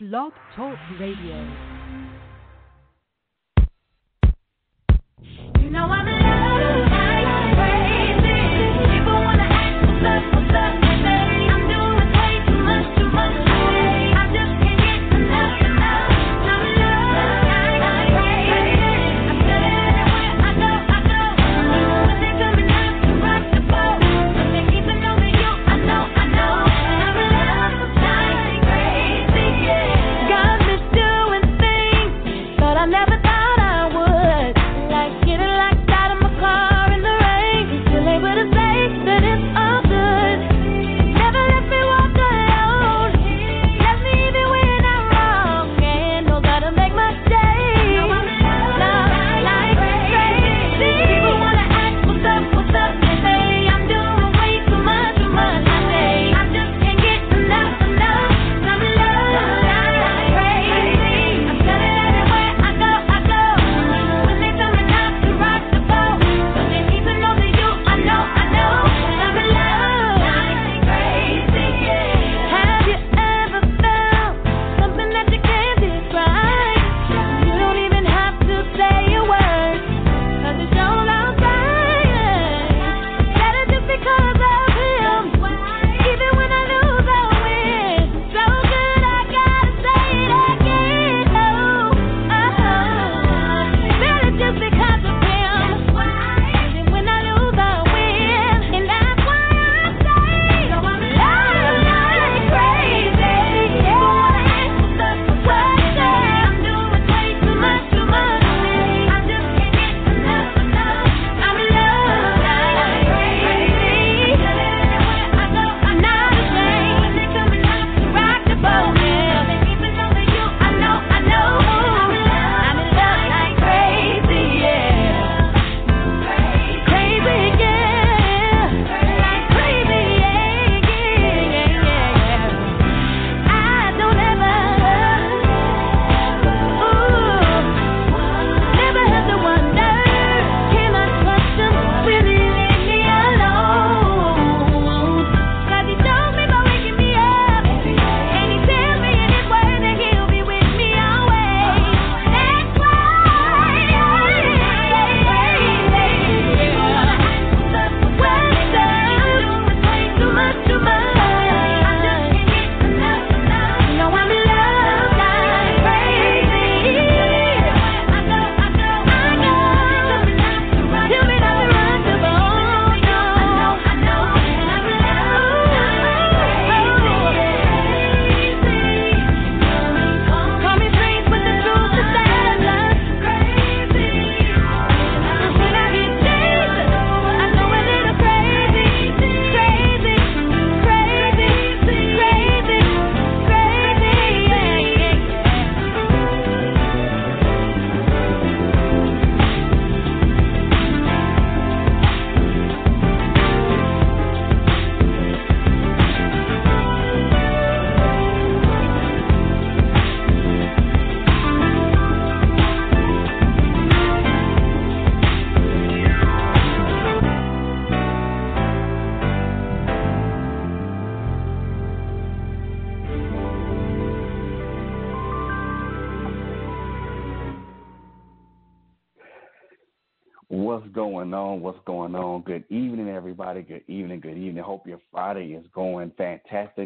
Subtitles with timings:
[0.00, 1.44] Blog Talk Radio.
[5.60, 6.17] You know I'm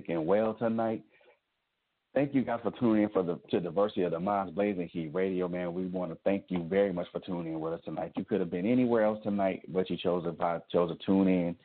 [0.08, 1.02] and well tonight.
[2.14, 5.10] Thank you guys for tuning in for the to Diversity of the Minds Blazing Heat
[5.14, 5.72] Radio, man.
[5.72, 8.12] We want to thank you very much for tuning in with us tonight.
[8.16, 11.28] You could have been anywhere else tonight, but you chose to vibe, chose to tune
[11.28, 11.56] in,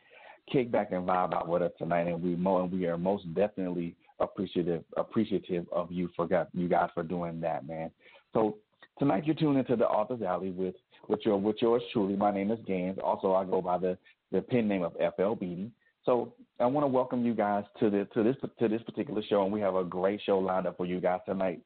[0.50, 3.32] kick back and vibe out with us tonight, and we mo- and we are most
[3.34, 7.90] definitely appreciative appreciative of you for got, you guys for doing that, man.
[8.32, 8.56] So
[8.98, 10.74] tonight you're tuning into the Authors Alley with
[11.08, 12.16] with your with yours truly.
[12.16, 12.98] My name is Gans.
[13.04, 13.98] Also, I go by the
[14.32, 15.70] the pen name of FL Beatty.
[16.08, 19.44] So I want to welcome you guys to the to this to this particular show,
[19.44, 21.60] and we have a great show lined up for you guys tonight.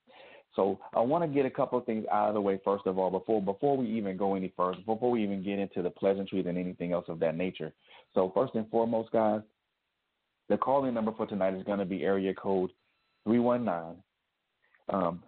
[0.56, 2.98] So I want to get a couple of things out of the way first of
[2.98, 6.46] all before before we even go any further, before we even get into the pleasantries
[6.46, 7.72] and anything else of that nature.
[8.14, 9.42] So first and foremost, guys,
[10.48, 12.72] the calling number for tonight is going to be area code
[13.22, 14.02] 319
[14.88, 15.22] um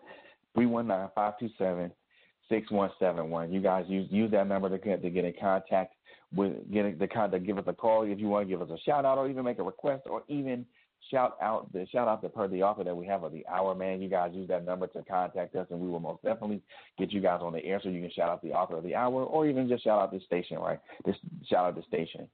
[0.56, 3.52] 319-527-6171.
[3.52, 5.94] You guys use use that number to get to get in contact
[6.34, 8.78] with getting the of give us a call if you want to give us a
[8.84, 10.64] shout out or even make a request or even
[11.10, 13.74] shout out the shout out the per the offer that we have of the hour,
[13.74, 14.00] man.
[14.00, 16.62] You guys use that number to contact us and we will most definitely
[16.98, 18.94] get you guys on the air so you can shout out the author of the
[18.94, 20.80] hour or even just shout out the station, right?
[21.06, 22.26] Just shout out the station.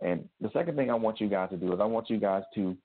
[0.00, 2.42] And the second thing I want you guys to do is I want you guys
[2.54, 2.76] to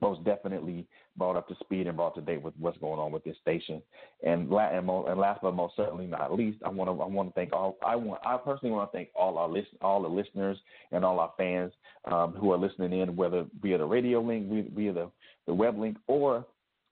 [0.00, 0.86] most definitely
[1.16, 3.82] brought up to speed and brought to date with what's going on with this station.
[4.22, 7.34] And, most, and last but most certainly not least, I want to I want to
[7.34, 10.58] thank all I want I personally want to thank all our list all the listeners
[10.92, 11.72] and all our fans
[12.10, 15.10] um, who are listening in, whether via the radio link, via, via the
[15.46, 16.46] the web link, or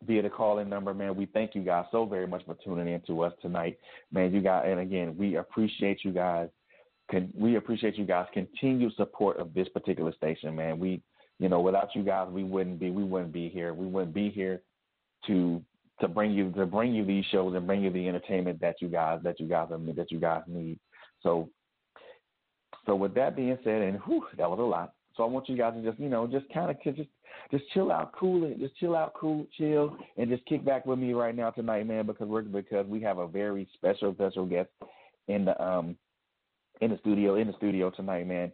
[0.07, 1.17] via the call in number, man.
[1.17, 3.79] We thank you guys so very much for tuning in to us tonight,
[4.13, 4.33] man.
[4.33, 6.49] You guys, and again, we appreciate you guys.
[7.11, 10.79] Can we appreciate you guys' continued support of this particular station, man?
[10.79, 11.03] We
[11.39, 13.75] you know, without you guys, we wouldn't be we wouldn't be here.
[13.75, 14.63] We wouldn't be here
[15.27, 15.63] to
[16.01, 18.89] to bring you to bring you these shows and bring you the entertainment that you
[18.89, 20.79] guys that you guys that you guys need.
[21.23, 21.51] So,
[22.87, 24.93] so with that being said, and whew, that was a lot.
[25.15, 27.09] So I want you guys to just you know just kind of just
[27.51, 30.99] just chill out, cool it, just chill out, cool, chill, and just kick back with
[30.99, 34.71] me right now tonight, man, because we're because we have a very special special guest
[35.29, 35.97] in the um
[36.81, 38.53] in the studio in the studio tonight, man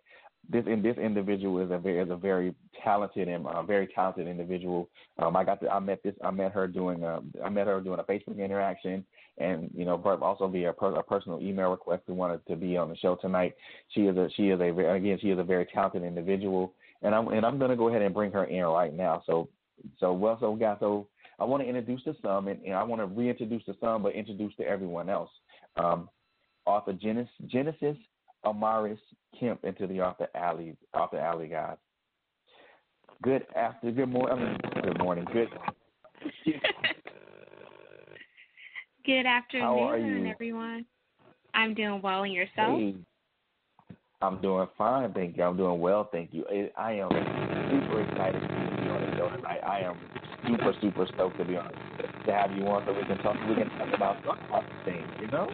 [0.50, 4.26] this and this individual is a very is a very talented and uh, very talented
[4.26, 4.88] individual.
[5.18, 7.80] Um, I got to, I met this I met her doing a, I met her
[7.80, 9.04] doing a Facebook interaction
[9.38, 12.76] and you know also via a, per, a personal email request who wanted to be
[12.76, 13.54] on the show tonight.
[13.90, 17.28] She is a she is a again she is a very talented individual and I'm
[17.28, 19.22] and I'm gonna go ahead and bring her in right now.
[19.26, 19.48] So
[19.98, 21.06] so well so guys so
[21.38, 24.14] I want to introduce to some and, and I want to reintroduce to some but
[24.14, 25.30] introduce to everyone else.
[25.76, 26.08] Um,
[26.66, 27.96] author Genesis, Genesis
[28.44, 28.98] Amaris
[29.38, 31.76] Kemp into the Authors Alley Authors Alley guys.
[33.22, 34.38] Good after good morning.
[34.38, 35.24] I mean, good morning.
[35.32, 35.48] Good.
[39.06, 40.84] good afternoon, everyone.
[41.54, 42.78] I'm doing well, and yourself?
[42.78, 42.94] Hey,
[44.22, 45.42] I'm doing fine, thank you.
[45.42, 46.44] I'm doing well, thank you.
[46.76, 47.10] I am
[47.70, 49.60] super excited to be on the show tonight.
[49.66, 49.96] I am
[50.46, 51.70] super, super stoked to be on
[52.26, 53.36] to have you on so we can talk.
[53.48, 55.48] We can talk about about things, you know.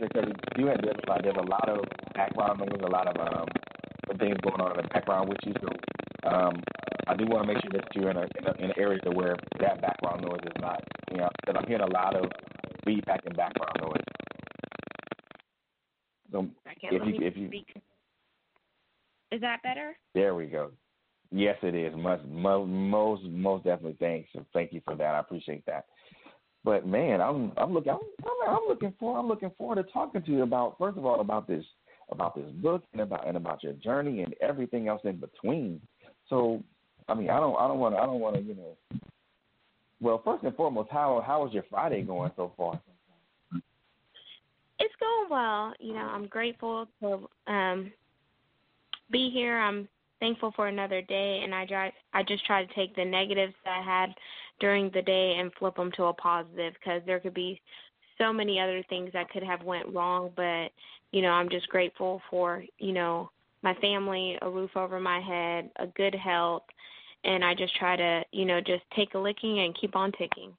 [0.00, 1.84] That because you had there's, there's a lot of
[2.14, 3.48] background noise, a lot of um
[4.18, 5.54] things going on in the background with you.
[5.60, 6.62] So, um,
[7.06, 9.00] I do want to make sure that you're in a, in, a, in an area
[9.12, 12.30] where that background noise is not, you know, because I'm hearing a lot of
[12.84, 14.04] feedback and background noise.
[16.30, 17.50] So if you if you
[19.30, 19.96] is that better?
[20.14, 20.70] There we go.
[21.30, 21.92] Yes, it is.
[21.96, 23.96] Most most most definitely.
[23.98, 24.28] Thanks.
[24.52, 25.14] Thank you for that.
[25.14, 25.86] I appreciate that.
[26.64, 30.30] But man, I'm I'm looking I'm, I'm looking for I'm looking forward to talking to
[30.30, 31.64] you about first of all about this
[32.10, 35.80] about this book and about and about your journey and everything else in between.
[36.28, 36.62] So,
[37.08, 38.76] I mean, I don't I don't want to I don't want to you know.
[40.00, 42.80] Well, first and foremost, how how is your Friday going so far?
[44.78, 45.72] It's going well.
[45.80, 47.92] You know, I'm grateful to um
[49.10, 49.58] be here.
[49.58, 49.88] I'm
[50.20, 53.80] thankful for another day, and I try I just try to take the negatives that
[53.80, 54.14] I had
[54.62, 57.60] during the day and flip them to a positive because there could be
[58.16, 60.68] so many other things that could have went wrong, but
[61.10, 63.30] you know I'm just grateful for you know
[63.62, 66.62] my family, a roof over my head, a good health,
[67.24, 70.56] and I just try to you know just take a licking and keep on ticking.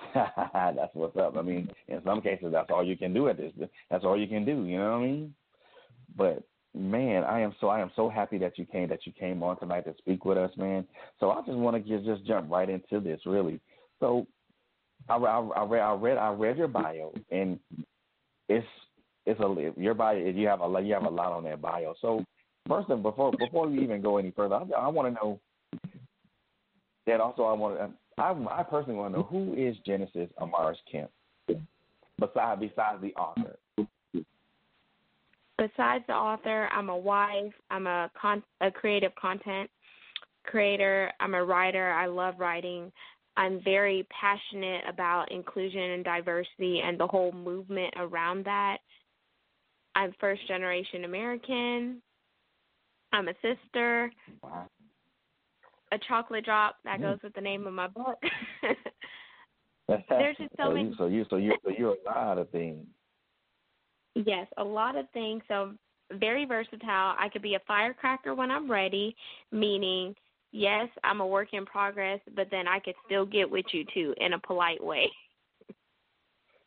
[0.14, 1.36] that's what's up.
[1.36, 3.52] I mean, in some cases, that's all you can do at this.
[3.90, 4.64] That's all you can do.
[4.64, 5.34] You know what I mean?
[6.16, 6.42] But
[6.74, 9.58] man, I am so I am so happy that you came that you came on
[9.58, 10.84] tonight to speak with us, man.
[11.20, 13.60] So I just want to just jump right into this, really.
[14.00, 14.26] So
[15.08, 17.58] I, I, I read I read I read your bio, and
[18.48, 18.66] it's
[19.26, 20.18] it's a your bio.
[20.18, 21.94] You have a you have a lot on that bio.
[22.00, 22.24] So
[22.68, 25.40] first of before before we even go any further, I, I want to know
[27.06, 27.90] that also I want to.
[28.18, 31.10] I, I personally want to know who is Genesis Amaris Kemp,
[32.18, 33.56] besides besides the author
[35.58, 37.52] besides the author, I'm a wife.
[37.70, 39.68] I'm a con- a creative content
[40.44, 41.12] creator.
[41.20, 41.90] I'm a writer.
[41.90, 42.90] I love writing.
[43.36, 48.78] I'm very passionate about inclusion and diversity and the whole movement around that.
[49.94, 52.02] I'm first generation American.
[53.12, 54.12] I'm a sister,
[54.42, 54.68] Wow.
[55.92, 57.02] a chocolate drop that Mm.
[57.02, 58.22] goes with the name of my book.
[60.08, 62.86] There's just so many- You, so you so you so you're a lot of things.
[64.26, 65.42] Yes, a lot of things.
[65.48, 65.72] So
[66.12, 67.14] very versatile.
[67.18, 69.14] I could be a firecracker when I'm ready,
[69.52, 70.14] meaning
[70.52, 74.14] yes, I'm a work in progress, but then I could still get with you too
[74.18, 75.10] in a polite way.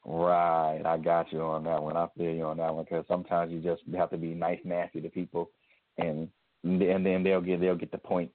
[0.04, 1.96] Right, I got you on that one.
[1.96, 5.00] I feel you on that one because sometimes you just have to be nice, nasty
[5.00, 5.52] to people,
[6.00, 6.28] and
[6.64, 8.32] and then they'll get they'll get the point.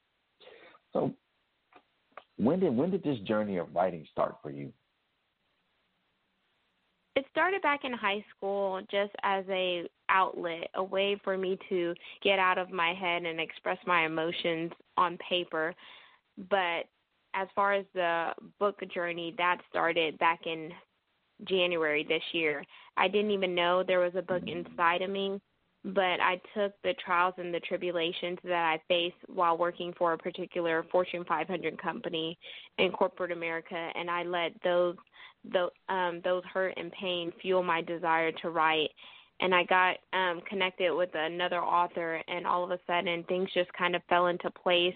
[0.92, 1.12] So,
[2.36, 4.72] when did when did this journey of writing start for you?
[7.16, 11.94] It started back in high school just as a outlet, a way for me to
[12.22, 15.74] get out of my head and express my emotions on paper.
[16.50, 16.84] But
[17.34, 20.70] as far as the book journey, that started back in
[21.44, 22.64] January this year.
[22.96, 25.40] I didn't even know there was a book inside of me,
[25.84, 30.18] but I took the trials and the tribulations that I faced while working for a
[30.18, 32.38] particular Fortune 500 company
[32.78, 34.96] in corporate America, and I let those
[35.52, 38.90] those um, those hurt and pain fuel my desire to write.
[39.40, 43.72] And I got um, connected with another author, and all of a sudden things just
[43.74, 44.94] kind of fell into place.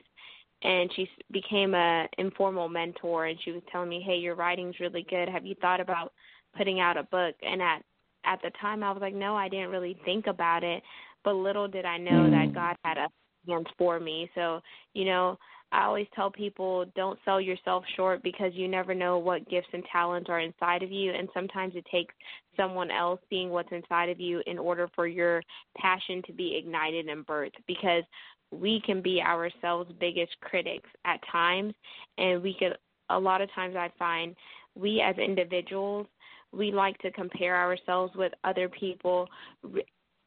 [0.63, 5.07] And she became a informal mentor and she was telling me hey your writing's really
[5.09, 5.29] good.
[5.29, 6.13] Have you thought about
[6.57, 7.35] putting out a book?
[7.43, 7.83] And at
[8.27, 10.83] at the time i was like no i didn't really think about it.
[11.25, 13.09] But little did i know that god had a
[13.47, 14.31] plans for me.
[14.35, 14.61] So
[14.93, 15.39] you know
[15.73, 19.85] i always tell people don't sell yourself short because you never know what gifts and
[19.91, 21.13] talents are inside of you.
[21.13, 22.15] And sometimes it takes
[22.57, 25.43] someone else seeing what's inside of you in order for your
[25.77, 28.05] passion to be ignited and birthed because
[28.51, 31.75] we can be ourselves biggest critics at times.
[32.19, 32.77] And we could
[33.11, 34.37] a lot of times i find
[34.77, 36.07] we as individuals
[36.53, 39.29] we like to compare ourselves with other people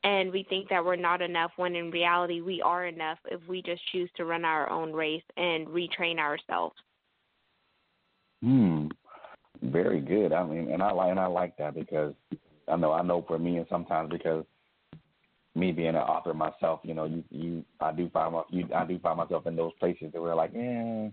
[0.03, 3.61] and we think that we're not enough when in reality we are enough if we
[3.61, 6.75] just choose to run our own race and retrain ourselves
[8.43, 8.87] Hmm.
[9.61, 10.33] Very good.
[10.33, 12.13] I mean, and I like and I like that because
[12.67, 14.43] I know I know for me and sometimes because
[15.55, 18.85] me being an author myself, you know, you you I do find my, you I
[18.85, 21.09] do find myself in those places that we're like, eh.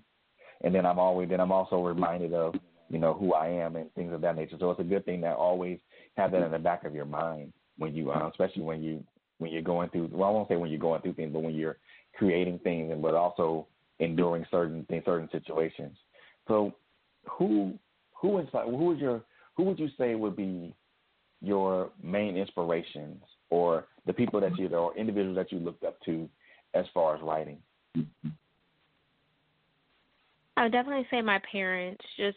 [0.63, 2.57] And then I'm always then I'm also reminded of
[2.89, 4.57] you know who I am and things of that nature.
[4.59, 5.79] So it's a good thing that always
[6.17, 9.03] have that in the back of your mind when you, uh, especially when you
[9.39, 10.11] when you're going through.
[10.13, 11.79] Well, I won't say when you're going through things, but when you're
[12.17, 13.67] creating things and but also
[13.99, 15.97] enduring certain things, certain situations.
[16.47, 16.75] So
[17.29, 17.75] who
[18.13, 19.23] who inspired who is your
[19.57, 20.75] who would you say would be
[21.41, 26.29] your main inspirations or the people that you or individuals that you looked up to
[26.75, 27.59] as far as writing?
[30.57, 32.05] I would definitely say my parents.
[32.19, 32.37] Just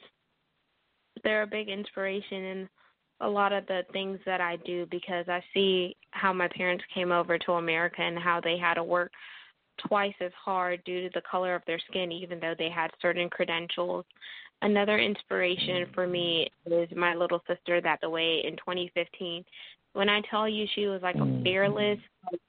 [1.25, 2.69] they're a big inspiration in
[3.23, 7.11] a lot of the things that I do because I see how my parents came
[7.11, 9.11] over to America and how they had to work
[9.87, 13.29] twice as hard due to the color of their skin, even though they had certain
[13.29, 14.05] credentials.
[14.61, 19.43] Another inspiration for me is my little sister that the way in 2015.
[19.93, 21.43] When I tell you she was like a mm.
[21.43, 21.99] fearless,
[22.31, 22.41] like,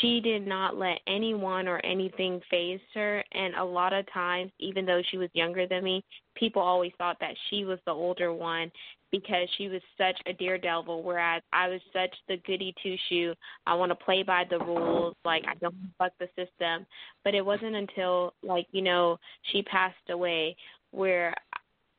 [0.00, 3.22] she did not let anyone or anything phase her.
[3.32, 7.18] And a lot of times, even though she was younger than me, people always thought
[7.20, 8.70] that she was the older one
[9.12, 13.34] because she was such a daredevil, whereas I was such the goody two shoe.
[13.66, 16.86] I want to play by the rules, like I don't buck the system.
[17.24, 19.18] But it wasn't until like you know
[19.52, 20.56] she passed away
[20.90, 21.34] where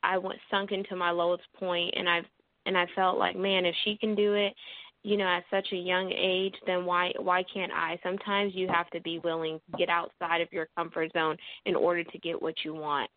[0.04, 2.26] I went sunk into my lowest point, and i've
[2.68, 4.54] and I felt like, man, if she can do it,
[5.04, 8.00] you know, at such a young age, then why why can't I?
[8.04, 12.04] Sometimes you have to be willing to get outside of your comfort zone in order
[12.04, 13.10] to get what you want.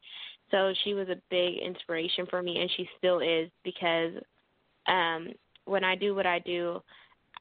[0.51, 4.13] So she was a big inspiration for me, and she still is because
[4.87, 5.29] um,
[5.65, 6.81] when I do what I do,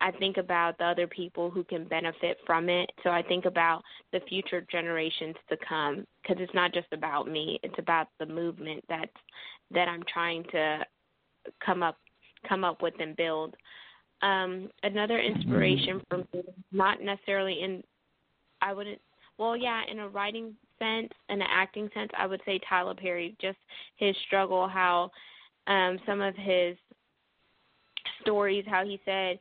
[0.01, 2.89] I think about the other people who can benefit from it.
[3.03, 7.60] So I think about the future generations to come because it's not just about me;
[7.63, 9.10] it's about the movement that
[9.72, 10.86] that I'm trying to
[11.63, 11.98] come up
[12.48, 13.55] come up with and build.
[14.21, 17.83] Um, another inspiration for me, not necessarily in,
[18.61, 18.99] I wouldn't,
[19.38, 23.35] well, yeah, in a writing sense, in an acting sense, I would say Tyler Perry,
[23.41, 23.57] just
[23.95, 25.11] his struggle, how
[25.67, 26.75] um, some of his
[28.21, 29.39] stories, how he said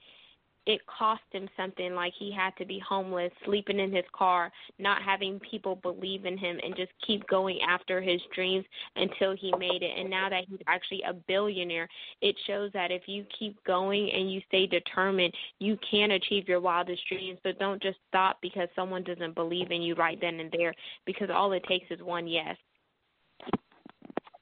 [0.69, 5.01] it cost him something like he had to be homeless, sleeping in his car, not
[5.01, 9.83] having people believe in him, and just keep going after his dreams until he made
[9.83, 9.99] it.
[9.99, 11.89] And now that he's actually a billionaire,
[12.21, 16.61] it shows that if you keep going and you stay determined, you can achieve your
[16.61, 17.39] wildest dreams.
[17.43, 20.75] So don't just stop because someone doesn't believe in you right then and there,
[21.07, 22.57] because all it takes is one yes.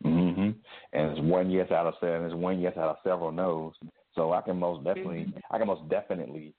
[0.02, 0.50] hmm
[0.92, 2.24] And it's one yes out of seven.
[2.24, 3.74] It's one yes out of several no's.
[4.16, 5.38] So I can most definitely, mm-hmm.
[5.54, 6.54] I can most definitely,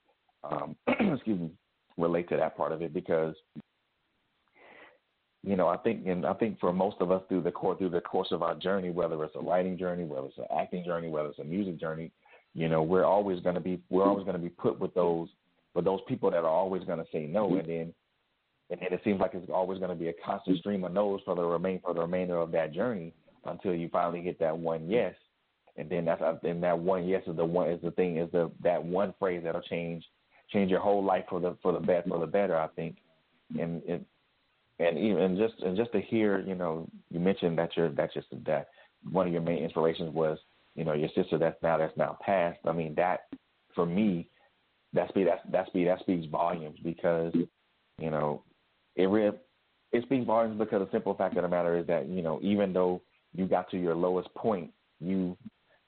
[0.49, 1.51] um, excuse me,
[1.97, 3.35] relate to that part of it because
[5.43, 7.91] you know, I think, and I think for most of us through the course through
[7.91, 11.09] the course of our journey, whether it's a writing journey, whether it's an acting journey,
[11.09, 12.11] whether it's a music journey,
[12.53, 15.29] you know, we're always going to be we're always going to be put with those
[15.73, 17.59] with those people that are always going to say no, mm-hmm.
[17.59, 17.93] and then
[18.69, 20.61] and then it seems like it's always going to be a constant mm-hmm.
[20.61, 23.13] stream of no's for the remain for the remainder of that journey
[23.45, 25.13] until you finally get that one yes,
[25.77, 28.31] and then that's uh, and that one yes is the one is the thing is
[28.31, 30.03] the that one phrase that'll change
[30.51, 32.57] change your whole life for the for the better for the better.
[32.57, 32.97] I think,
[33.59, 34.03] and it
[34.79, 38.27] and even just and just to hear, you know, you mentioned that your that's just
[38.45, 38.67] that
[39.11, 40.37] one of your main inspirations was,
[40.75, 42.59] you know, your sister that's now that's now passed.
[42.65, 43.27] I mean, that
[43.75, 44.27] for me,
[44.93, 47.33] that speak that that speak that speaks volumes because,
[47.99, 48.43] you know,
[48.95, 49.31] it re-
[49.91, 52.73] it speaks volumes because the simple fact of the matter is that you know even
[52.73, 53.01] though
[53.33, 55.37] you got to your lowest point, you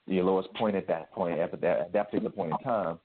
[0.06, 2.98] your lowest point at that point at that at that particular point in time,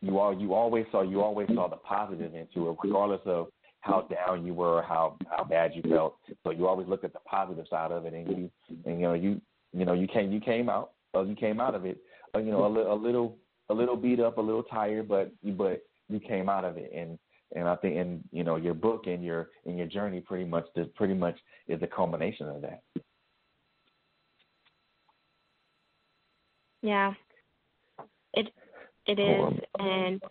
[0.00, 3.48] you all you always saw you always saw the positive into it, regardless of
[3.80, 6.16] how down you were, how how bad you felt.
[6.42, 8.50] So you always look at the positive side of it, and you
[8.86, 9.40] and you know you
[9.72, 11.98] you know you came you came out, uh, you came out of it,
[12.34, 13.36] uh, you know a, li- a little
[13.70, 17.18] a little beat up, a little tired, but but you came out of it, and
[17.54, 20.66] and I think in you know your book and your and your journey pretty much
[20.94, 21.38] pretty much
[21.68, 22.80] is a culmination of that.
[26.84, 27.14] Yeah.
[28.34, 28.52] It
[29.06, 30.22] it is and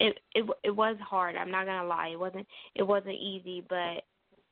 [0.00, 1.36] it it it was hard.
[1.36, 2.08] I'm not gonna lie.
[2.08, 4.02] It wasn't it wasn't easy, but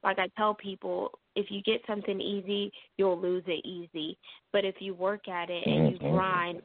[0.05, 4.19] like I tell people, if you get something easy, you'll lose it easy.
[4.53, 6.11] But if you work at it and you Mhm.
[6.11, 6.62] grind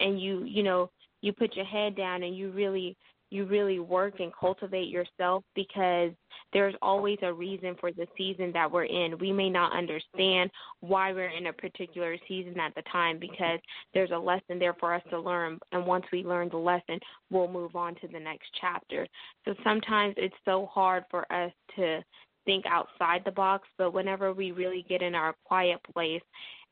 [0.00, 0.90] and you you know
[1.20, 2.96] you put your head down and you really
[3.30, 6.10] you really work and cultivate yourself because
[6.52, 9.18] there's always a reason for the season that we're in.
[9.18, 13.60] We may not understand why we're in a particular season at the time because
[13.94, 15.58] there's a lesson there for us to learn.
[15.72, 16.98] And once we learn the lesson,
[17.30, 19.06] we'll move on to the next chapter.
[19.44, 22.00] So sometimes it's so hard for us to
[22.44, 26.22] think outside the box, but whenever we really get in our quiet place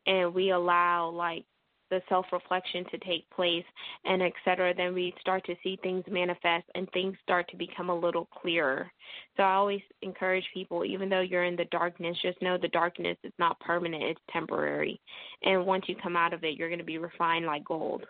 [0.07, 1.45] and we allow like
[1.91, 3.65] the self reflection to take place
[4.05, 7.91] and et cetera, then we start to see things manifest and things start to become
[7.91, 8.91] a little clearer.
[9.37, 13.17] So I always encourage people, even though you're in the darkness, just know the darkness
[13.25, 15.01] is not permanent, it's temporary.
[15.43, 18.05] And once you come out of it, you're going to be refined like gold.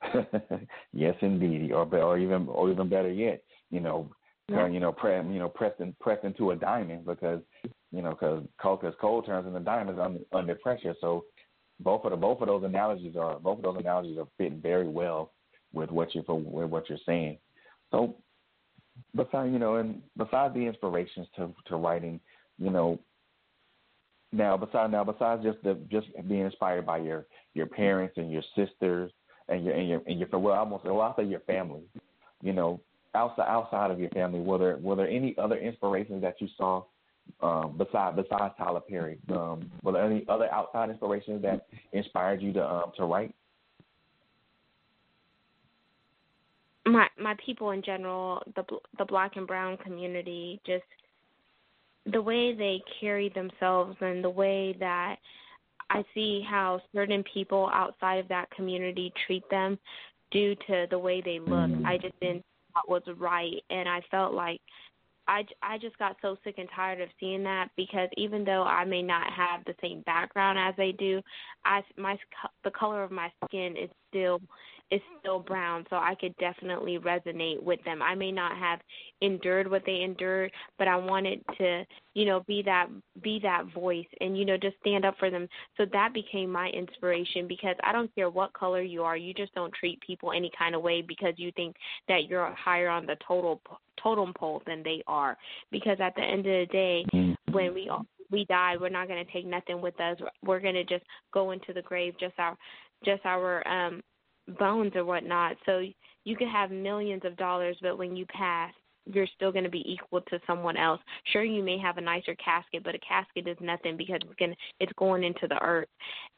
[0.92, 4.10] yes, indeed, or or even or even better yet, you know,
[4.48, 4.66] Yeah.
[4.68, 7.40] you know, pre, you know, pressed in, pressed into a diamond because
[7.90, 10.94] you know because cold because cold turns into diamonds under, under pressure.
[11.00, 11.24] So
[11.80, 14.88] both of the both of those analogies are both of those analogies are fit very
[14.88, 15.32] well
[15.72, 17.38] with what you for with what you're saying.
[17.90, 18.16] So
[19.14, 22.20] besides you know and besides the inspirations to to writing,
[22.58, 22.98] you know.
[24.30, 28.42] Now, besides now, besides just the just being inspired by your your parents and your
[28.54, 29.10] sisters
[29.48, 31.80] and your and your and your well, almost well, I'll say your family.
[32.42, 32.80] You know,
[33.14, 36.84] outside outside of your family, were there were there any other inspirations that you saw
[37.40, 39.18] um, besides besides Tyler Perry?
[39.30, 43.34] Um, were there any other outside inspirations that inspired you to um, to write?
[46.88, 48.64] my my people in general, the
[48.98, 50.84] the black and brown community, just
[52.12, 55.16] the way they carry themselves and the way that
[55.90, 59.78] I see how certain people outside of that community treat them
[60.30, 61.70] due to the way they look.
[61.70, 61.86] Mhm.
[61.86, 64.60] I just didn't thought was right, and I felt like
[65.28, 68.84] I, I just got so sick and tired of seeing that because even though I
[68.84, 71.20] may not have the same background as they do,
[71.64, 72.16] I my
[72.64, 74.40] the color of my skin is still
[74.90, 78.00] is still brown, so I could definitely resonate with them.
[78.00, 78.80] I may not have
[79.20, 82.88] endured what they endured, but I wanted to, you know, be that
[83.22, 85.48] be that voice and you know just stand up for them.
[85.76, 89.54] So that became my inspiration because I don't care what color you are, you just
[89.54, 91.76] don't treat people any kind of way because you think
[92.08, 93.60] that you're higher on the total
[94.02, 95.36] totem pole than they are.
[95.70, 97.04] Because at the end of the day,
[97.52, 100.18] when we all we die, we're not going to take nothing with us.
[100.44, 102.56] We're going to just go into the grave, just our
[103.04, 104.02] just our um
[104.58, 105.56] bones or whatnot.
[105.66, 105.82] So
[106.24, 108.72] you could have millions of dollars, but when you pass,
[109.10, 111.00] you're still going to be equal to someone else.
[111.32, 114.54] Sure, you may have a nicer casket, but a casket is nothing because it's going
[114.80, 115.88] it's going into the earth.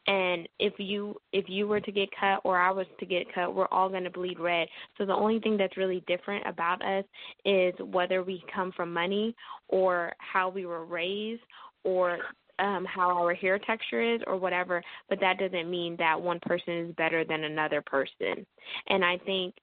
[0.07, 3.55] And if you if you were to get cut or I was to get cut,
[3.55, 4.68] we're all going to bleed red.
[4.99, 7.05] So the only thing that's really different about us
[7.44, 9.35] is whether we come from money
[9.68, 11.42] or how we were raised
[11.85, 12.18] or
[12.61, 16.88] um how our hair texture is or whatever, but that doesn't mean that one person
[16.88, 18.46] is better than another person.
[18.88, 19.55] And I think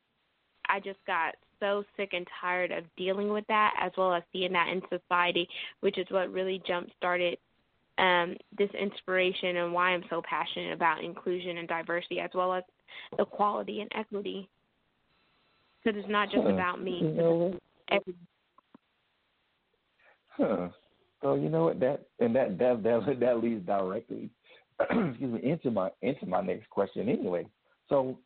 [0.67, 4.53] I just got so sick and tired of dealing with that as well as seeing
[4.53, 5.47] that in society,
[5.79, 7.37] which is what really jump started
[7.97, 12.63] um, this inspiration and why I'm so passionate about inclusion and diversity as well as
[13.17, 14.47] equality and equity.
[15.83, 17.17] because it's not just about me.
[20.29, 20.69] Huh.
[21.21, 24.29] So you know what that and that that that that leads directly
[24.79, 27.47] excuse me into my into my next question anyway.
[27.89, 28.19] So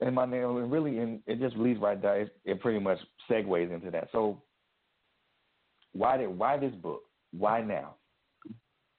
[0.00, 2.22] and my name really and it just leads right there.
[2.22, 2.98] It, it pretty much
[3.30, 4.08] segues into that.
[4.12, 4.42] So
[5.92, 7.02] why did why this book?
[7.32, 7.96] Why now?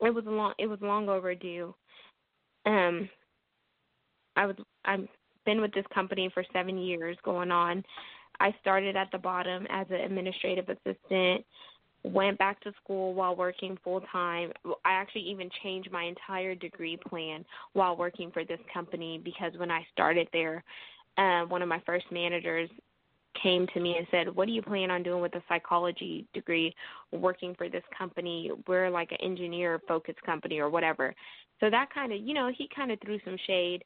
[0.01, 0.53] it was long.
[0.59, 1.73] It was long overdue.
[2.65, 3.09] Um,
[4.35, 5.07] I was I've
[5.45, 7.83] been with this company for seven years going on.
[8.39, 11.43] I started at the bottom as an administrative assistant,
[12.03, 14.51] went back to school while working full time.
[14.85, 19.71] I actually even changed my entire degree plan while working for this company because when
[19.71, 20.63] I started there,
[21.17, 22.69] uh, one of my first managers
[23.41, 26.73] came to me and said, "What do you plan on doing with a psychology degree
[27.11, 28.51] working for this company?
[28.67, 31.13] We're like an engineer focused company or whatever."
[31.59, 33.83] So that kind of, you know, he kind of threw some shade.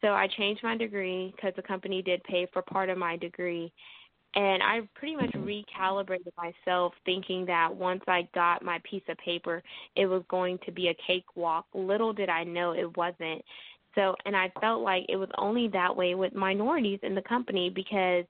[0.00, 3.72] So I changed my degree because the company did pay for part of my degree.
[4.36, 9.62] And I pretty much recalibrated myself thinking that once I got my piece of paper,
[9.94, 11.66] it was going to be a cakewalk.
[11.72, 13.42] Little did I know it wasn't.
[13.94, 17.70] So, and I felt like it was only that way with minorities in the company
[17.70, 18.24] because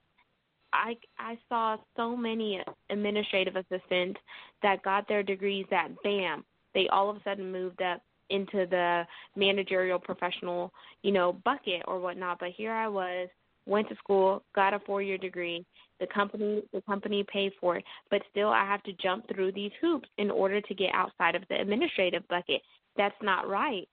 [0.73, 4.19] I I saw so many administrative assistants
[4.61, 9.03] that got their degrees that bam, they all of a sudden moved up into the
[9.35, 10.71] managerial professional,
[11.03, 12.39] you know, bucket or whatnot.
[12.39, 13.29] But here I was,
[13.65, 15.65] went to school, got a four year degree.
[15.99, 19.71] The company the company paid for it, but still I have to jump through these
[19.81, 22.61] hoops in order to get outside of the administrative bucket.
[22.97, 23.87] That's not right.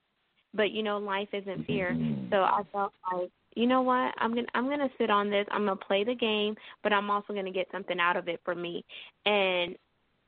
[0.55, 1.93] But you know, life isn't fair.
[1.93, 2.31] Mm-hmm.
[2.31, 5.47] So I felt like, you know what, I'm gonna I'm gonna sit on this.
[5.51, 8.55] I'm gonna play the game, but I'm also gonna get something out of it for
[8.55, 8.85] me.
[9.25, 9.77] And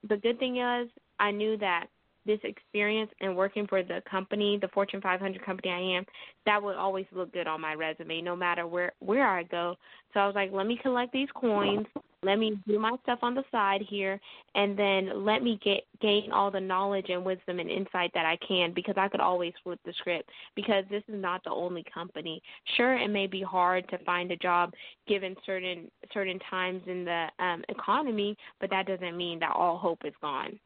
[0.09, 1.87] the good thing is I knew that
[2.27, 6.05] this experience and working for the company, the Fortune 500 company I am,
[6.47, 9.77] that would always look good on my resume, no matter where where I go.
[10.13, 11.87] So I was like, let me collect these coins,
[12.23, 14.21] let me do my stuff on the side here,
[14.55, 18.39] and then let me get gain all the knowledge and wisdom and insight that I
[18.47, 20.31] can, because I could always flip the script.
[20.57, 22.43] Because this is not the only company.
[22.77, 24.73] Sure, it may be hard to find a job
[25.07, 30.01] given certain certain times in the um, economy, but that doesn't mean that all hope
[30.05, 30.59] is gone.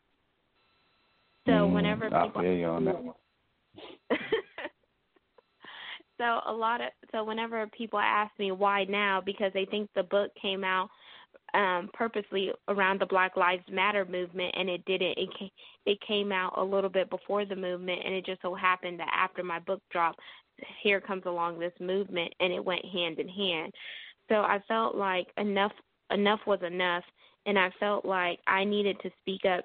[1.48, 3.14] So Mm, whenever I people feel you on that one.
[6.18, 10.02] so a lot of so whenever people ask me why now because they think the
[10.02, 10.90] book came out
[11.54, 15.50] um purposely around the Black Lives Matter movement and it didn't it came,
[15.86, 19.10] it came out a little bit before the movement and it just so happened that
[19.16, 20.20] after my book dropped
[20.82, 23.72] here comes along this movement and it went hand in hand.
[24.28, 25.72] So I felt like enough
[26.10, 27.04] enough was enough
[27.46, 29.64] and I felt like I needed to speak up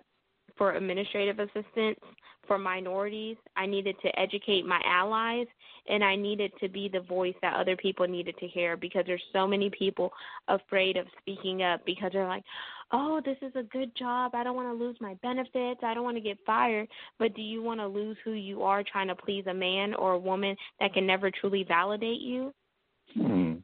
[0.57, 1.99] for administrative assistance
[2.47, 3.37] for minorities.
[3.55, 5.47] I needed to educate my allies
[5.87, 9.23] and I needed to be the voice that other people needed to hear because there's
[9.33, 10.11] so many people
[10.47, 12.43] afraid of speaking up because they're like,
[12.91, 14.33] "Oh, this is a good job.
[14.33, 15.81] I don't want to lose my benefits.
[15.83, 16.87] I don't want to get fired."
[17.19, 20.13] But do you want to lose who you are trying to please a man or
[20.13, 22.53] a woman that can never truly validate you?
[23.13, 23.55] Hmm.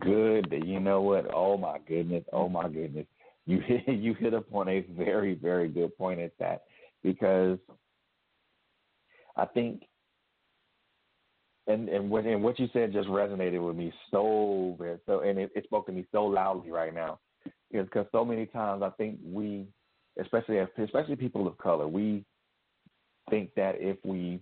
[0.00, 0.52] Good.
[0.66, 1.32] You know what?
[1.32, 2.24] Oh my goodness.
[2.32, 3.06] Oh my goodness.
[3.48, 6.62] You hit you hit upon a very very good point at that
[7.02, 7.58] because
[9.36, 9.82] I think
[11.66, 15.38] and and what and what you said just resonated with me so very so and
[15.38, 17.18] it, it spoke to me so loudly right now
[17.72, 19.66] because so many times I think we
[20.20, 22.24] especially especially people of color we
[23.30, 24.40] think that if we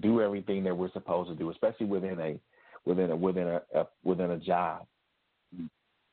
[0.00, 2.38] do everything that we're supposed to do especially within a
[2.86, 4.86] within a within a, a within a job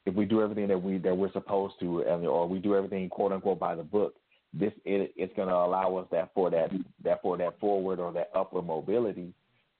[0.05, 3.09] if we do everything that we that we're supposed to, and, or we do everything
[3.09, 4.15] quote unquote by the book,
[4.53, 6.71] this it, it's going to allow us that for that
[7.03, 9.33] that for that forward or that upward mobility.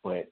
[0.04, 0.32] But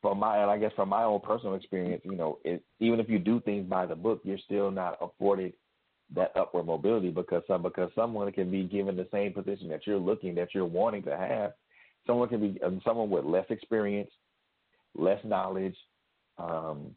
[0.00, 3.08] from my and I guess from my own personal experience, you know, it, even if
[3.08, 5.52] you do things by the book, you're still not afforded
[6.14, 9.98] that upward mobility because some because someone can be given the same position that you're
[9.98, 11.52] looking that you're wanting to have.
[12.06, 14.10] Someone can be someone with less experience,
[14.94, 15.76] less knowledge.
[16.38, 16.94] Um,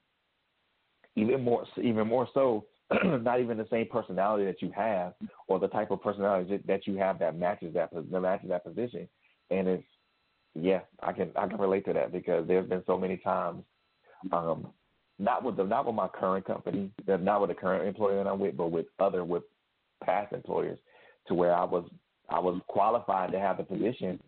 [1.17, 2.65] even more even more so
[3.03, 5.13] not even the same personality that you have
[5.47, 9.09] or the type of personality that- you have that matches that that matches that position.
[9.49, 9.83] And it's
[10.59, 13.63] yeah i can i can relate to that because there's been so many times
[14.31, 14.67] um
[15.19, 18.39] not with the not with my current company not with the current employer that i'm
[18.39, 19.43] with but with other with
[20.03, 20.79] past employers
[21.27, 21.87] to where i was
[22.29, 24.19] i was qualified to have the position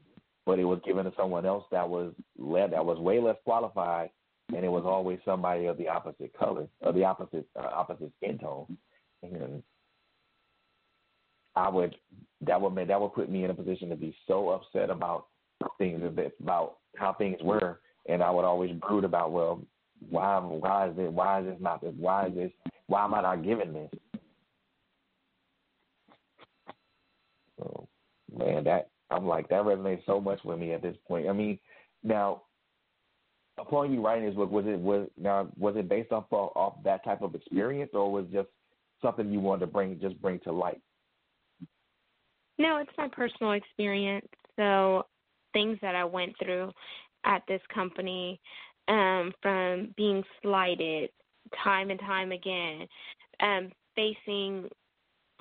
[0.45, 4.09] but it was given to someone else that was led that was way less qualified
[4.55, 8.37] and it was always somebody of the opposite color, of the opposite uh, opposite skin
[8.37, 8.77] tone.
[9.21, 9.61] And
[11.55, 11.95] I would
[12.41, 15.27] that would that would put me in a position to be so upset about
[15.77, 16.01] things
[16.39, 19.61] about how things were, and I would always brood about well,
[20.09, 22.51] why why is it why is this not this why is this
[22.87, 23.91] why am I not given this?
[27.57, 27.87] So
[28.35, 31.27] man, that I'm like that resonates so much with me at this point.
[31.27, 31.59] I mean,
[32.03, 32.43] now
[33.61, 37.03] upon you writing this book, was it was now was it based off off that
[37.03, 38.49] type of experience, or was it just
[39.01, 40.81] something you wanted to bring just bring to light?
[42.57, 44.27] No, it's my personal experience.
[44.57, 45.05] So
[45.53, 46.71] things that I went through
[47.25, 48.39] at this company,
[48.87, 51.09] um, from being slighted
[51.63, 52.87] time and time again,
[53.39, 54.69] um, facing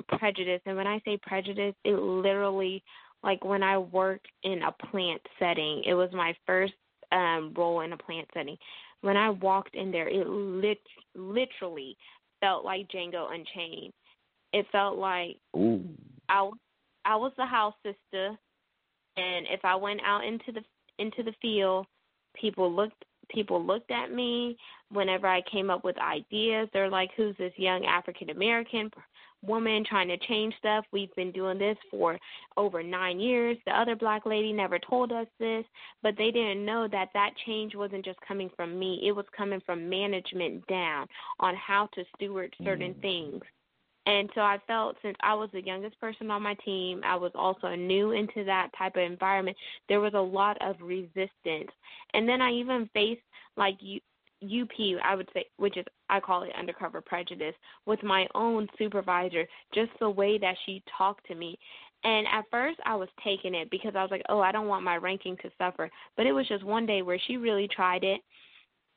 [0.07, 0.61] prejudice.
[0.64, 2.83] And when I say prejudice, it literally
[3.22, 6.74] like when I worked in a plant setting, it was my first
[7.12, 8.57] um role in a plant setting.
[9.01, 10.79] When I walked in there, it lit-
[11.14, 11.97] literally
[12.40, 13.92] felt like Django Unchained.
[14.53, 15.85] It felt like Ooh.
[16.29, 16.51] I
[17.05, 18.37] I was the house sister,
[19.16, 20.62] and if I went out into the
[20.99, 21.87] into the field,
[22.35, 24.56] people looked people looked at me.
[24.90, 28.90] Whenever I came up with ideas, they're like, "Who's this young African American
[29.42, 30.84] woman trying to change stuff?
[30.90, 32.18] We've been doing this for
[32.56, 33.56] over nine years.
[33.66, 35.64] The other black lady never told us this,
[36.02, 39.06] but they didn't know that that change wasn't just coming from me.
[39.06, 41.06] It was coming from management down
[41.38, 43.00] on how to steward certain Mm.
[43.00, 43.44] things."
[44.09, 47.31] And so I felt since I was the youngest person on my team, I was
[47.35, 49.55] also new into that type of environment.
[49.87, 51.71] There was a lot of resistance.
[52.14, 53.21] And then I even faced
[53.59, 54.01] like U-
[54.62, 59.47] UP, I would say, which is I call it undercover prejudice, with my own supervisor,
[59.75, 61.59] just the way that she talked to me.
[62.03, 64.85] And at first I was taking it because I was like, "Oh, I don't want
[64.85, 68.23] my ranking to suffer." But it was just one day where she really tried it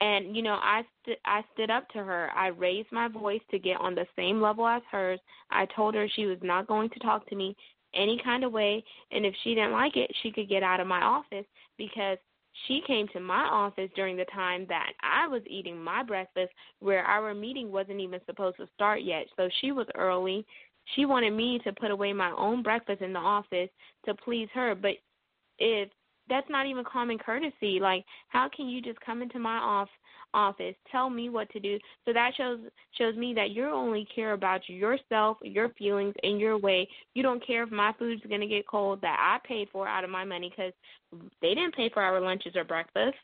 [0.01, 3.57] and you know i st- i stood up to her i raised my voice to
[3.57, 5.19] get on the same level as hers
[5.51, 7.55] i told her she was not going to talk to me
[7.93, 10.87] any kind of way and if she didn't like it she could get out of
[10.87, 11.45] my office
[11.77, 12.17] because
[12.67, 17.03] she came to my office during the time that I was eating my breakfast where
[17.03, 19.25] our meeting wasn't even supposed to start yet.
[19.37, 20.45] So she was early.
[20.95, 23.69] She wanted me to put away my own breakfast in the office
[24.05, 24.91] to please her, but
[25.59, 25.89] if
[26.31, 27.79] that's not even common courtesy.
[27.81, 29.89] Like, how can you just come into my off
[30.33, 31.77] office, tell me what to do?
[32.05, 32.59] So that shows
[32.97, 36.87] shows me that you only care about yourself, your feelings, and your way.
[37.13, 40.09] You don't care if my food's gonna get cold that I paid for out of
[40.09, 40.73] my money because
[41.41, 43.17] they didn't pay for our lunches or breakfast.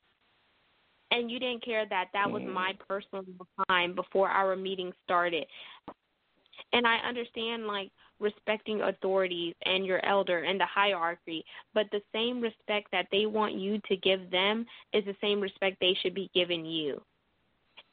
[1.11, 2.51] And you didn't care that that was mm-hmm.
[2.51, 3.23] my personal
[3.69, 5.45] time before our meeting started.
[6.73, 7.89] And I understand like
[8.19, 13.53] respecting authorities and your elder and the hierarchy, but the same respect that they want
[13.53, 17.01] you to give them is the same respect they should be giving you.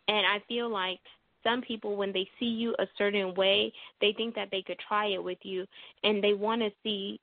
[0.08, 1.00] And I feel like
[1.42, 5.06] some people when they see you a certain way, they think that they could try
[5.06, 5.66] it with you
[6.02, 7.20] and they want to see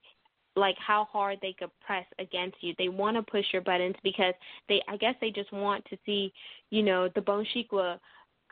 [0.55, 2.73] like how hard they could press against you.
[2.77, 4.33] They want to push your buttons because
[4.67, 6.31] they I guess they just want to see,
[6.69, 7.99] you know, the Bonshikwa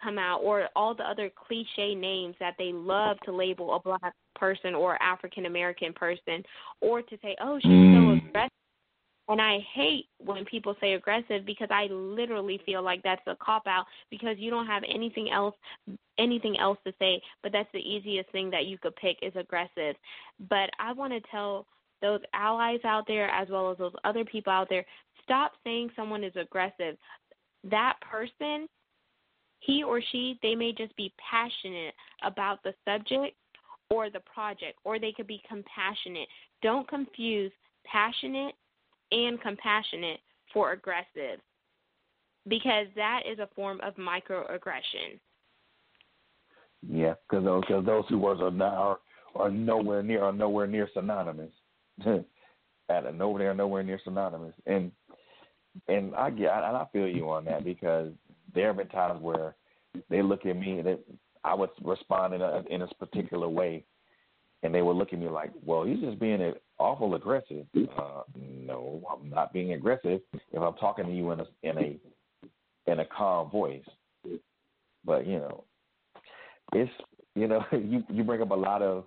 [0.02, 4.14] come out or all the other cliche names that they love to label a black
[4.36, 6.44] person or African American person
[6.82, 7.94] or to say, "Oh, she's Mm.
[7.94, 8.52] so aggressive."
[9.28, 13.68] And I hate when people say aggressive because I literally feel like that's a cop
[13.68, 15.56] out because you don't have anything else
[16.18, 19.96] anything else to say, but that's the easiest thing that you could pick is aggressive.
[20.50, 21.66] But I want to tell
[22.02, 24.86] those allies out there as well as those other people out there,
[25.24, 26.98] stop saying someone is aggressive.
[27.64, 28.68] That person
[29.60, 31.94] he or she they may just be passionate
[32.24, 33.36] about the subject
[33.90, 36.28] or the project or they could be compassionate.
[36.62, 37.52] Don't confuse
[37.86, 38.56] passionate
[39.12, 40.20] and compassionate
[40.54, 41.40] for aggressive
[42.48, 45.20] because that is a form of microaggression.
[46.88, 49.00] Yeah, because those those two words are not are,
[49.36, 51.52] are nowhere near are nowhere near synonymous.
[52.06, 54.92] At a no, they're nowhere near synonymous, and
[55.88, 58.12] and I get and I feel you on that because
[58.54, 59.56] there have been times where
[60.10, 61.06] they look at me and it,
[61.44, 63.86] I would respond in a in a particular way,
[64.64, 68.24] and they would look at me like, "Well, he's just being a, awful aggressive." Uh,
[68.38, 73.00] no, I'm not being aggressive if I'm talking to you in a in a in
[73.00, 73.86] a calm voice.
[75.06, 75.64] But you know,
[76.74, 76.92] it's
[77.36, 79.06] you know you you bring up a lot of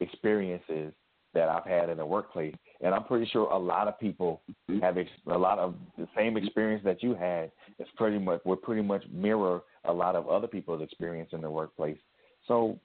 [0.00, 0.92] experiences
[1.34, 4.40] that I've had in the workplace, and I'm pretty sure a lot of people
[4.70, 4.80] mm-hmm.
[4.80, 7.50] have ex- a lot of the same experience that you had.
[7.78, 11.50] It's pretty much would pretty much mirror a lot of other people's experience in the
[11.50, 11.98] workplace.
[12.46, 12.78] So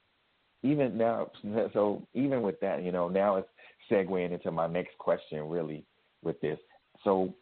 [0.63, 1.31] even now,
[1.73, 3.47] so even with that, you know, now it's
[3.89, 5.85] segueing into my next question, really,
[6.23, 6.59] with this.
[7.03, 7.33] So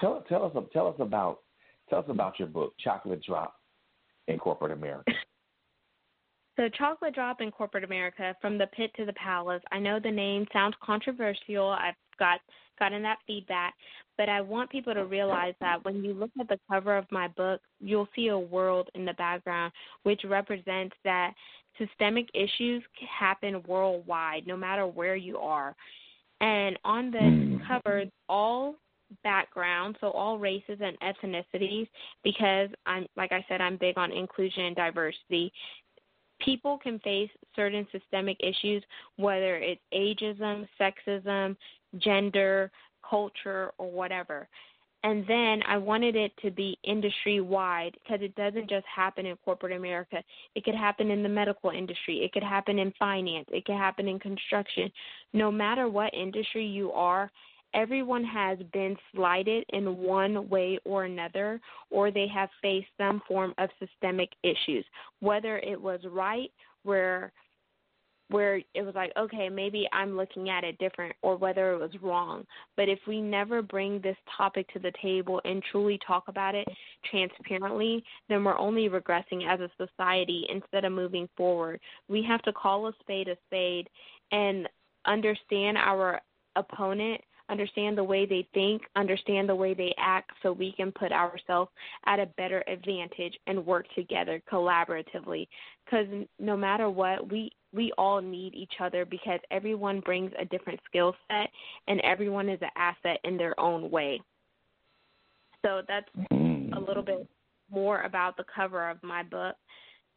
[0.00, 1.40] tell tell us tell us about
[1.88, 3.54] tell us about your book, Chocolate Drop
[4.28, 5.12] in Corporate America.
[6.62, 9.62] So, Chocolate Drop in Corporate America, From the Pit to the Palace.
[9.72, 11.70] I know the name sounds controversial.
[11.70, 12.38] I've got
[12.78, 13.74] gotten that feedback.
[14.16, 17.26] But I want people to realize that when you look at the cover of my
[17.26, 19.72] book, you'll see a world in the background
[20.04, 21.32] which represents that
[21.78, 22.84] systemic issues
[23.18, 25.74] happen worldwide, no matter where you are.
[26.40, 27.66] And on the Mm.
[27.66, 28.76] cover, all
[29.22, 31.88] backgrounds, so all races and ethnicities,
[32.22, 35.52] because I'm like I said, I'm big on inclusion and diversity.
[36.44, 38.82] People can face certain systemic issues,
[39.16, 41.56] whether it's ageism, sexism,
[41.98, 42.70] gender,
[43.08, 44.48] culture, or whatever.
[45.04, 49.36] And then I wanted it to be industry wide because it doesn't just happen in
[49.44, 50.22] corporate America.
[50.54, 52.18] It could happen in the medical industry.
[52.18, 53.48] It could happen in finance.
[53.50, 54.92] It could happen in construction.
[55.32, 57.32] No matter what industry you are,
[57.74, 63.54] everyone has been slighted in one way or another, or they have faced some form
[63.58, 64.84] of systemic issues.
[65.20, 66.50] Whether it was right,
[66.84, 67.32] where
[68.32, 71.90] where it was like, okay, maybe I'm looking at it different, or whether it was
[72.00, 72.44] wrong.
[72.76, 76.66] But if we never bring this topic to the table and truly talk about it
[77.10, 81.78] transparently, then we're only regressing as a society instead of moving forward.
[82.08, 83.88] We have to call a spade a spade
[84.30, 84.66] and
[85.04, 86.20] understand our
[86.56, 87.20] opponent
[87.52, 91.70] understand the way they think, understand the way they act, so we can put ourselves
[92.06, 95.46] at a better advantage and work together collaboratively.
[95.84, 96.06] Because
[96.40, 101.14] no matter what, we we all need each other because everyone brings a different skill
[101.28, 101.48] set
[101.88, 104.20] and everyone is an asset in their own way.
[105.64, 106.76] So that's Mm.
[106.76, 107.26] a little bit
[107.70, 109.56] more about the cover of my book,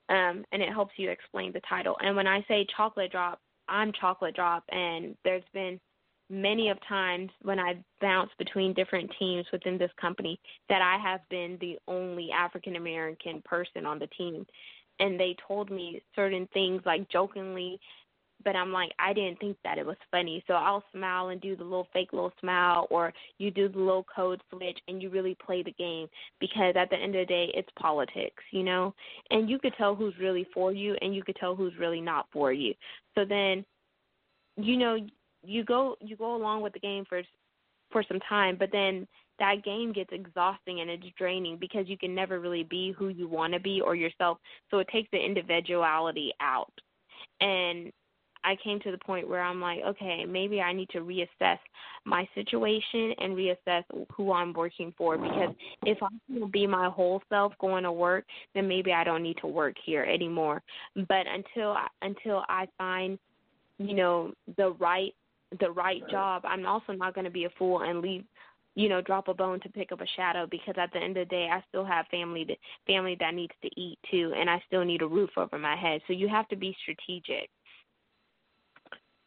[0.09, 1.95] um, and it helps you explain the title.
[2.01, 5.79] And when I say chocolate drop, I'm chocolate drop, and there's been
[6.29, 11.21] many of times when I've bounced between different teams within this company that I have
[11.29, 14.45] been the only African American person on the team.
[14.99, 17.79] And they told me certain things like jokingly,
[18.43, 20.43] but I'm like, I didn't think that it was funny.
[20.47, 24.05] So I'll smile and do the little fake little smile, or you do the little
[24.15, 26.07] code switch and you really play the game
[26.39, 28.93] because at the end of the day, it's politics, you know?
[29.31, 32.27] And you could tell who's really for you and you could tell who's really not
[32.31, 32.73] for you.
[33.15, 33.65] So then,
[34.57, 34.97] you know,
[35.45, 37.21] you go you go along with the game for
[37.91, 39.07] for some time, but then
[39.39, 43.27] that game gets exhausting and it's draining because you can never really be who you
[43.27, 44.37] want to be or yourself.
[44.71, 46.71] So it takes the individuality out.
[47.41, 47.91] And
[48.45, 51.57] I came to the point where I'm like, okay, maybe I need to reassess
[52.05, 55.53] my situation and reassess who I'm working for because
[55.83, 59.37] if I can be my whole self going to work, then maybe I don't need
[59.41, 60.61] to work here anymore.
[60.95, 63.17] But until I, until I find,
[63.79, 65.13] you know, the right
[65.59, 68.23] the right job, I'm also not going to be a fool and leave,
[68.75, 71.27] you know, drop a bone to pick up a shadow because at the end of
[71.27, 74.61] the day, I still have family that family that needs to eat too, and I
[74.67, 76.01] still need a roof over my head.
[76.07, 77.49] So you have to be strategic.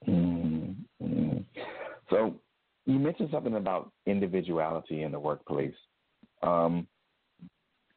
[0.07, 1.45] Mm, mm.
[2.11, 2.35] So
[2.87, 5.75] you mentioned something about individuality in the workplace,
[6.43, 6.87] um,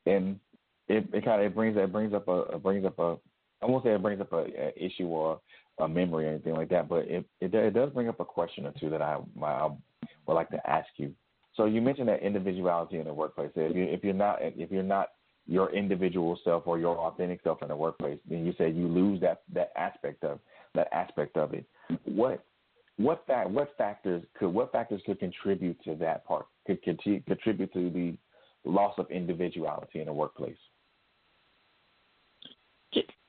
[0.06, 0.40] and
[0.88, 3.18] it, it kind of it brings it brings up a it brings up a
[3.62, 5.40] I won't say it brings up a, a issue or
[5.82, 8.66] a memory or anything like that, but it, it it does bring up a question
[8.66, 9.70] or two that I, I
[10.28, 11.14] would like to ask you.
[11.56, 13.52] So you mentioned that individuality in the workplace.
[13.56, 15.10] If you if you're not if you're not
[15.48, 19.20] your individual self or your authentic self in the workplace, then you say you lose
[19.22, 20.40] that that aspect of
[20.76, 21.66] that aspect of it.
[22.06, 22.44] What
[22.98, 26.46] what fa- what factors could what factors could contribute to that part?
[26.68, 28.18] Could conti- contribute to the
[28.64, 30.58] loss of individuality in the workplace?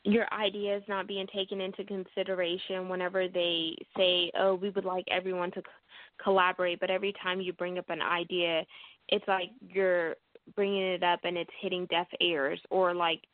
[0.04, 5.50] Your ideas not being taken into consideration whenever they say, "Oh, we would like everyone
[5.52, 5.66] to c-
[6.22, 8.66] collaborate," but every time you bring up an idea,
[9.08, 10.16] it's like you're
[10.56, 13.24] bringing it up and it's hitting deaf ears, or like,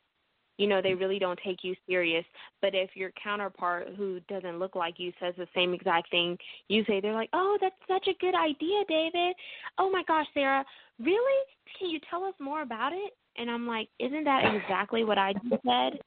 [0.57, 2.25] you know, they really don't take you serious.
[2.61, 6.83] But if your counterpart who doesn't look like you says the same exact thing you
[6.85, 9.35] say, they're like, "Oh, that's such a good idea, David.
[9.79, 10.63] Oh my gosh, Sarah,
[10.99, 11.45] really?
[11.79, 15.33] Can you tell us more about it?" And I'm like, "Isn't that exactly what I
[15.65, 15.99] said?"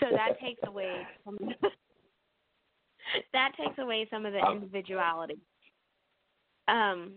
[0.00, 1.38] So that takes away some
[3.32, 5.38] that takes away some of the individuality.
[6.68, 7.12] Um,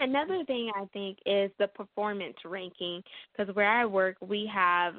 [0.00, 3.02] another thing I think is the performance ranking
[3.36, 4.94] because where I work we have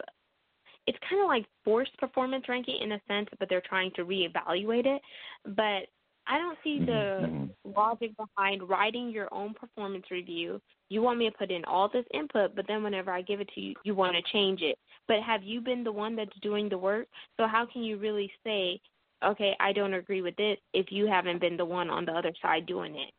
[0.87, 4.85] it's kind of like forced performance ranking in a sense, but they're trying to reevaluate
[4.85, 5.01] it.
[5.45, 5.87] But
[6.28, 7.75] I don't see the Mhm.
[7.75, 10.61] logic behind writing your own performance review.
[10.89, 13.49] You want me to put in all this input, but then whenever I give it
[13.49, 14.78] to you, you want to change it.
[15.07, 17.07] But have you been the one that's doing the work?
[17.38, 18.80] So how can you really say,
[19.23, 22.34] okay, I don't agree with this if you haven't been the one on the other
[22.41, 23.13] side doing it?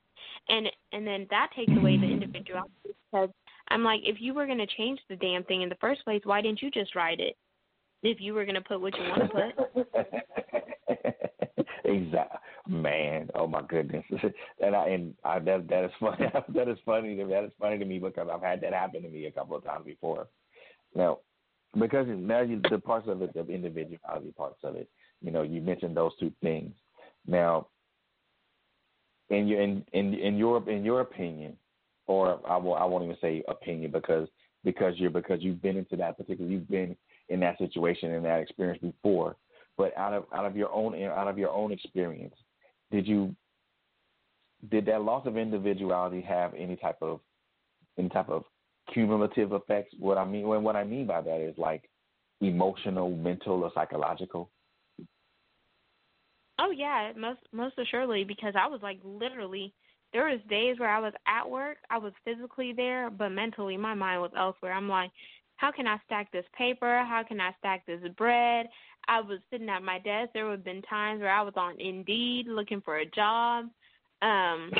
[0.48, 3.30] And and then that takes away the individuality because
[3.68, 6.22] I'm like, if you were going to change the damn thing in the first place,
[6.24, 7.36] why didn't you just write it?
[8.02, 9.54] If you were going to put what you want to put.
[11.88, 13.28] exactly, man.
[13.34, 14.04] Oh my goodness,
[14.60, 16.26] and I and I, that that is funny.
[16.54, 17.16] that is funny.
[17.16, 19.56] To, that is funny to me because I've had that happen to me a couple
[19.56, 20.28] of times before.
[20.94, 21.18] Now,
[21.78, 24.88] because now you, the parts of it, the individuality parts of it,
[25.22, 26.72] you know, you mentioned those two things.
[27.26, 27.68] Now,
[29.30, 31.56] in your in in, in your in your opinion,
[32.06, 34.28] or I will I won't even say opinion because
[34.64, 36.96] because you're because you've been into that particular you've been
[37.28, 39.36] in that situation and that experience before.
[39.78, 42.34] But out of out of your own out of your own experience,
[42.90, 43.34] did you
[44.70, 47.20] did that loss of individuality have any type of
[47.96, 48.44] any type of
[48.92, 49.94] cumulative effects?
[49.98, 51.88] What I mean what I mean by that is like
[52.40, 54.50] emotional, mental, or psychological.
[56.58, 59.72] Oh yeah, most most assuredly because I was like literally
[60.12, 63.94] there was days where I was at work, I was physically there, but mentally my
[63.94, 64.72] mind was elsewhere.
[64.72, 65.10] I'm like,
[65.58, 67.04] how can I stack this paper?
[67.04, 68.68] How can I stack this bread?
[69.08, 70.30] I was sitting at my desk.
[70.32, 73.64] There would have been times where I was on Indeed looking for a job.
[74.22, 74.70] Um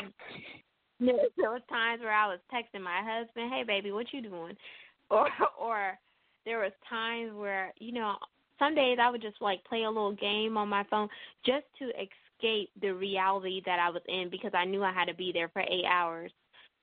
[0.99, 4.55] there, was times where I was texting my husband, "Hey baby, what you doing?"
[5.11, 5.27] Or
[5.59, 5.97] or
[6.45, 8.17] there was times where, you know,
[8.59, 11.09] some days I would just like play a little game on my phone
[11.43, 15.15] just to escape the reality that I was in because I knew I had to
[15.15, 16.31] be there for 8 hours.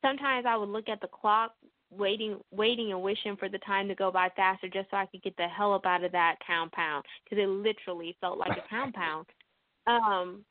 [0.03, 1.53] Sometimes I would look at the clock
[1.91, 5.23] waiting waiting and wishing for the time to go by faster just so I could
[5.23, 9.27] get the hell up out of that compound because it literally felt like a compound.
[9.87, 10.45] Um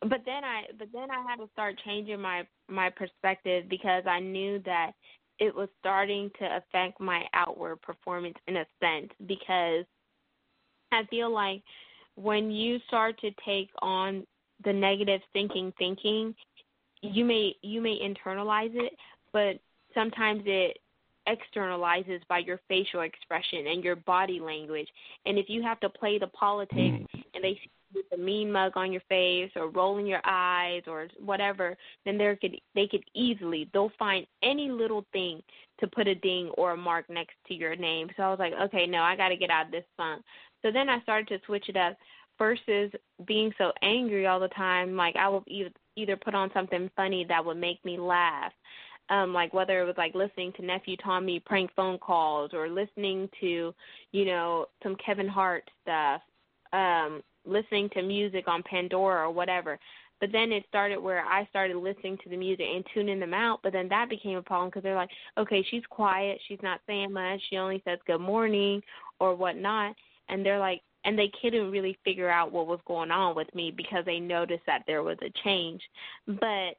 [0.00, 4.20] but then I but then I had to start changing my my perspective because I
[4.20, 4.92] knew that
[5.38, 9.84] it was starting to affect my outward performance in a sense because
[10.92, 11.62] I feel like
[12.16, 14.26] when you start to take on
[14.64, 16.34] the negative thinking thinking,
[17.00, 18.92] you may you may internalize it,
[19.32, 19.58] but
[19.94, 20.78] sometimes it
[21.28, 24.88] externalizes by your facial expression and your body language.
[25.24, 26.76] And if you have to play the politics
[27.14, 27.24] Mm.
[27.34, 30.82] and they see you with a mean mug on your face or rolling your eyes
[30.88, 35.42] or whatever, then there could they could easily they'll find any little thing
[35.78, 38.08] to put a ding or a mark next to your name.
[38.16, 40.24] So I was like, okay, no, I got to get out of this funk.
[40.62, 41.96] So then I started to switch it up
[42.38, 42.90] versus
[43.26, 44.96] being so angry all the time.
[44.96, 45.44] Like I will
[45.96, 48.52] either put on something funny that would make me laugh.
[49.10, 53.28] Um, like whether it was like listening to nephew Tommy prank phone calls or listening
[53.40, 53.74] to,
[54.12, 56.22] you know, some Kevin Hart stuff,
[56.72, 59.78] um, listening to music on Pandora or whatever.
[60.20, 63.58] But then it started where I started listening to the music and tuning them out.
[63.62, 67.12] But then that became a problem because they're like, okay, she's quiet, she's not saying
[67.12, 68.80] much, she only says good morning
[69.18, 69.96] or whatnot,
[70.28, 73.72] and they're like, and they couldn't really figure out what was going on with me
[73.76, 75.82] because they noticed that there was a change.
[76.28, 76.76] But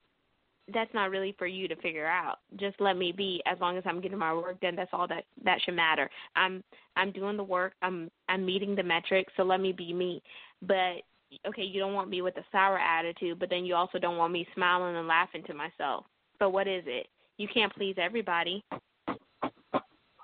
[0.72, 2.38] that's not really for you to figure out.
[2.58, 4.76] Just let me be as long as I'm getting my work done.
[4.76, 6.10] That's all that that should matter.
[6.36, 6.64] I'm
[6.96, 7.74] I'm doing the work.
[7.82, 10.22] I'm I'm meeting the metrics, so let me be me.
[10.62, 11.02] But
[11.48, 14.34] okay, you don't want me with a sour attitude, but then you also don't want
[14.34, 16.06] me smiling and laughing to myself.
[16.40, 17.08] So what is it?
[17.38, 18.64] You can't please everybody.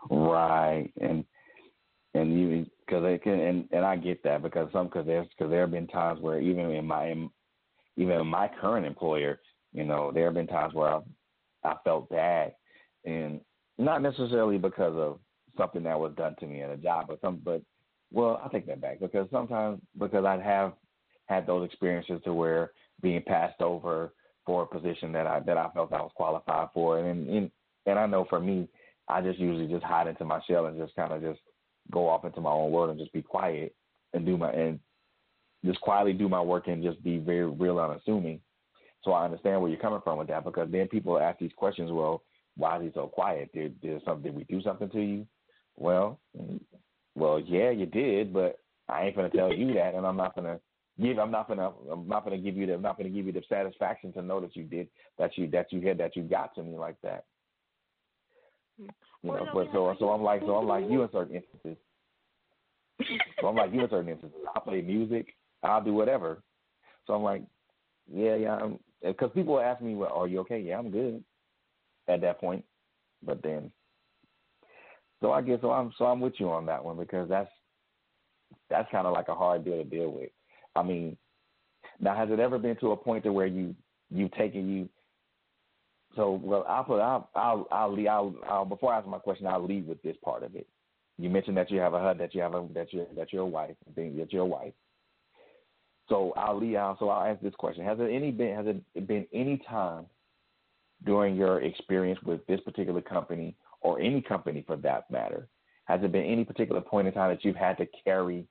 [0.10, 1.26] Right, and
[2.14, 5.52] and you because it can and and I get that because some because there's because
[5.52, 7.12] there have been times where even in my
[7.98, 9.40] even in my current employer,
[9.74, 11.00] you know, there have been times where I
[11.64, 12.56] I felt bad,
[13.06, 13.42] and
[13.78, 15.20] not necessarily because of
[15.58, 17.62] something that was done to me at a job, but some but
[18.12, 20.74] well, I take that back because sometimes because I have
[21.26, 24.14] had those experiences to where being passed over
[24.46, 27.52] for a position that I that I felt I was qualified for, and and
[27.86, 28.68] and I know for me,
[29.08, 31.40] I just usually just hide into my shell and just kind of just
[31.92, 33.76] go off into my own world and just be quiet
[34.14, 34.80] and do my and
[35.66, 38.40] just quietly do my work and just be very real unassuming.
[39.04, 41.91] So I understand where you're coming from with that because then people ask these questions.
[41.91, 42.24] Well,
[42.58, 43.52] why is he so quiet?
[43.54, 44.24] Did did something?
[44.24, 45.28] Did we do something to you?
[45.78, 46.60] Well, mm,
[47.16, 50.60] well, yeah, you did, but I ain't gonna tell you that, and I'm not gonna
[51.00, 51.18] give.
[51.18, 51.72] I'm not gonna.
[51.89, 52.74] I'm not gonna give you the.
[52.74, 55.38] I'm not gonna give you the satisfaction to know that you did that.
[55.38, 57.26] You that you had that you got to me like that.
[58.78, 58.89] You
[59.24, 61.78] Well, know, no, but so so I'm like so I'm like you in certain instances.
[63.39, 64.39] So I'm like you in certain instances.
[64.54, 65.28] I'll play music.
[65.64, 66.41] I'll do whatever.
[67.08, 67.43] So I'm like,
[68.14, 68.68] yeah, yeah.
[69.03, 70.60] Because uh, people ask me, well, are you okay?
[70.60, 71.24] Yeah, I'm good.
[72.07, 72.66] At that point,
[73.22, 73.72] but then,
[75.22, 75.70] so I guess so.
[75.70, 77.51] I'm so I'm with you on that one because that's
[78.70, 80.32] that's kind of like a hard deal to deal with.
[80.76, 81.16] I mean,
[81.99, 83.76] now has it ever been to a point to where you
[84.10, 84.89] you've taken you
[86.16, 89.47] so well, I'll put I'll I'll I'll, leave, I'll, I'll before I ask my question,
[89.47, 90.68] I'll leave with this part of it.
[91.18, 93.47] You mentioned that you have a that you have a that you that you're a
[93.47, 94.74] wife, that you're a wife.
[96.10, 96.60] So I'll.
[96.99, 100.05] So I'll ask this question: Has there any been has it been any time
[101.05, 105.47] during your experience with this particular company or any company for that matter?
[105.86, 108.45] Has there been any particular point in time that you've had to carry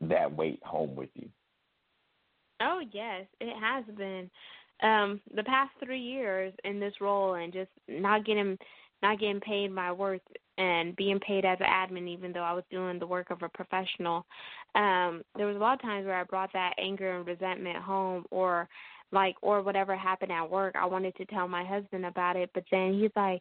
[0.00, 1.28] that weight home with you?
[2.60, 4.30] Oh yes, it has been.
[4.82, 8.58] Um, the past three years in this role and just not getting
[9.06, 10.20] not getting paid my worth
[10.58, 13.48] and being paid as an admin even though I was doing the work of a
[13.48, 14.24] professional.
[14.74, 18.24] Um, there was a lot of times where I brought that anger and resentment home
[18.30, 18.68] or
[19.12, 22.64] like or whatever happened at work, I wanted to tell my husband about it, but
[22.72, 23.40] then he's like,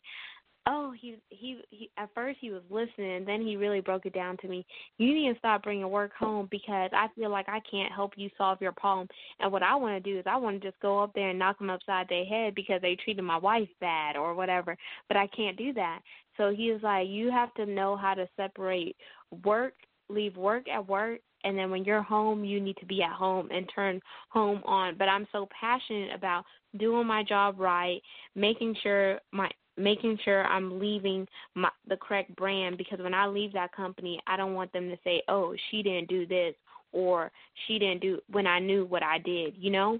[0.68, 4.14] oh he he he at first he was listening and then he really broke it
[4.14, 4.66] down to me.
[4.98, 8.30] You need to stop bringing work home because i feel like i can't help you
[8.38, 9.08] solve your problem.
[9.40, 11.40] And what i want to do is i want to just go up there and
[11.40, 15.28] knock them upside their head because they treated my wife bad or whatever but i
[15.28, 16.00] can't do that.
[16.38, 18.96] So he was like you have to know how to separate
[19.44, 19.74] work
[20.10, 23.50] leave work at work and then when you're home you need to be at home
[23.52, 24.96] and turn home on.
[24.98, 26.44] But i'm so passionate about
[26.78, 28.02] doing my job right
[28.36, 33.54] making sure my making sure I'm leaving my the correct brand because when I leave
[33.54, 36.56] that company, I don't want them to say, "Oh, she didn't do this,"
[36.92, 37.32] or
[37.68, 40.00] "She didn't do," when I knew what I did, you know.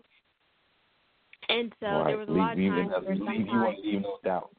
[1.50, 2.08] And so right.
[2.08, 4.18] there was a leave, lot of times where leave, sometimes, you want to leave no
[4.24, 4.50] doubt.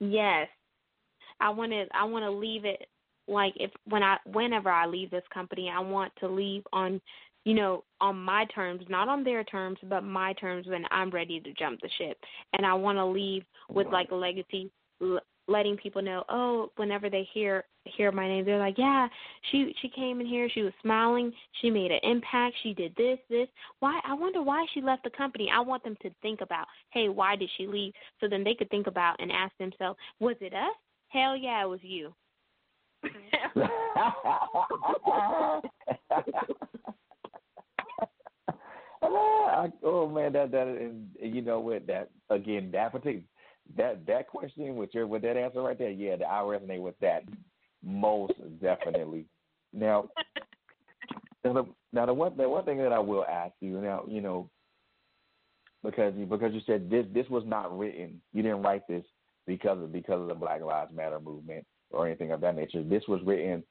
[0.00, 0.48] yes,
[1.40, 2.86] I wanted I want to leave it
[3.28, 7.00] like if when I whenever I leave this company, I want to leave on
[7.44, 11.40] you know, on my terms, not on their terms, but my terms when I'm ready
[11.40, 12.18] to jump the ship.
[12.52, 14.70] And I want to leave with like a legacy,
[15.00, 17.64] l- letting people know, oh, whenever they hear
[17.96, 19.08] hear my name, they're like, yeah,
[19.50, 23.18] she she came in here, she was smiling, she made an impact, she did this,
[23.28, 23.48] this.
[23.80, 24.00] Why?
[24.06, 25.50] I wonder why she left the company.
[25.52, 27.92] I want them to think about, hey, why did she leave?
[28.20, 30.76] So then they could think about and ask themselves, was it us?
[31.08, 32.14] Hell yeah, it was you.
[39.02, 43.22] I, oh man, that that and you know what that again that particular
[43.76, 47.24] that that question with your with that answer right there, yeah, I resonate with that
[47.84, 49.24] most definitely.
[49.72, 50.08] Now,
[51.44, 54.20] now the, now the one the one thing that I will ask you now, you
[54.20, 54.48] know,
[55.82, 59.04] because you because you said this this was not written, you didn't write this
[59.46, 62.82] because of because of the Black Lives Matter movement or anything of that nature.
[62.82, 63.62] This was written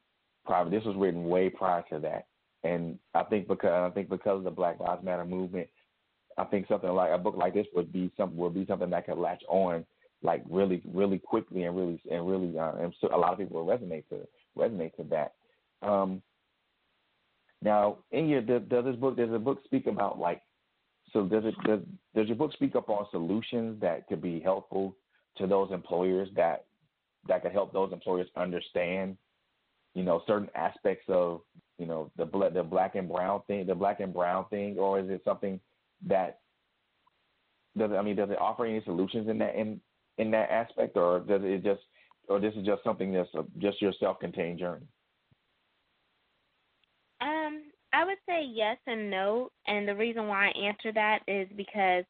[0.45, 2.25] probably this was written way prior to that.
[2.63, 5.67] And I think because I think because of the Black Lives Matter movement,
[6.37, 9.05] I think something like a book like this would be some would be something that
[9.05, 9.85] could latch on
[10.23, 13.63] like really really quickly and really and really uh, and so a lot of people
[13.63, 15.33] will resonate to resonate to that.
[15.81, 16.21] Um,
[17.61, 20.41] now, in your does, does this book does the book speak about like
[21.13, 21.79] so does it does
[22.15, 24.95] does your book speak up on solutions that could be helpful
[25.37, 26.65] to those employers that
[27.27, 29.17] that could help those employers understand
[29.93, 31.41] you know certain aspects of
[31.81, 35.09] you know the the black and brown thing, the black and brown thing, or is
[35.09, 35.59] it something
[36.07, 36.39] that
[37.75, 39.81] does it, I mean does it offer any solutions in that in
[40.19, 41.81] in that aspect, or does it just
[42.29, 44.85] or this is just something that's a, just your self-contained journey?
[47.19, 47.63] Um,
[47.93, 52.05] I would say yes and no, and the reason why I answer that is because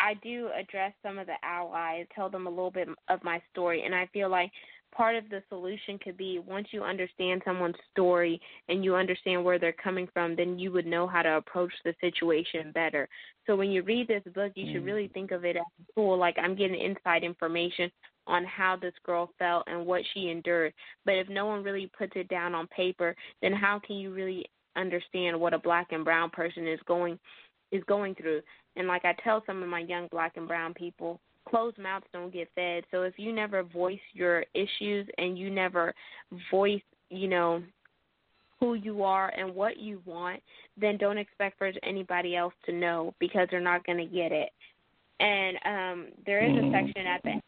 [0.00, 3.84] I do address some of the allies, tell them a little bit of my story,
[3.84, 4.50] and I feel like
[4.92, 9.58] part of the solution could be once you understand someone's story and you understand where
[9.58, 13.08] they're coming from, then you would know how to approach the situation better.
[13.46, 14.86] So when you read this book, you should mm.
[14.86, 17.90] really think of it as a tool, like I'm getting inside information
[18.26, 20.72] on how this girl felt and what she endured.
[21.04, 24.46] But if no one really puts it down on paper, then how can you really
[24.76, 27.18] understand what a black and brown person is going
[27.72, 28.42] is going through?
[28.76, 32.32] And like I tell some of my young black and brown people, closed mouths don't
[32.32, 32.84] get fed.
[32.90, 35.94] So if you never voice your issues and you never
[36.50, 37.62] voice, you know,
[38.60, 40.40] who you are and what you want,
[40.76, 44.50] then don't expect for anybody else to know because they're not going to get it.
[45.18, 47.40] And um there is a section at the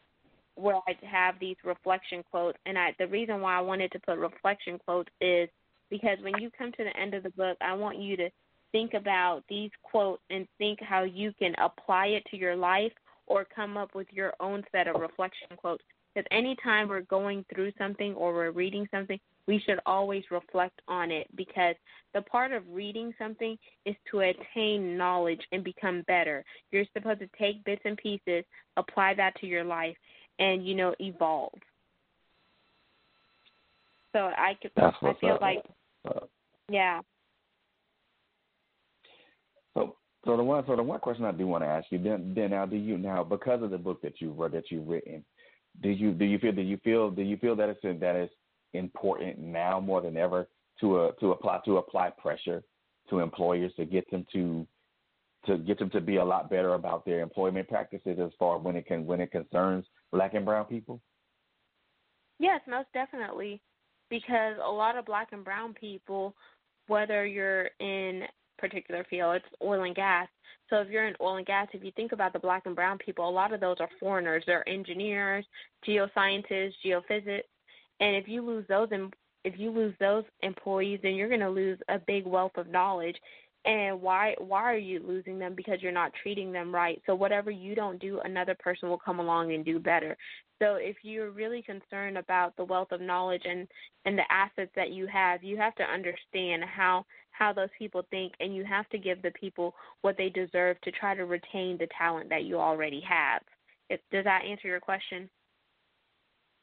[0.55, 4.17] where I have these reflection quotes, and I the reason why I wanted to put
[4.19, 5.49] reflection quotes is
[5.89, 8.29] because when you come to the end of the book, I want you to
[8.71, 12.91] think about these quotes and think how you can apply it to your life
[13.27, 15.83] or come up with your own set of reflection quotes.
[16.13, 21.11] Because anytime we're going through something or we're reading something, we should always reflect on
[21.11, 21.75] it because
[22.13, 26.45] the part of reading something is to attain knowledge and become better.
[26.71, 28.43] You're supposed to take bits and pieces,
[28.77, 29.97] apply that to your life,
[30.39, 31.53] and you know evolve.
[34.13, 35.41] So I could, I feel up.
[35.41, 35.63] like
[36.05, 36.19] Uh,
[36.69, 37.01] yeah.
[40.25, 42.51] So the one so the one question I do want to ask you then then
[42.51, 45.23] now do you now because of the book that you wrote that you've written,
[45.81, 48.33] do you do you feel do you feel do you feel that it's that it's
[48.73, 50.47] important now more than ever
[50.79, 52.63] to uh, to apply to apply pressure
[53.09, 54.65] to employers to get them to
[55.45, 58.75] to get them to be a lot better about their employment practices as far when
[58.75, 61.01] it can when it concerns black and brown people?
[62.39, 63.61] Yes, most definitely.
[64.09, 66.35] Because a lot of black and brown people,
[66.87, 68.23] whether you're in
[68.63, 69.35] particular field.
[69.35, 70.27] It's oil and gas.
[70.69, 72.97] So if you're in oil and gas, if you think about the black and brown
[72.97, 74.43] people, a lot of those are foreigners.
[74.47, 75.45] They're engineers,
[75.85, 77.43] geoscientists, geophysics,
[77.99, 81.49] and if you lose those and if you lose those employees, then you're going to
[81.49, 83.17] lose a big wealth of knowledge.
[83.65, 85.53] And why why are you losing them?
[85.55, 87.01] Because you're not treating them right.
[87.05, 90.17] So whatever you don't do, another person will come along and do better.
[90.61, 93.67] So if you're really concerned about the wealth of knowledge and
[94.05, 98.33] and the assets that you have, you have to understand how how those people think
[98.39, 101.87] and you have to give the people what they deserve to try to retain the
[101.97, 103.41] talent that you already have.
[103.89, 105.29] It, does that answer your question?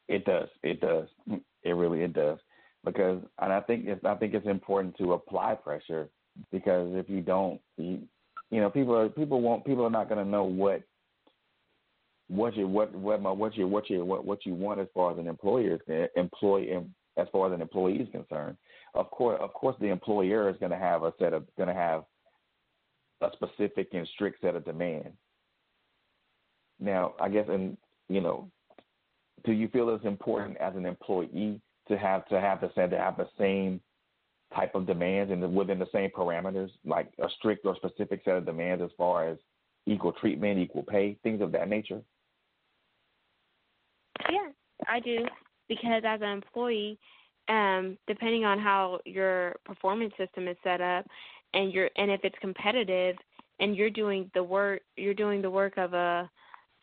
[0.09, 0.49] It does.
[0.63, 1.09] It does.
[1.63, 2.39] It really it does.
[2.85, 6.09] Because and I think it's I think it's important to apply pressure
[6.51, 8.01] because if you don't, you,
[8.51, 10.83] you know, people are people won't people are not going to know what
[12.29, 15.13] what you what what my what you what you what what you want as far
[15.13, 16.79] as an employer is employee
[17.17, 18.57] as far as an employee is concerned.
[18.95, 21.75] Of course, of course, the employer is going to have a set of going to
[21.75, 22.05] have
[23.21, 25.17] a specific and strict set of demands.
[26.79, 27.77] Now, I guess, and
[28.09, 28.49] you know,
[29.45, 33.17] do you feel it's important as an employee to have to have the to have
[33.17, 33.81] the same
[34.55, 38.47] type of demands and within the same parameters, like a strict or specific set of
[38.47, 39.39] demands as far as
[39.87, 42.01] equal treatment, equal pay, things of that nature?
[44.29, 44.49] Yeah,
[44.89, 45.19] I do.
[45.71, 46.99] Because as an employee,
[47.49, 51.07] um, depending on how your performance system is set up
[51.55, 53.17] and you're and if it's competitive
[53.59, 56.31] and you're doing the work you're doing the work of a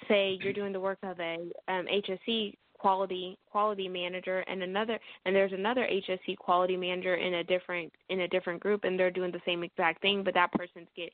[0.08, 5.36] say you're doing the work of a um, HSE quality quality manager and another and
[5.36, 9.32] there's another HSE quality manager in a different in a different group and they're doing
[9.32, 11.12] the same exact thing but that person's get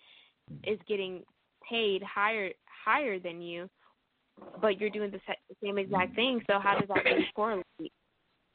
[0.64, 1.22] is getting
[1.70, 2.50] paid higher
[2.84, 3.70] higher than you
[4.62, 5.20] but you're doing the
[5.64, 7.66] same exact thing so how does that really correlate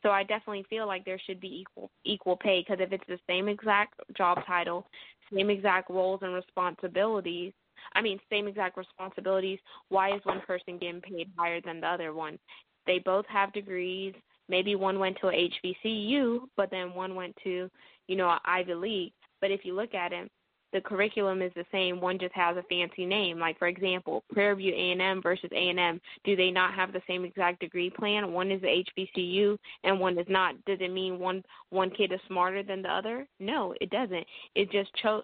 [0.03, 3.19] so I definitely feel like there should be equal equal pay because if it's the
[3.27, 4.87] same exact job title,
[5.35, 7.53] same exact roles and responsibilities,
[7.95, 9.59] I mean same exact responsibilities,
[9.89, 12.39] why is one person getting paid higher than the other one?
[12.87, 14.15] They both have degrees.
[14.49, 15.51] Maybe one went to a
[15.85, 17.69] HBCU, but then one went to,
[18.07, 19.13] you know, Ivy League.
[19.43, 20.31] But if you look at it,
[20.73, 22.01] the curriculum is the same.
[22.01, 23.39] One just has a fancy name.
[23.39, 26.01] Like for example, Prairie View A&M versus A&M.
[26.25, 28.33] Do they not have the same exact degree plan?
[28.33, 30.63] One is a HBCU and one is not.
[30.65, 33.27] Does it mean one one kid is smarter than the other?
[33.41, 34.27] No, it doesn't.
[34.55, 35.23] It just chose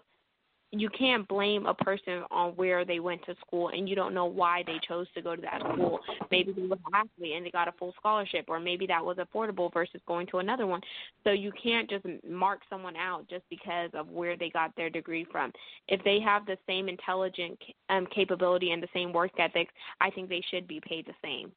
[0.71, 4.25] you can't blame a person on where they went to school and you don't know
[4.25, 5.99] why they chose to go to that school.
[6.31, 9.17] Maybe they were an athlete and they got a full scholarship or maybe that was
[9.17, 10.81] affordable versus going to another one.
[11.23, 15.25] So you can't just mark someone out just because of where they got their degree
[15.31, 15.51] from.
[15.87, 17.57] If they have the same intelligent
[17.89, 21.51] um capability and the same work ethics, I think they should be paid the same.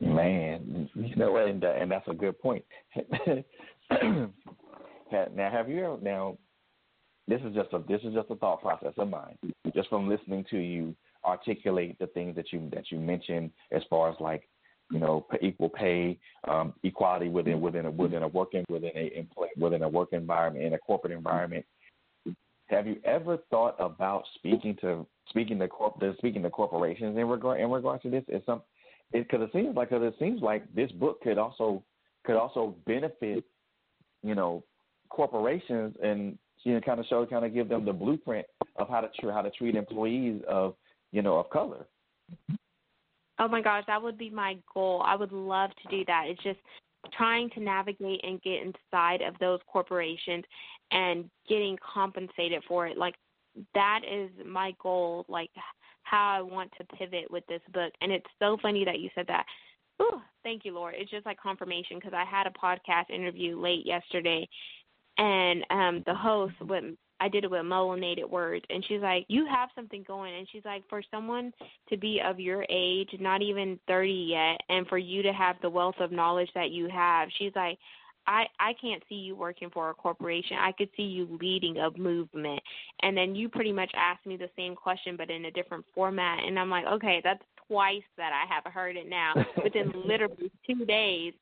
[0.00, 2.64] Man, you know and, and that's a good point.
[3.90, 4.30] now,
[5.50, 6.36] have you ever now?
[7.26, 9.36] This is just a this is just a thought process of mine.
[9.74, 10.94] Just from listening to you
[11.24, 14.48] articulate the things that you that you mentioned as far as like
[14.90, 16.18] you know equal pay,
[16.48, 20.74] um, equality within within a within a working within a within a work environment in
[20.74, 21.64] a corporate environment.
[22.66, 27.60] Have you ever thought about speaking to speaking to corp speaking to corporations in regard
[27.60, 28.24] in regards to this?
[28.28, 28.62] Is some
[29.12, 31.82] because it, it seems like cause it seems like this book could also
[32.24, 33.44] could also benefit
[34.22, 34.62] you know
[35.08, 38.46] corporations and you know, kind of show, kind of give them the blueprint
[38.76, 40.74] of how to tr- how to treat employees of
[41.12, 41.86] you know of color.
[43.38, 45.02] Oh my gosh, that would be my goal.
[45.04, 46.24] I would love to do that.
[46.28, 46.58] It's just
[47.16, 50.44] trying to navigate and get inside of those corporations
[50.90, 52.96] and getting compensated for it.
[52.96, 53.14] Like
[53.74, 55.26] that is my goal.
[55.28, 55.50] Like
[56.04, 57.92] how I want to pivot with this book.
[58.00, 59.44] And it's so funny that you said that.
[60.02, 60.94] Ooh, thank you, Lord.
[60.96, 64.48] It's just like confirmation because I had a podcast interview late yesterday
[65.18, 66.84] and um the host with
[67.20, 70.64] I did it with melanated words and she's like, You have something going and she's
[70.64, 71.52] like, For someone
[71.88, 75.70] to be of your age, not even thirty yet, and for you to have the
[75.70, 77.78] wealth of knowledge that you have, she's like
[78.26, 80.56] I I can't see you working for a corporation.
[80.58, 82.60] I could see you leading a movement.
[83.02, 86.42] And then you pretty much asked me the same question but in a different format
[86.44, 90.84] and I'm like, "Okay, that's twice that I have heard it now within literally 2
[90.84, 91.34] days."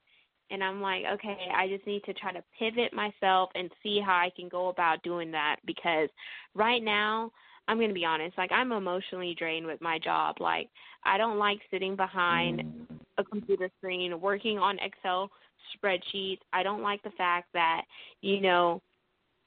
[0.53, 4.15] And I'm like, okay, I just need to try to pivot myself and see how
[4.15, 6.09] I can go about doing that because
[6.55, 7.33] right now,
[7.69, 10.37] I'm going to be honest, like I'm emotionally drained with my job.
[10.41, 10.69] Like
[11.05, 12.97] I don't like sitting behind mm.
[13.19, 15.31] a computer screen working on Excel
[15.77, 16.41] spreadsheets.
[16.53, 17.83] I don't like the fact that,
[18.21, 18.83] you know,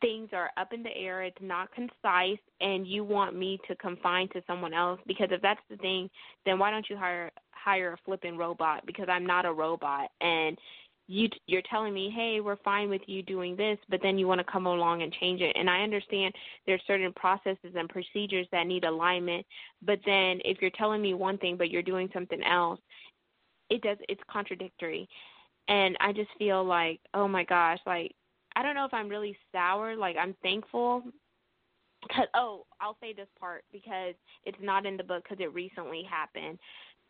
[0.02, 4.28] things are up in the air, it's not concise and you want me to confine
[4.30, 6.10] to someone else because if that's the thing,
[6.46, 10.58] then why don't you hire hire a flipping robot because I'm not a robot and
[11.08, 14.40] you you're telling me, "Hey, we're fine with you doing this," but then you want
[14.40, 15.56] to come along and change it.
[15.56, 16.34] And I understand
[16.66, 19.46] there's certain processes and procedures that need alignment,
[19.82, 22.80] but then if you're telling me one thing but you're doing something else,
[23.70, 25.08] it does it's contradictory.
[25.68, 28.16] And I just feel like, "Oh my gosh, like
[28.56, 31.04] I don't know if I'm really sour, like I'm thankful
[32.14, 36.04] Cause, oh, I'll say this part because it's not in the book because it recently
[36.04, 36.60] happened.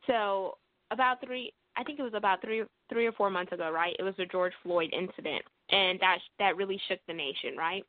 [0.08, 0.58] So
[0.91, 3.95] about three, I think it was about three, three or four months ago, right?
[3.99, 7.86] It was the George Floyd incident, and that that really shook the nation, right?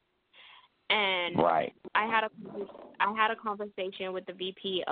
[0.91, 1.73] And Right.
[1.95, 2.31] I had a
[3.01, 4.85] I had a conversation with the VP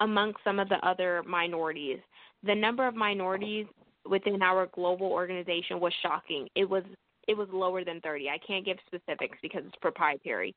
[0.00, 1.98] amongst some of the other minorities.
[2.42, 3.66] The number of minorities
[4.08, 6.48] within our global organization was shocking.
[6.54, 6.84] It was
[7.28, 8.28] it was lower than 30.
[8.30, 10.54] I can't give specifics because it's proprietary,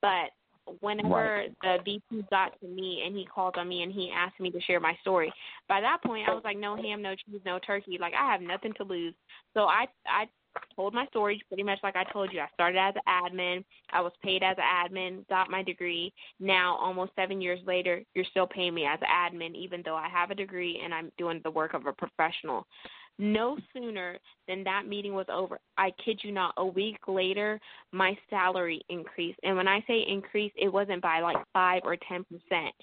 [0.00, 0.30] but
[0.80, 1.54] whenever Right.
[1.62, 4.60] the VP got to me and he called on me and he asked me to
[4.60, 5.32] share my story,
[5.68, 7.98] by that point I was like, no ham, no cheese, no turkey.
[7.98, 9.14] Like I have nothing to lose.
[9.54, 10.28] So I I
[10.76, 12.40] told my story pretty much like I told you.
[12.40, 13.64] I started as an admin.
[13.90, 16.12] I was paid as an admin, got my degree.
[16.40, 20.08] Now, almost seven years later, you're still paying me as an admin, even though I
[20.08, 22.66] have a degree and I'm doing the work of a professional.
[23.18, 27.60] No sooner than that meeting was over, I kid you not, a week later,
[27.92, 29.38] my salary increased.
[29.42, 32.74] And when I say increased, it wasn't by like five or ten percent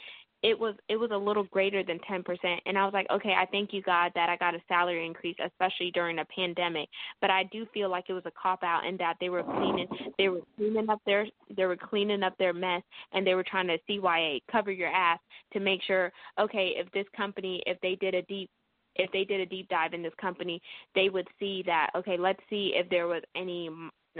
[0.41, 2.23] it was it was a little greater than 10%
[2.65, 5.36] and I was like, "Okay, I thank you God that I got a salary increase
[5.43, 6.88] especially during a pandemic."
[7.19, 9.88] But I do feel like it was a cop out in that they were cleaning
[10.17, 13.67] they were cleaning up their they were cleaning up their mess and they were trying
[13.67, 15.19] to CYA cover your ass
[15.51, 18.49] to make sure, okay, if this company if they did a deep
[18.95, 20.61] if they did a deep dive in this company,
[20.95, 23.69] they would see that okay, let's see if there was any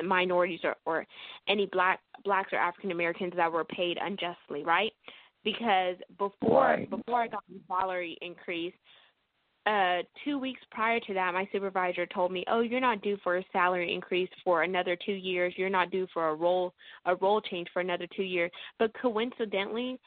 [0.04, 1.06] minorities or, or
[1.48, 4.92] any black blacks or African Americans that were paid unjustly, right?
[5.44, 6.90] because before Right.
[6.90, 8.74] before I got my salary increase,
[9.66, 13.38] uh, two weeks prior to that, my supervisor told me, "Oh, you're not due for
[13.38, 15.58] a salary increase for another two years.
[15.58, 16.74] You're not due for a role
[17.06, 20.00] a role change for another two years." But coincidentally,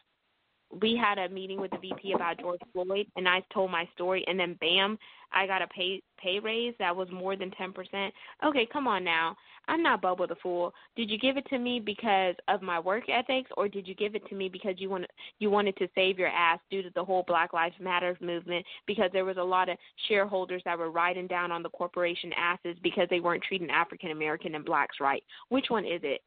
[0.81, 4.25] we had a meeting with the VP about George Floyd, and I told my story,
[4.27, 4.99] and then bam,
[5.33, 8.15] I got a pay pay raise that was more than ten percent.
[8.45, 9.37] Okay, come on now,
[9.69, 10.73] I'm not Boo Boo the Fool.
[10.97, 14.15] Did you give it to me because of my work ethics, or did you give
[14.15, 15.07] it to me because you want
[15.39, 18.65] you wanted to save your ass due to the whole Black Lives Matter movement?
[18.87, 19.77] Because there was a lot of
[20.09, 24.55] shareholders that were riding down on the corporation asses because they weren't treating African American
[24.55, 25.23] and blacks right.
[25.49, 26.23] Which one is it?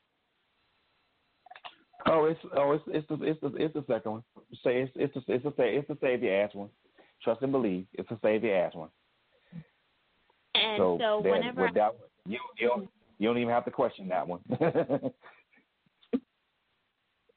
[2.07, 4.23] Oh, it's oh, it's it's the it's the it's the second one.
[4.63, 6.69] Say it's it's the it's the it's the save your ass one.
[7.23, 7.85] Trust and believe.
[7.93, 8.89] It's the save your ass one.
[10.53, 13.65] And so so that- whenever with that one, you you don't, you don't even have
[13.65, 14.41] to question that one.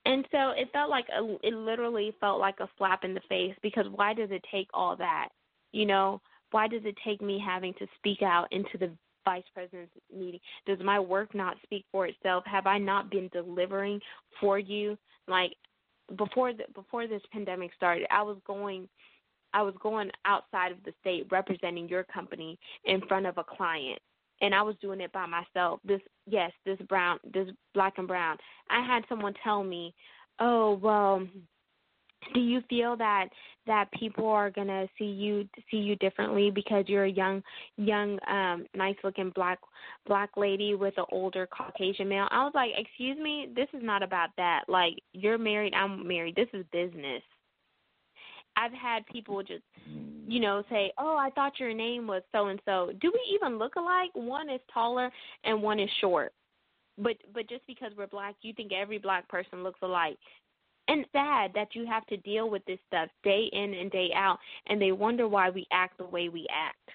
[0.09, 3.55] And so it felt like a, it literally felt like a slap in the face
[3.63, 5.29] because why does it take all that?
[5.73, 8.91] You know, why does it take me having to speak out into the
[9.29, 10.41] vice president's meeting?
[10.67, 12.45] Does my work not speak for itself?
[12.47, 14.01] Have I not been delivering
[14.41, 14.97] for you?
[15.27, 15.53] Like
[16.17, 18.89] before the, before this pandemic started, I was going
[19.55, 23.99] I was going outside of the state representing your company in front of a client
[24.41, 25.81] and I was doing it by myself.
[25.85, 28.37] This yes, this brown, this black and brown.
[28.71, 29.95] I had someone tell me,
[30.39, 31.27] "Oh, well,
[32.35, 33.29] do you feel that
[33.67, 37.43] that people are to see you see you differently because you're a young
[37.77, 39.59] young um nice-looking black
[40.07, 44.03] black lady with an older Caucasian male?" I was like, "Excuse me, this is not
[44.03, 44.65] about that.
[44.69, 46.37] Like, you're married, I'm married.
[46.37, 47.23] This is business."
[48.57, 49.63] I've had people just
[50.27, 53.59] you know, say, "Oh, I thought your name was so and so." Do we even
[53.59, 54.11] look alike?
[54.13, 55.11] One is taller
[55.45, 56.33] and one is short.
[56.99, 60.19] But but just because we're black, you think every black person looks alike.
[60.89, 64.39] And sad that you have to deal with this stuff day in and day out,
[64.67, 66.91] and they wonder why we act the way we act,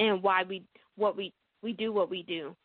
[0.00, 0.64] and why we
[0.96, 1.32] what we
[1.62, 2.56] we do what we do.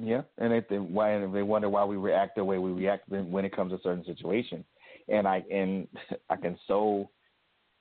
[0.00, 3.08] yeah, and they, they why and they wonder why we react the way we react
[3.08, 4.64] when it comes to certain situations.
[5.08, 5.88] And I and
[6.30, 7.10] I can so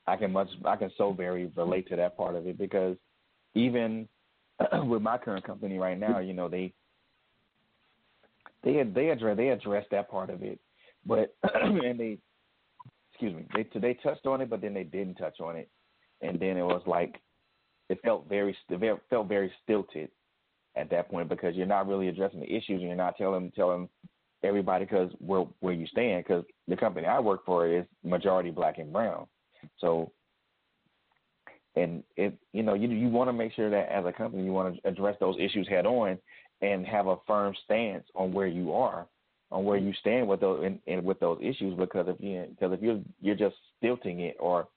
[0.08, 2.98] I can much I can so very relate to that part of it because
[3.54, 4.08] even
[4.86, 6.74] with my current company right now, you know they
[8.64, 10.60] they they address they address that part of it,
[11.06, 12.18] but and they
[13.12, 15.70] excuse me they they touched on it, but then they didn't touch on it,
[16.22, 17.16] and then it was like
[17.90, 18.56] it felt very
[19.10, 20.10] felt very stilted
[20.76, 23.90] at that point because you're not really addressing the issues and you're not telling telling
[24.44, 28.78] everybody because where where you stand because the company I work for is majority black
[28.78, 29.28] and brown,
[29.80, 30.12] so
[31.76, 34.52] and it you know you you want to make sure that as a company you
[34.52, 36.18] want to address those issues head on
[36.62, 39.08] and have a firm stance on where you are
[39.50, 42.74] on where you stand with those in, in with those issues because if you because
[42.74, 44.68] if you're you're just stilting it or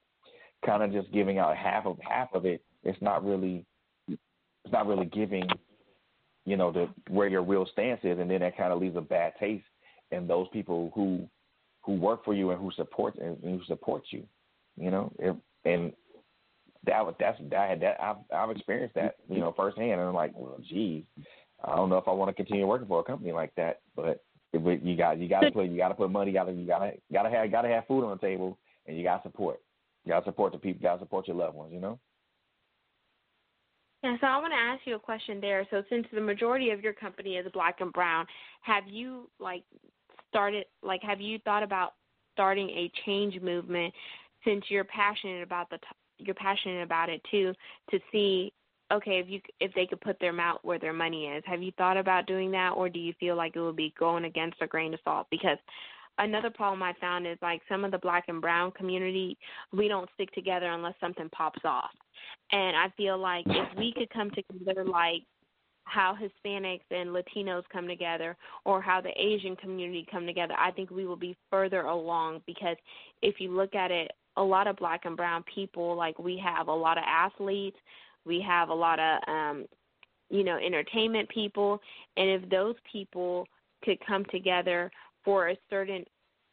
[0.65, 3.65] kind of just giving out half of half of it it's not really
[4.65, 5.49] it's not really giving,
[6.45, 9.01] you know, the where your real stance is, and then that kind of leaves a
[9.01, 9.65] bad taste
[10.11, 11.27] in those people who
[11.83, 14.23] who work for you and who support and who support you.
[14.77, 15.93] You know, it, and
[16.87, 20.33] that was that's that that I've I've experienced that you know firsthand, and I'm like,
[20.35, 21.05] well, geez,
[21.65, 24.23] I don't know if I want to continue working for a company like that, but
[24.53, 26.53] if you got you got to put you got to put money, you got to
[26.53, 29.03] you got to got to have got to have food on the table, and you
[29.03, 29.61] got to support.
[30.05, 30.81] You got to support the people.
[30.81, 31.73] You got to support your loved ones.
[31.73, 31.99] You know.
[34.03, 35.67] Yeah, so I want to ask you a question there.
[35.71, 38.27] So since the majority of your company is black and brown,
[38.63, 39.63] have you like
[40.29, 41.95] started like have you thought about
[42.33, 43.93] starting a change movement
[44.45, 47.53] since you're passionate about the t- you're passionate about it too
[47.91, 48.53] to see
[48.93, 51.73] okay if you if they could put their mouth where their money is have you
[51.79, 54.67] thought about doing that or do you feel like it would be going against a
[54.67, 55.27] grain of salt?
[55.31, 55.59] Because
[56.19, 59.39] another problem i found is like some of the black and brown community
[59.73, 61.91] we don't stick together unless something pops off.
[62.53, 65.23] And i feel like if we could come together like
[65.85, 70.91] how hispanics and latinos come together or how the asian community come together i think
[70.91, 72.43] we will be further along.
[72.47, 72.77] Because
[73.23, 76.69] if you look at it a lot of black and brown people like we have
[76.69, 77.77] a lot of athletes
[78.25, 79.67] we have a lot of um
[80.29, 81.81] you know entertainment people.
[82.17, 83.47] And if those people
[83.85, 84.91] could come together
[85.25, 86.05] for a certain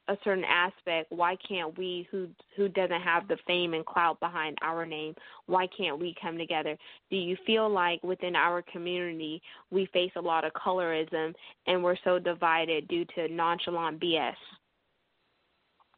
[0.10, 4.58] a certain aspect why can't we who who doesn't have the fame and clout behind
[4.62, 5.14] our name
[5.48, 6.78] why can't we come together?
[7.12, 11.34] Do you feel like within our community we face a lot of colorism
[11.66, 14.34] and we're so divided due to nonchalant bs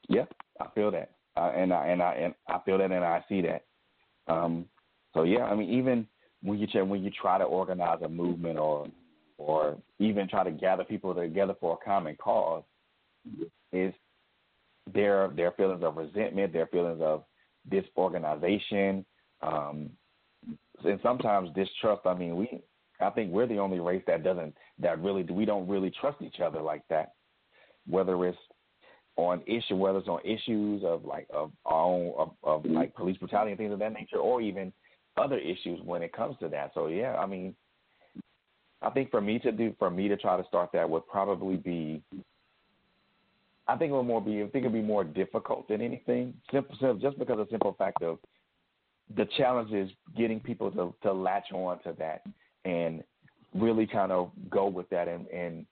[0.08, 0.26] yeah
[0.60, 1.12] i feel that.
[1.40, 3.64] Uh, and I and I and I feel that and I see that.
[4.28, 4.66] Um,
[5.14, 6.08] so yeah, I mean, even
[6.44, 8.88] when you try, when you try to organize a movement or
[9.38, 12.64] or even try to gather people together for a common cause,
[13.72, 13.94] is
[14.94, 17.24] their their feelings of resentment, their feelings of
[17.70, 19.06] disorganization,
[19.42, 19.90] um,
[20.84, 22.02] and sometimes distrust.
[22.06, 22.62] I mean, we
[23.00, 26.40] I think we're the only race that doesn't that really we don't really trust each
[26.40, 27.14] other like that.
[27.88, 28.38] Whether it's
[29.16, 33.18] on issue, whether it's on issues of like of our own of, of like police
[33.18, 34.72] brutality and things of that nature, or even
[35.20, 36.72] other issues when it comes to that.
[36.74, 37.56] So yeah, I mean,
[38.82, 41.58] I think for me to do for me to try to start that would probably
[41.58, 42.02] be.
[43.68, 44.42] I think it would more be.
[44.42, 46.34] I think it'd be more difficult than anything.
[46.52, 48.18] Simple, just because of the simple fact of
[49.16, 52.24] the challenge is getting people to to latch on to that
[52.66, 53.04] and
[53.54, 55.66] really kind of go with that and and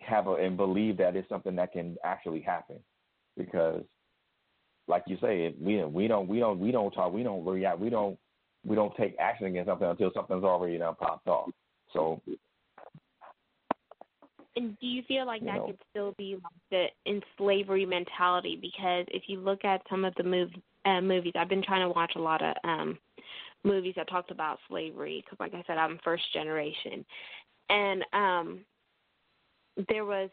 [0.00, 2.76] have a and believe that it's something that can actually happen
[3.36, 3.82] because
[4.86, 7.90] like you say we we don't we don't we don't talk we don't react we
[7.90, 8.18] don't
[8.64, 11.50] we don't take action against something until something's already done popped off
[11.92, 12.20] so
[14.56, 15.66] and do you feel like You that know.
[15.66, 18.56] could still be like the in slavery mentality?
[18.60, 20.50] Because if you look at some of the move,
[20.84, 22.98] uh, movies, I've been trying to watch a lot of um
[23.64, 27.04] movies that talked about slavery because, like I said, I'm first generation,
[27.68, 28.64] and um
[29.88, 30.30] there was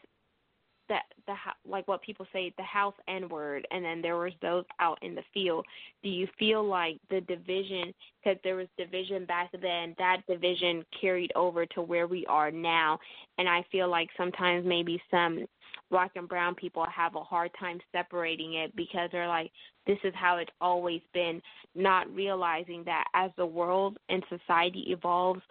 [0.88, 1.34] that the
[1.66, 5.14] like what people say the house n word and then there was those out in
[5.14, 5.64] the field.
[6.02, 11.32] Do you feel like the division because there was division back then that division carried
[11.34, 12.98] over to where we are now?
[13.38, 15.46] And i feel like sometimes maybe some
[15.90, 19.50] black and brown people have a hard time separating it because they're like
[19.86, 21.40] this is how it's always been
[21.74, 25.42] not realizing that as the world and society evolves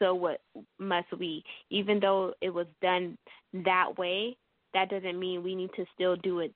[0.00, 0.40] so what
[0.78, 1.44] must we.
[1.70, 3.16] Even though it was done
[3.64, 4.36] that way
[4.74, 6.52] that doesn't mean we need to still do it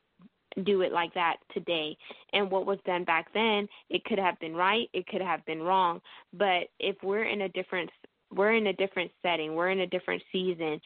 [0.64, 1.96] do it like that today.
[2.32, 5.62] And what was done back then it could have been right it could have been
[5.62, 6.00] wrong.
[6.32, 7.90] But if we're in a different
[8.32, 10.80] we're in a different setting we're in a different season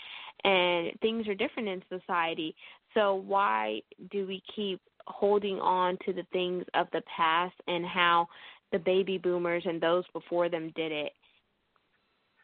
[0.45, 2.55] and things are different in society
[2.95, 8.27] so why do we keep holding on to the things of the past and how
[8.73, 11.13] the baby boomers and those before them did it?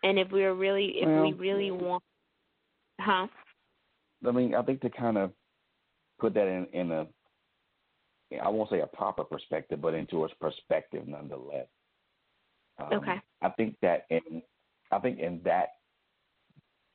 [0.02, 2.02] And if we're really if we really want
[3.00, 3.26] huh
[4.26, 5.32] I mean I think to kind of
[6.18, 7.06] put that in in a
[8.42, 11.66] I won't say a proper perspective but into a perspective nonetheless.
[12.78, 13.20] Um, Okay.
[13.42, 14.42] I think that in
[14.90, 15.68] I think in that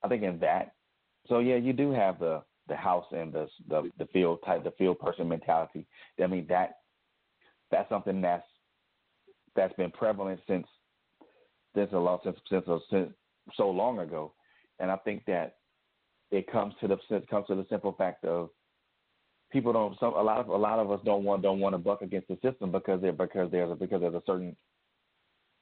[0.03, 0.73] I think in that
[1.27, 4.71] so yeah you do have the the house and the the the field type the
[4.71, 5.85] field person mentality.
[6.21, 6.77] I mean that
[7.71, 8.45] that's something that's
[9.55, 10.67] that's been prevalent since
[11.75, 13.09] since a lot since since, since
[13.55, 14.33] so long ago.
[14.79, 15.55] And I think that
[16.31, 18.49] it comes to the it comes to the simple fact of
[19.51, 21.77] people don't some a lot of a lot of us don't want don't want to
[21.77, 24.55] buck against the system because there because there's a because there's a certain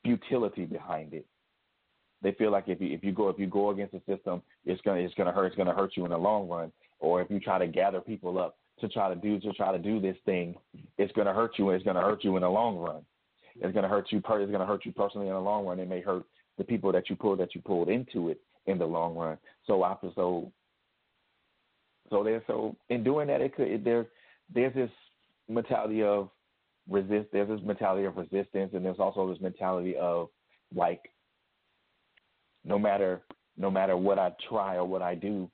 [0.04, 1.26] futility behind it.
[2.22, 4.82] They feel like if you if you go if you go against the system, it's
[4.82, 6.72] gonna it's gonna hurt it's gonna hurt you in the long run.
[7.00, 9.80] Or if you try to gather people up to try to do to try to
[9.80, 10.56] do this thing,
[10.98, 11.70] it's gonna hurt you.
[11.70, 13.06] It's gonna hurt you in the long run.
[13.56, 14.18] It's gonna hurt you.
[14.18, 15.80] It's gonna hurt you personally in the long run.
[15.80, 16.24] It may hurt
[16.58, 19.38] the people that you pulled that you pulled into it in the long run.
[19.66, 20.52] So after so
[22.10, 24.08] so there so in doing that it could it, there
[24.54, 24.92] there's this
[25.50, 26.30] mentality of
[26.90, 30.30] resist there's this mentality of resistance and there's also this mentality of
[30.76, 31.12] like
[32.66, 33.22] no matter
[33.58, 35.50] no matter what I try or what I do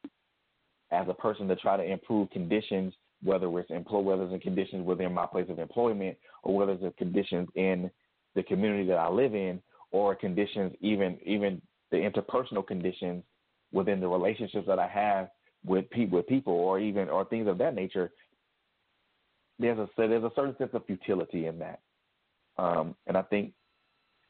[0.91, 2.93] as a person to try to improve conditions,
[3.23, 6.97] whether it's employ whether it's in conditions within my place of employment or whether it's
[6.97, 7.89] conditions in
[8.35, 13.23] the community that I live in or conditions even even the interpersonal conditions
[13.71, 15.29] within the relationships that I have
[15.65, 18.11] with people with people or even or things of that nature
[19.59, 21.79] there's a there's a certain sense of futility in that.
[22.57, 23.53] Um, and I think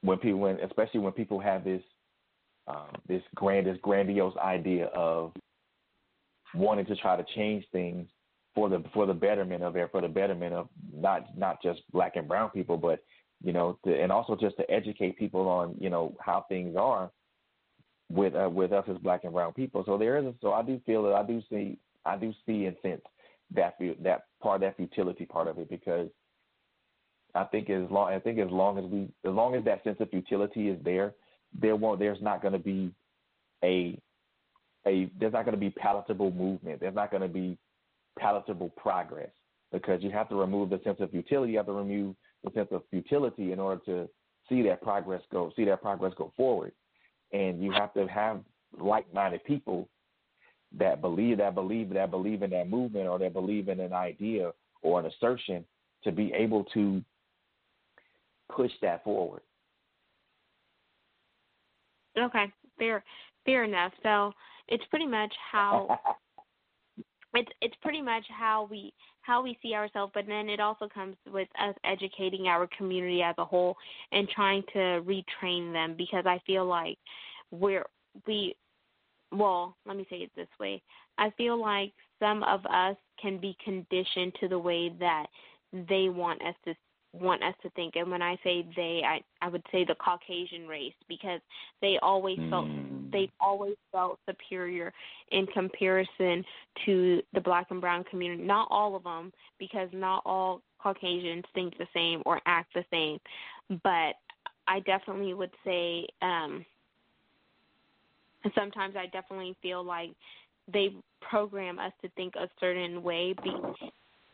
[0.01, 1.81] when people when especially when people have this
[2.67, 5.33] um, this grand this grandiose idea of
[6.53, 8.07] wanting to try to change things
[8.53, 12.27] for the for the betterment of for the betterment of not not just black and
[12.27, 12.99] brown people but
[13.43, 17.09] you know to, and also just to educate people on you know how things are
[18.13, 20.61] with uh, with us as black and brown people so there is a, so I
[20.61, 23.01] do feel that I do see I do see and sense
[23.55, 26.09] that that part that futility part of it because
[27.35, 29.97] I think as long I think as long as we as long as that sense
[29.99, 31.13] of futility is there
[31.59, 32.91] there won't there's not going to be
[33.63, 33.99] a
[34.85, 36.79] a there's not going to be palatable movement.
[36.79, 37.57] There's not going to be
[38.19, 39.29] palatable progress
[39.71, 41.53] because you have to remove the sense of futility.
[41.53, 44.09] You have to remove the sense of futility in order to
[44.49, 46.73] see that progress go see that progress go forward.
[47.33, 48.41] And you have to have
[48.79, 49.89] like-minded people
[50.77, 54.51] that believe that believe that believe in that movement or that believe in an idea
[54.81, 55.65] or an assertion
[56.03, 57.01] to be able to
[58.51, 59.41] push that forward.
[62.17, 63.03] Okay, fair,
[63.45, 63.91] fair enough.
[64.03, 64.33] So
[64.67, 65.99] it's pretty much how
[67.33, 71.15] it's it's pretty much how we how we see ourselves, but then it also comes
[71.31, 73.75] with us educating our community as a whole
[74.11, 76.97] and trying to retrain them because I feel like
[77.51, 77.85] we're
[78.27, 78.55] we
[79.31, 80.81] well, let me say it this way.
[81.17, 85.27] I feel like some of us can be conditioned to the way that
[85.71, 86.75] they want us to
[87.13, 87.95] want us to think.
[87.95, 91.39] And when i say they i i would say the caucasian race because
[91.81, 93.11] they always felt Mm.
[93.11, 94.91] they always felt superior
[95.31, 96.43] in comparison
[96.85, 98.43] to the black and brown community.
[98.43, 103.19] Not all of them because not all caucasians think the same or act the same.
[103.83, 104.15] But
[104.67, 106.65] i definitely would say um
[108.55, 110.11] sometimes i definitely feel like
[110.71, 110.89] they
[111.21, 113.51] program us to think a certain way be,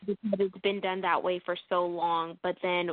[0.06, 2.38] because it's been done that way for so long.
[2.42, 2.90] But then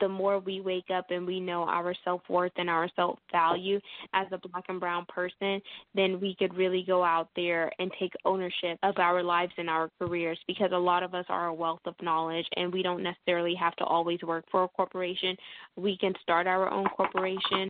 [0.00, 3.80] the more we wake up and we know our self worth and our self value
[4.12, 5.60] as a black and brown person,
[5.94, 9.90] then we could really go out there and take ownership of our lives and our
[9.98, 13.54] careers because a lot of us are a wealth of knowledge and we don't necessarily
[13.54, 15.36] have to always work for a corporation.
[15.76, 17.68] We can start our own corporation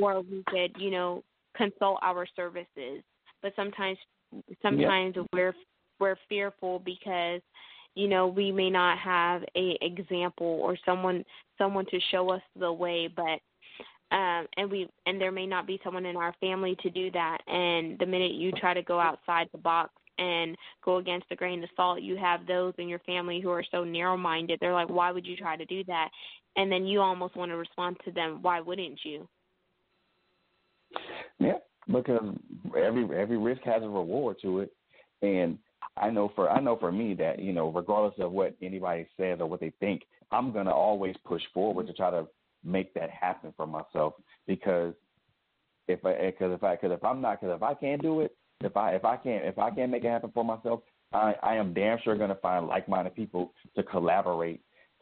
[0.00, 1.22] or we could, you know,
[1.56, 3.02] consult our services.
[3.42, 3.98] But sometimes
[4.62, 5.54] sometimes we're
[6.00, 7.40] we're fearful because
[7.94, 11.24] you know we may not have a example or someone
[11.58, 13.40] someone to show us the way but
[14.14, 17.38] um and we and there may not be someone in our family to do that.
[17.46, 21.62] And the minute you try to go outside the box and go against the grain
[21.62, 24.90] of salt you have those in your family who are so narrow minded they're like
[24.90, 26.10] why would you try to do that?
[26.56, 29.26] And then you almost want to respond to them why wouldn't you?
[31.38, 32.36] Yeah, because
[32.76, 34.72] every every risk has a reward to it,
[35.22, 35.58] and
[35.96, 39.38] I know for I know for me that you know regardless of what anybody says
[39.40, 42.26] or what they think, I'm gonna always push forward to try to
[42.64, 44.14] make that happen for myself
[44.46, 44.94] because
[45.88, 48.20] if I eh, because if I because if I'm not because if I can't do
[48.20, 50.80] it if I if I can't if I can't make it happen for myself
[51.12, 54.60] I I am damn sure gonna find like-minded people to collaborate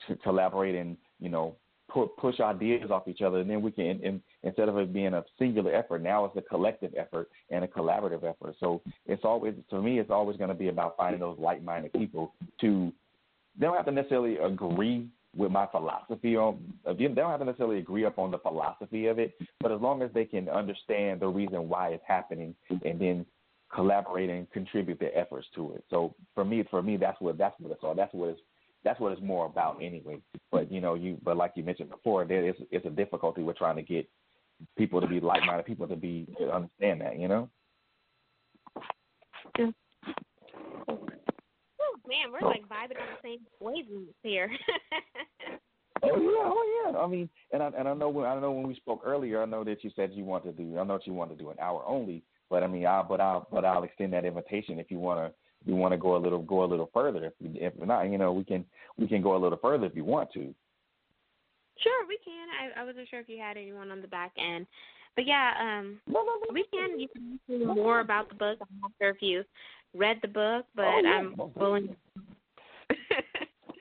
[0.08, 1.56] to collaborate and you know
[1.92, 5.24] pu- push ideas off each other and then we can instead of it being a
[5.38, 8.54] singular effort now it's a collective effort and a collaborative effort.
[8.60, 12.34] So it's always to me it's always going to be about finding those like-minded people
[12.60, 12.92] to
[13.58, 17.78] they don't have to necessarily agree with my philosophy on they don't have to necessarily
[17.78, 21.68] agree upon the philosophy of it but as long as they can understand the reason
[21.68, 23.26] why it's happening and then
[23.72, 25.84] collaborate and contribute their efforts to it.
[25.90, 28.40] So for me for me that's what that's what it's all that's what it's
[28.84, 30.18] that's what it's more about anyway
[30.50, 33.56] but you know you but like you mentioned before there is it's a difficulty with
[33.56, 34.08] trying to get
[34.76, 37.48] people to be like-minded people to be to understand that you know
[39.58, 39.68] oh
[42.08, 44.50] man we're like vibing on the same wavelength here
[46.02, 46.98] Oh yeah, oh yeah.
[46.98, 49.46] I mean, and I and I know when I know when we spoke earlier, I
[49.46, 50.78] know that you said you want to do.
[50.78, 53.20] I know that you want to do an hour only, but I mean, I but
[53.20, 55.34] I'll but I'll extend that invitation if you want to.
[55.64, 57.26] You want to go a little go a little further.
[57.26, 58.64] If if not, you know, we can
[58.96, 60.54] we can go a little further if you want to.
[61.78, 62.48] Sure, we can.
[62.60, 64.66] I, I wasn't sure if you had anyone on the back end,
[65.16, 66.00] but yeah, um,
[66.52, 68.58] we can you can more about the book.
[68.60, 69.44] I'm not sure if you
[69.94, 71.96] read the book, but Oh, yeah, I'm willing.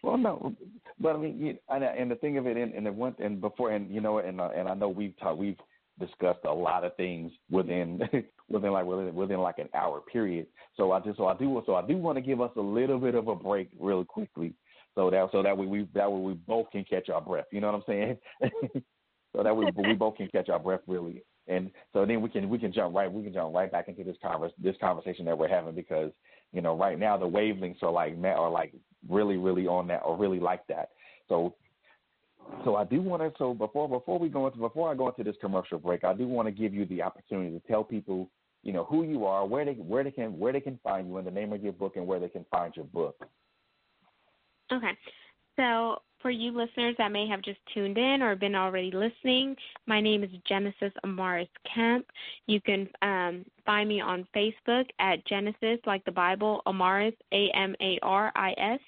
[0.02, 0.56] Well, no,
[1.00, 3.42] but I mean, you, and, and the thing of it, and, and the one, and
[3.42, 5.58] before, and you know, and uh, and I know we've talked, we've
[6.00, 8.02] discussed a lot of things within
[8.50, 10.48] within like within, within like an hour period.
[10.76, 13.00] So I just, so I do, so I do want to give us a little
[13.00, 14.54] bit of a break, really quickly,
[14.96, 17.46] so that so that way we that way we both can catch our breath.
[17.52, 18.18] You know what I'm saying?
[19.36, 21.24] so that we we both can catch our breath really.
[21.48, 24.04] And so then we can we can jump right we can jump right back into
[24.04, 26.12] this convers this conversation that we're having because
[26.52, 28.74] you know right now the wavelengths are like are like
[29.08, 30.90] really really on that or really like that.
[31.28, 31.56] So
[32.64, 35.24] so I do want to so before before we go into before I go into
[35.24, 38.30] this commercial break, I do want to give you the opportunity to tell people
[38.64, 41.18] you know who you are, where they where they can where they can find you,
[41.18, 43.16] and the name of your book, and where they can find your book.
[44.72, 44.92] Okay.
[45.56, 49.56] So, for you listeners that may have just tuned in or been already listening,
[49.88, 52.06] my name is Genesis Amaris Kemp.
[52.48, 57.76] You can um, find me on Facebook at Genesis, like the Bible, Amaris, A M
[57.82, 58.80] A R I S,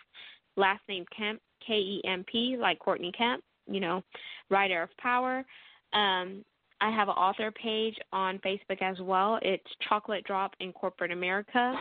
[0.56, 4.04] last name Kemp, K E M P, like Courtney Kemp, you know,
[4.50, 5.46] writer of power.
[5.94, 6.44] Um,
[6.80, 9.40] I have an author page on Facebook as well.
[9.42, 11.76] It's Chocolate Drop in Corporate America.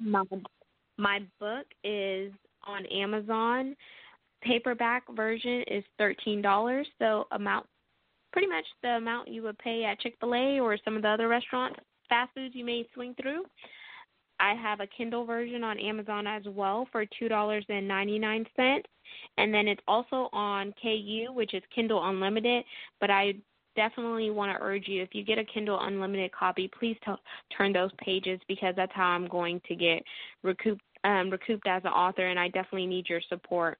[0.00, 0.24] My,
[0.96, 2.32] my book is
[2.66, 3.76] on Amazon.
[4.42, 7.66] Paperback version is thirteen dollars, so amount
[8.32, 11.08] pretty much the amount you would pay at Chick fil A or some of the
[11.08, 13.44] other restaurants, fast foods you may swing through.
[14.42, 18.44] I have a Kindle version on Amazon as well for two dollars and ninety nine
[18.56, 18.88] cents.
[19.38, 22.64] And then it's also on KU, which is Kindle Unlimited.
[23.00, 23.34] But I
[23.76, 27.12] definitely want to urge you if you get a Kindle Unlimited copy, please t-
[27.56, 30.02] turn those pages because that's how I'm going to get
[30.42, 33.78] recouped um, recouped as an author, and I definitely need your support.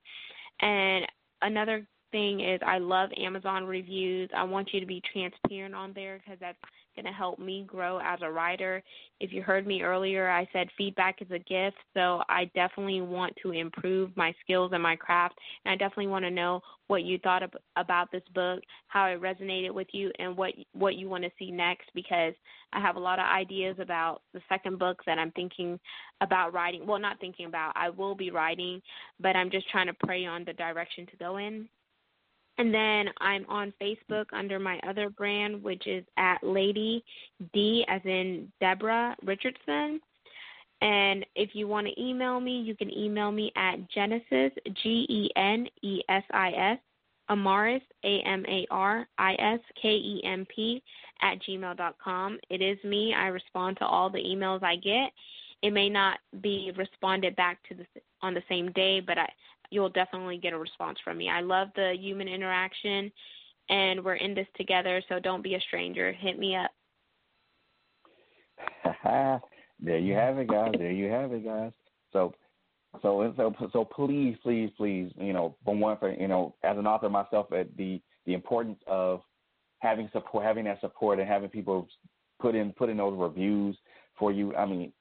[0.60, 1.06] And
[1.42, 4.30] another thing is, I love Amazon reviews.
[4.36, 6.58] I want you to be transparent on there because that's
[6.94, 8.82] going to help me grow as a writer.
[9.20, 13.34] If you heard me earlier, I said feedback is a gift, so I definitely want
[13.42, 15.36] to improve my skills and my craft.
[15.64, 19.20] And I definitely want to know what you thought ab- about this book, how it
[19.20, 21.88] resonated with you, and what what you want to see next.
[21.94, 22.34] Because
[22.72, 25.78] I have a lot of ideas about the second book that I'm thinking
[26.20, 26.86] about writing.
[26.86, 27.72] Well, not thinking about.
[27.74, 28.82] I will be writing,
[29.20, 31.68] but I'm just trying to pray on the direction to go in.
[32.58, 37.02] And then I'm on Facebook under my other brand, which is at Lady
[37.52, 40.00] D, as in Deborah Richardson.
[40.82, 45.30] And if you want to email me, you can email me at Genesis, G E
[45.36, 46.78] N E S I S,
[47.30, 50.82] Amaris, A M A R I S K E M P,
[51.22, 52.38] at gmail dot com.
[52.50, 53.14] It is me.
[53.14, 55.12] I respond to all the emails I get.
[55.62, 57.86] It may not be responded back to the
[58.20, 59.28] on the same day, but I
[59.72, 61.28] you'll definitely get a response from me.
[61.28, 63.10] I love the human interaction,
[63.68, 65.02] and we're in this together.
[65.08, 66.12] So don't be a stranger.
[66.12, 66.70] Hit me up.
[69.80, 70.72] there you have it, guys.
[70.76, 71.72] There you have it, guys.
[72.12, 72.34] So,
[73.00, 76.86] so, so, so, please, please, please, you know, for one, for you know, as an
[76.86, 79.22] author myself, at the the importance of
[79.78, 81.88] having support, having that support, and having people
[82.40, 83.76] put in put in those reviews
[84.18, 84.54] for you.
[84.54, 84.92] I mean,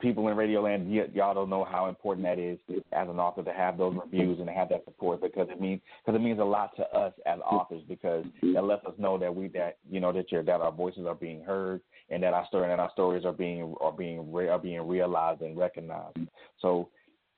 [0.00, 2.58] people in Radio Land, y- y'all don't know how important that is
[2.92, 5.80] as an author to have those reviews and to have that support because it means
[6.04, 9.34] because it means a lot to us as authors because it lets us know that
[9.34, 12.46] we that you know that your that our voices are being heard and that our
[12.46, 16.16] story and our stories are being are being re- are being realized and recognized.
[16.60, 16.88] So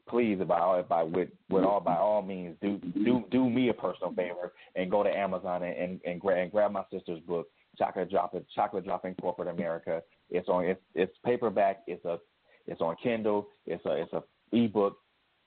[0.09, 3.75] please by all by with with all by all means do do do me a
[3.75, 7.49] personal favor and go to Amazon and and, and, grab, and grab my sister's book
[7.79, 10.03] Chocolate Drop Chocolate Drop in Corporate America.
[10.33, 11.83] It's on it's it's paperback.
[11.87, 12.19] It's a
[12.67, 13.49] it's on Kindle.
[13.67, 14.23] It's a it's a
[14.53, 14.99] ebook.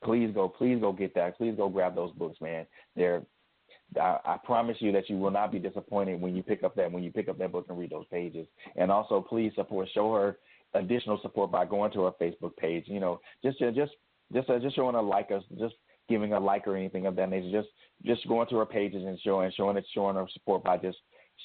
[0.03, 1.37] Please go please go get that.
[1.37, 2.65] Please go grab those books, man.
[2.95, 3.23] They're
[3.99, 6.91] I, I promise you that you will not be disappointed when you pick up that
[6.91, 8.47] when you pick up that book and read those pages.
[8.75, 10.37] And also, please support show her
[10.73, 12.85] additional support by going to her Facebook page.
[12.87, 13.91] You know, just just
[14.33, 15.75] just uh, just showing a like us, just
[16.09, 17.51] giving a like or anything of that nature.
[17.51, 17.69] Just
[18.05, 20.97] just going to her pages and showing showing it showing her support by just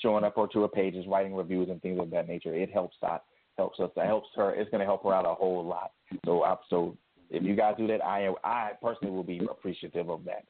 [0.03, 2.55] showing up or to her pages, writing reviews and things of that nature.
[2.55, 3.25] It helps out
[3.57, 3.91] helps us.
[3.97, 4.55] It helps her.
[4.55, 5.93] It's going to help her out a whole lot.
[6.25, 6.97] So I, so
[7.31, 10.45] if you guys do that, I am, I personally will be appreciative of that.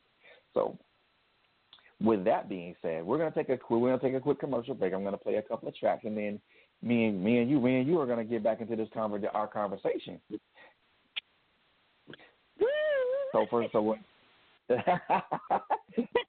[0.54, 0.78] So
[2.00, 4.94] with that being said, we're gonna take a we're gonna take a quick commercial break.
[4.94, 6.40] I'm gonna play a couple of tracks, and then
[6.82, 9.22] me and me and you, me and you are gonna get back into this conver-
[9.34, 10.18] our conversation.
[13.32, 13.98] So first, so what?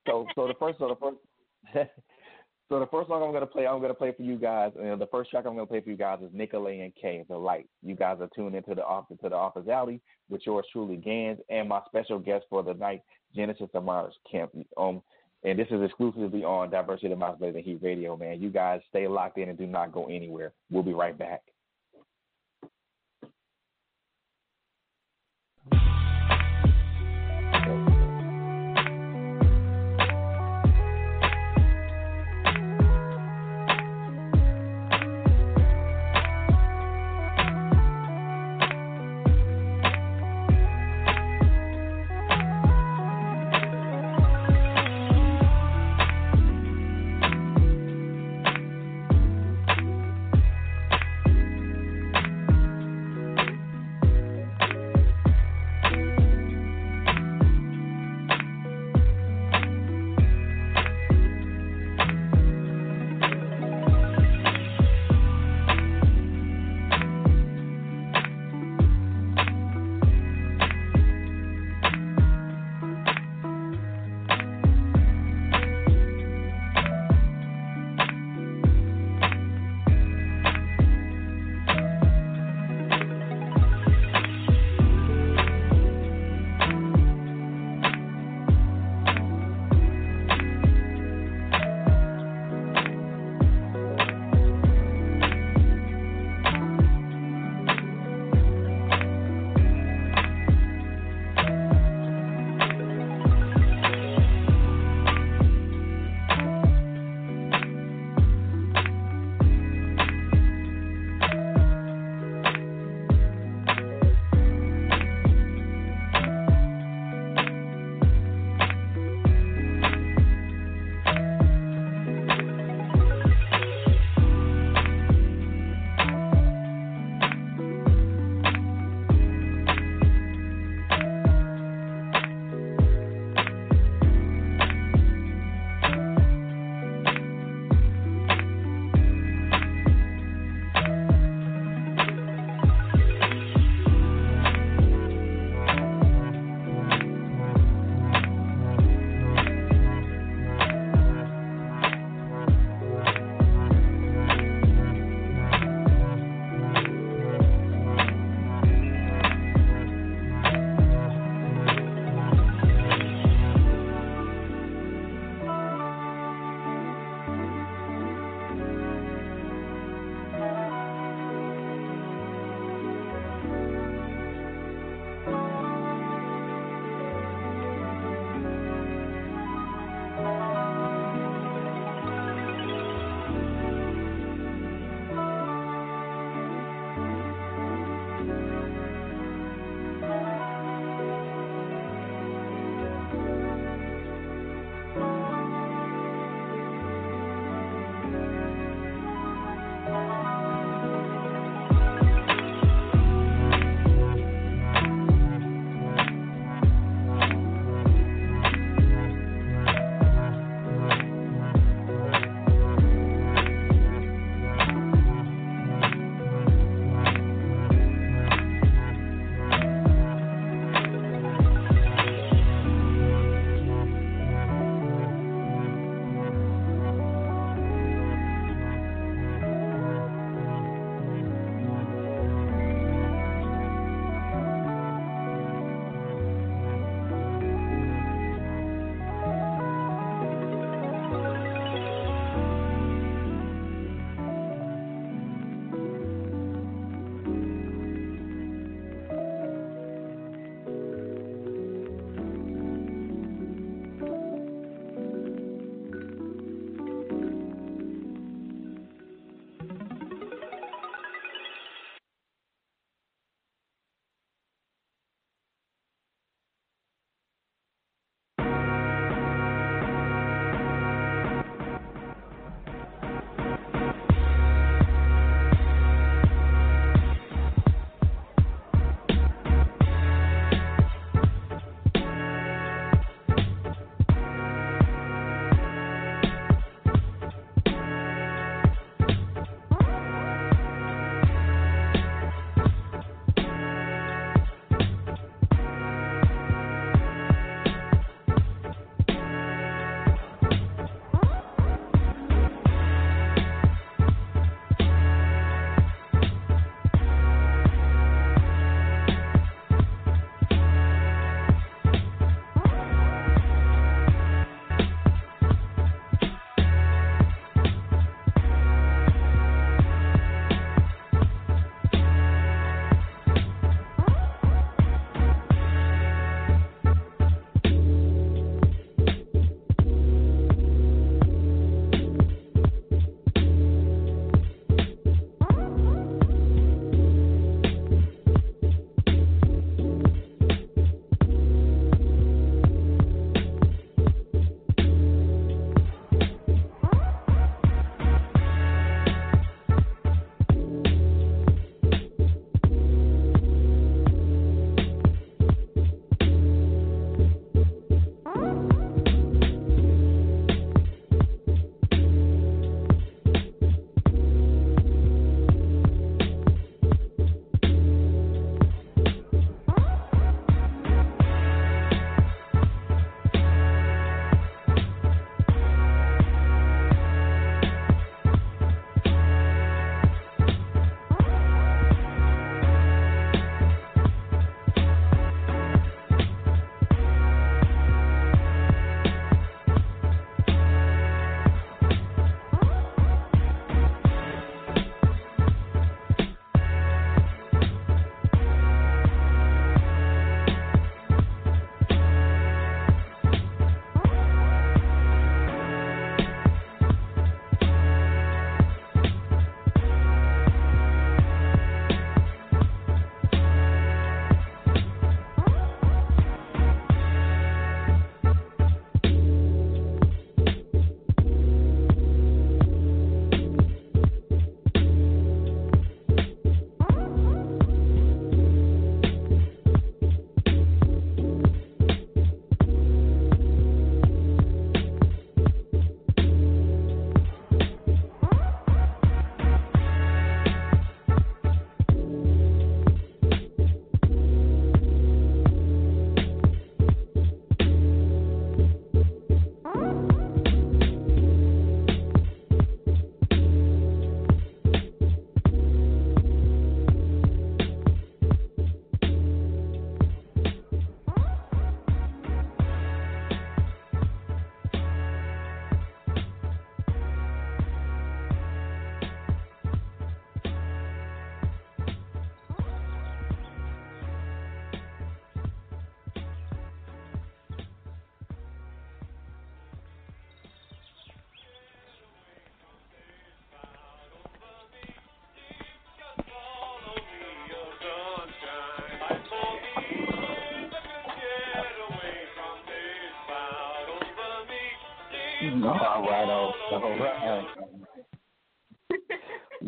[0.08, 1.18] so so the first so the first
[2.72, 4.72] so the first song I'm gonna play I'm gonna play for you guys.
[4.82, 7.38] And the first track I'm gonna play for you guys is Nicolay and Kay, The
[7.38, 7.68] Light.
[7.84, 10.00] You guys are tuned into the office to the Authors Alley
[10.30, 13.02] with yours truly Gans and my special guest for the night,
[13.36, 14.52] Genesis Amaris Kemp.
[14.78, 15.02] Um,
[15.44, 18.42] And this is exclusively on Diversity of Minds Blazing Heat Radio, man.
[18.42, 20.54] You guys stay locked in and do not go anywhere.
[20.70, 21.42] We'll be right back.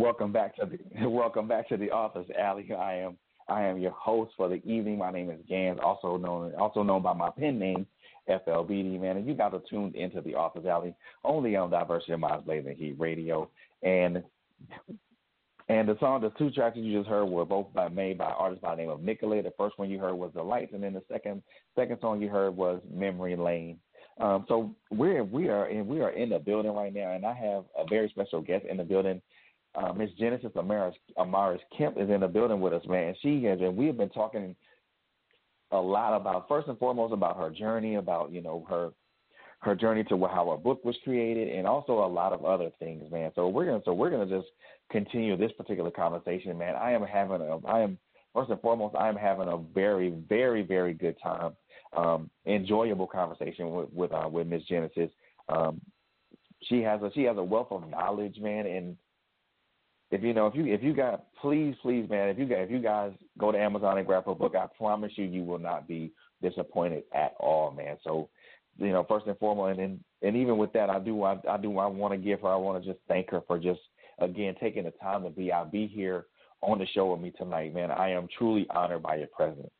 [0.03, 2.69] Welcome back to the welcome back to the Authors Alley.
[2.77, 3.17] I am
[3.47, 4.97] I am your host for the evening.
[4.97, 7.87] My name is Gans, also known also known by my pen name,
[8.29, 9.15] FLBD man.
[9.15, 10.93] And you guys are tuned into the Authors Alley,
[11.23, 13.49] only on Diversity of Minds Blazing Heat Radio.
[13.81, 14.21] And
[15.69, 18.61] and the song, the two tracks you just heard were both by, made by artists
[18.61, 19.41] by the name of Nicolay.
[19.41, 21.41] The first one you heard was The Lights, and then the second
[21.77, 23.79] second song you heard was Memory Lane.
[24.19, 27.33] Um, so we're we are in we are in the building right now, and I
[27.33, 29.21] have a very special guest in the building.
[29.83, 33.13] Uh, Miss Genesis Amaris, Amaris Kemp is in the building with us, man.
[33.21, 34.55] She has, and we have been talking
[35.71, 38.91] a lot about first and foremost about her journey, about you know her
[39.59, 43.11] her journey to how her book was created, and also a lot of other things,
[43.11, 43.31] man.
[43.35, 44.47] So we're gonna so we're gonna just
[44.89, 46.75] continue this particular conversation, man.
[46.75, 47.97] I am having a I am
[48.33, 51.57] first and foremost I am having a very very very good time,
[51.97, 55.09] um, enjoyable conversation with with uh, with Miss Genesis.
[55.49, 55.81] Um,
[56.69, 58.95] she has a she has a wealth of knowledge, man, and
[60.13, 62.69] if you know if you if you got please please man if you got if
[62.69, 65.87] you guys go to Amazon and grab her book, I promise you you will not
[65.87, 66.11] be
[66.41, 67.97] disappointed at all, man.
[68.03, 68.29] So
[68.77, 71.57] you know, first and foremost, and and, and even with that, I do I, I
[71.57, 73.79] do I want to give her I want to just thank her for just
[74.19, 76.27] again taking the time to be out be here
[76.61, 77.89] on the show with me tonight, man.
[77.89, 79.71] I am truly honored by your presence.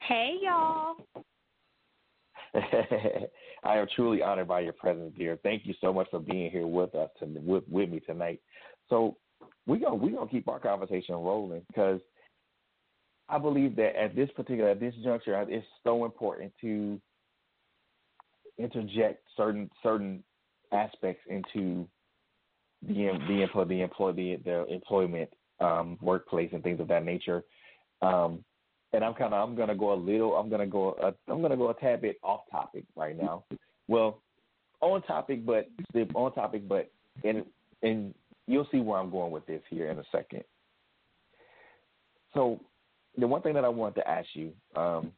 [0.00, 0.94] Hey y'all.
[3.64, 5.38] I am truly honored by your presence, dear.
[5.42, 8.40] Thank you so much for being here with us with, with me tonight.
[8.88, 9.16] So
[9.66, 12.00] we gonna we gonna keep our conversation rolling because
[13.28, 17.00] I believe that at this particular at this juncture, it's so important to
[18.58, 20.22] interject certain certain
[20.72, 21.86] aspects into
[22.86, 25.30] the the employ the employ the, the employment
[25.60, 27.42] um, workplace and things of that nature.
[28.00, 28.44] Um,
[28.92, 31.56] and I'm kind of I'm gonna go a little I'm gonna go a, I'm gonna
[31.56, 33.44] go a tad bit off topic right now.
[33.86, 34.20] Well,
[34.80, 35.68] on topic, but
[36.14, 36.90] on topic, but
[37.24, 37.44] and
[37.82, 38.14] and
[38.46, 40.44] you'll see where I'm going with this here in a second.
[42.34, 42.60] So
[43.16, 45.12] the one thing that I wanted to ask you, um,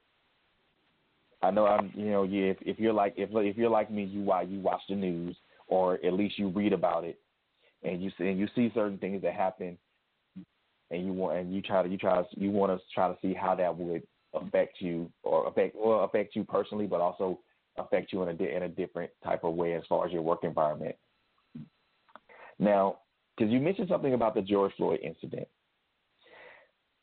[1.43, 4.23] I know I'm, you know, if, if you're like if if you're like me, you
[4.23, 5.37] watch you watch the news
[5.69, 7.19] or at least you read about it,
[7.83, 9.79] and you see and you see certain things that happen,
[10.91, 13.17] and you want and you try to you try to you want to try to
[13.23, 14.03] see how that would
[14.35, 17.39] affect you or affect well affect you personally, but also
[17.77, 20.41] affect you in a in a different type of way as far as your work
[20.43, 20.97] environment.
[22.59, 22.99] Now,
[23.37, 25.49] because you mentioned something about the George Floyd incident.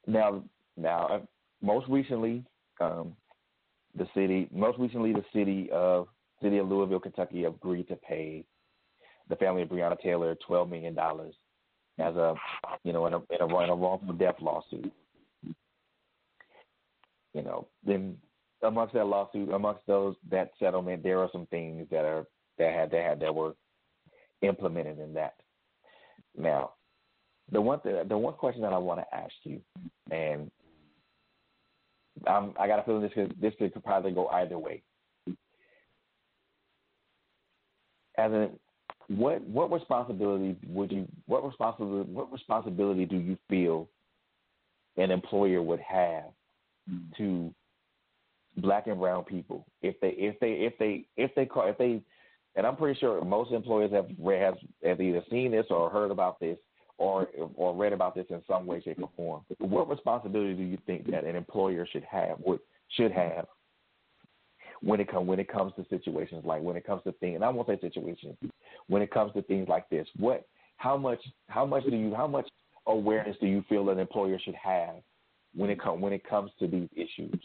[0.05, 0.43] Now,
[0.77, 1.19] now, uh,
[1.61, 2.43] most recently,
[2.79, 3.13] um,
[3.95, 6.07] the city, most recently, the city of
[6.41, 8.45] city of Louisville, Kentucky, agreed to pay
[9.29, 11.33] the family of Breonna Taylor twelve million dollars
[11.99, 12.35] as a,
[12.83, 14.91] you know, in a, in a, wrongful death lawsuit.
[17.33, 18.17] You know, then
[18.63, 22.25] amongst that lawsuit, amongst those that settlement, there are some things that are
[22.57, 23.55] that had that had that were
[24.41, 25.35] implemented in that.
[26.35, 26.71] Now,
[27.51, 29.61] the one th- the one question that I want to ask you,
[30.11, 30.49] and
[32.25, 34.83] I'm, I got a feeling this could this could probably go either way.
[38.17, 38.49] As a
[39.07, 43.87] what what responsibility would you what responsibility what responsibility do you feel
[44.97, 46.25] an employer would have
[46.89, 47.15] mm.
[47.15, 47.53] to
[48.57, 52.01] black and brown people if they if they if they if they call if they
[52.57, 56.09] and I'm pretty sure most employers have read, have, have either seen this or heard
[56.11, 56.57] about this
[56.97, 59.43] or or read about this in some way, shape, or form.
[59.59, 62.59] What responsibility do you think that an employer should have would
[62.89, 63.45] should have
[64.81, 67.43] when it come when it comes to situations like when it comes to things and
[67.43, 68.35] I won't say situations,
[68.87, 70.47] when it comes to things like this, what
[70.77, 72.47] how much how much do you how much
[72.85, 74.95] awareness do you feel an employer should have
[75.55, 77.39] when it come when it comes to these issues?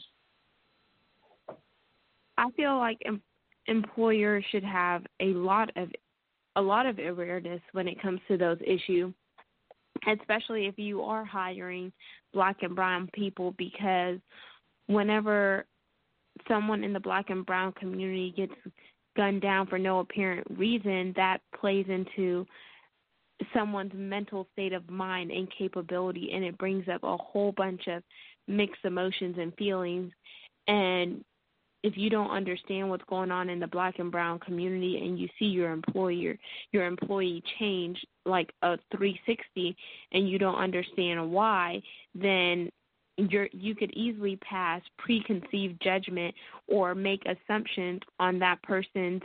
[2.38, 3.22] I feel like em-
[3.66, 5.90] employers should have a lot of
[6.56, 9.14] a lot of awareness when it comes to those issues
[10.08, 11.92] especially if you are hiring
[12.32, 14.18] black and brown people because
[14.86, 15.66] whenever
[16.48, 18.54] someone in the black and brown community gets
[19.16, 22.46] gunned down for no apparent reason that plays into
[23.54, 28.02] someone's mental state of mind and capability and it brings up a whole bunch of
[28.48, 30.12] mixed emotions and feelings.
[30.68, 31.24] And
[31.82, 35.28] if you don't understand what's going on in the black and brown community and you
[35.38, 36.38] see your employer
[36.70, 39.76] your employee change like a 360
[40.12, 41.82] and you don't understand why
[42.14, 42.70] then
[43.30, 46.34] you're you could easily pass preconceived judgment
[46.68, 49.22] or make assumptions on that person's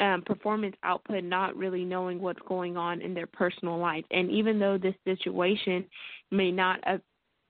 [0.00, 4.04] um, performance output, not really knowing what's going on in their personal life.
[4.10, 5.84] And even though this situation
[6.30, 6.98] may not uh,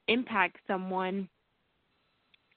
[0.09, 1.29] impact someone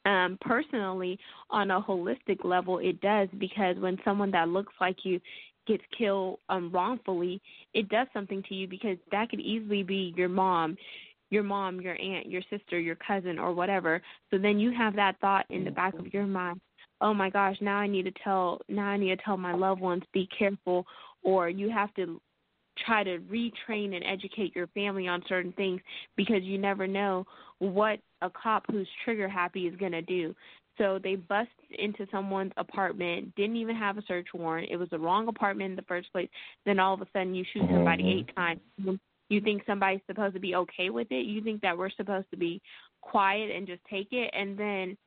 [0.05, 1.17] um, personally
[1.49, 5.19] on a holistic level, it does because when someone that looks like you
[5.65, 7.41] gets killed um wrongfully,
[7.73, 10.75] it does something to you because that could easily be your mom,
[11.29, 14.01] your mom, your aunt, your sister, your cousin or whatever.
[14.31, 16.61] So then you have that thought in the back of your mind,
[17.01, 19.81] "Oh my gosh, now I need to tell now I need to tell my loved
[19.81, 20.85] ones be careful."
[21.23, 22.21] Or you have to
[22.85, 25.81] try to retrain and educate your family on certain things
[26.15, 27.25] because you never know
[27.59, 30.35] what a cop who's trigger happy is going to do.
[30.77, 34.69] So they bust into someone's apartment, didn't even have a search warrant.
[34.71, 36.29] It was the wrong apartment in the first place.
[36.65, 38.19] Then all of a sudden you shoot somebody Mhm.
[38.19, 38.99] eight times.
[39.29, 41.25] You think somebody's supposed to be okay with it?
[41.25, 42.61] You think that we're supposed to be
[43.01, 44.29] quiet and just take it?
[44.33, 44.97] And then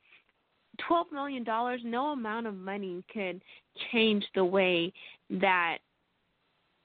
[0.87, 3.41] twelve million dollars, no amount of money can
[3.93, 4.93] change the way
[5.31, 5.79] that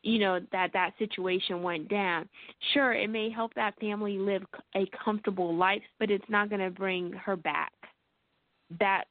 [0.03, 2.28] you know that that situation went down.
[2.74, 4.44] Sure, it may help that family live
[4.76, 7.72] a comfortable life, but it's not going to bring her back.
[8.80, 9.06] That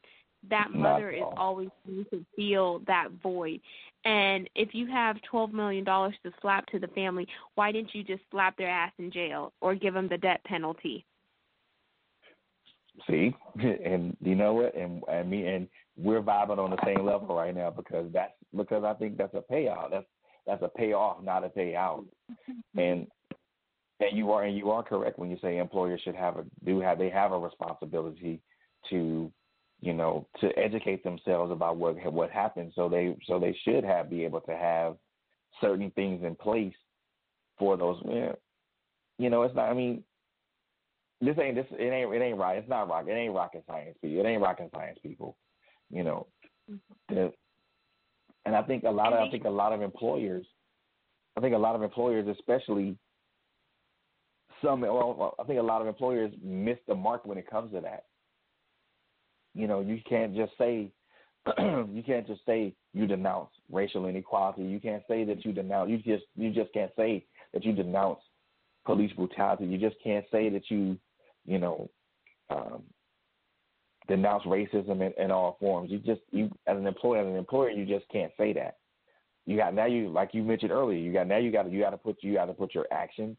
[0.48, 3.60] that mother is always going to feel that void.
[4.04, 8.02] And if you have twelve million dollars to slap to the family, why didn't you
[8.02, 11.04] just slap their ass in jail or give them the death penalty?
[13.08, 13.34] See,
[13.84, 14.74] and you know what?
[14.74, 18.84] And and me and we're vibing on the same level right now because that's because
[18.84, 19.90] I think that's a payout.
[19.90, 20.06] That's
[20.46, 22.04] that's a payoff, not a payout.
[22.76, 23.06] And
[24.00, 26.80] and you are and you are correct when you say employers should have a do
[26.80, 28.40] have they have a responsibility
[28.88, 29.30] to
[29.80, 32.72] you know to educate themselves about what what happened.
[32.74, 34.96] So they so they should have be able to have
[35.60, 36.74] certain things in place
[37.58, 38.00] for those
[39.18, 40.02] you know it's not I mean
[41.20, 43.96] this ain't this it ain't it ain't right it's not rock it ain't rocket science
[44.00, 44.20] people.
[44.20, 45.36] It ain't rocket science people
[45.90, 46.26] you know.
[46.70, 47.14] Mm-hmm.
[47.14, 47.32] The,
[48.46, 50.46] and I think a lot of I think a lot of employers
[51.36, 52.96] I think a lot of employers especially
[54.62, 57.80] some well, I think a lot of employers miss the mark when it comes to
[57.80, 58.04] that.
[59.54, 60.92] You know, you can't just say
[61.58, 64.62] you can't just say you denounce racial inequality.
[64.62, 68.20] You can't say that you denounce you just you just can't say that you denounce
[68.84, 69.66] police brutality.
[69.66, 70.98] You just can't say that you,
[71.46, 71.90] you know,
[72.50, 72.82] um,
[74.08, 75.90] denounce racism in, in all forms.
[75.90, 78.76] You just you as an employer as an employer you just can't say that.
[79.46, 81.90] You got now you like you mentioned earlier, you got now you got you got
[81.90, 83.36] to put you got to put your actions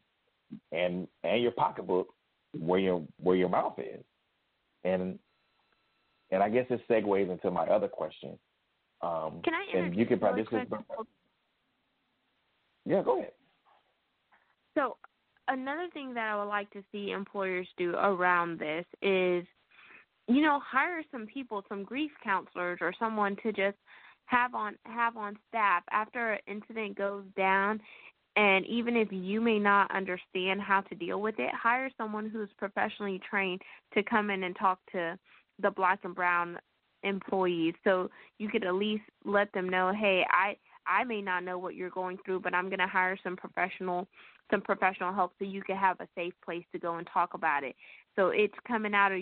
[0.72, 2.08] and and your pocketbook
[2.58, 4.02] where your where your mouth is,
[4.84, 5.18] and
[6.32, 8.38] and I guess this segues into my other question.
[9.02, 11.06] Um, Can I and you can probably really this is,
[12.84, 13.32] yeah, go ahead.
[14.76, 14.96] So
[15.48, 19.44] another thing that I would like to see employers do around this is,
[20.28, 23.76] you know, hire some people, some grief counselors or someone to just
[24.26, 27.80] have on have on staff after an incident goes down
[28.36, 32.48] and even if you may not understand how to deal with it, hire someone who's
[32.56, 33.60] professionally trained
[33.92, 35.18] to come in and talk to
[35.62, 36.58] the black and brown
[37.02, 40.56] employees so you could at least let them know, hey, I
[40.86, 44.08] I may not know what you're going through, but I'm going to hire some professional
[44.50, 47.64] some professional help so you can have a safe place to go and talk about
[47.64, 47.74] it.
[48.16, 49.20] So it's coming out of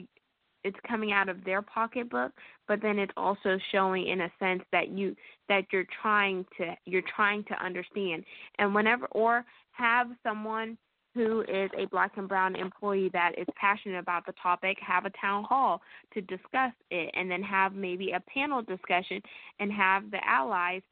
[0.63, 2.33] it's coming out of their pocketbook,
[2.69, 5.17] but then it's also showing in a sense that you
[5.49, 8.25] that you're trying to you're trying to understand.
[8.59, 10.77] And whenever or have someone
[11.15, 15.11] who is a black and brown employee that is passionate about the topic, have a
[15.21, 15.81] town hall
[16.15, 19.21] to discuss it and then have maybe a panel discussion
[19.59, 20.83] and have the allies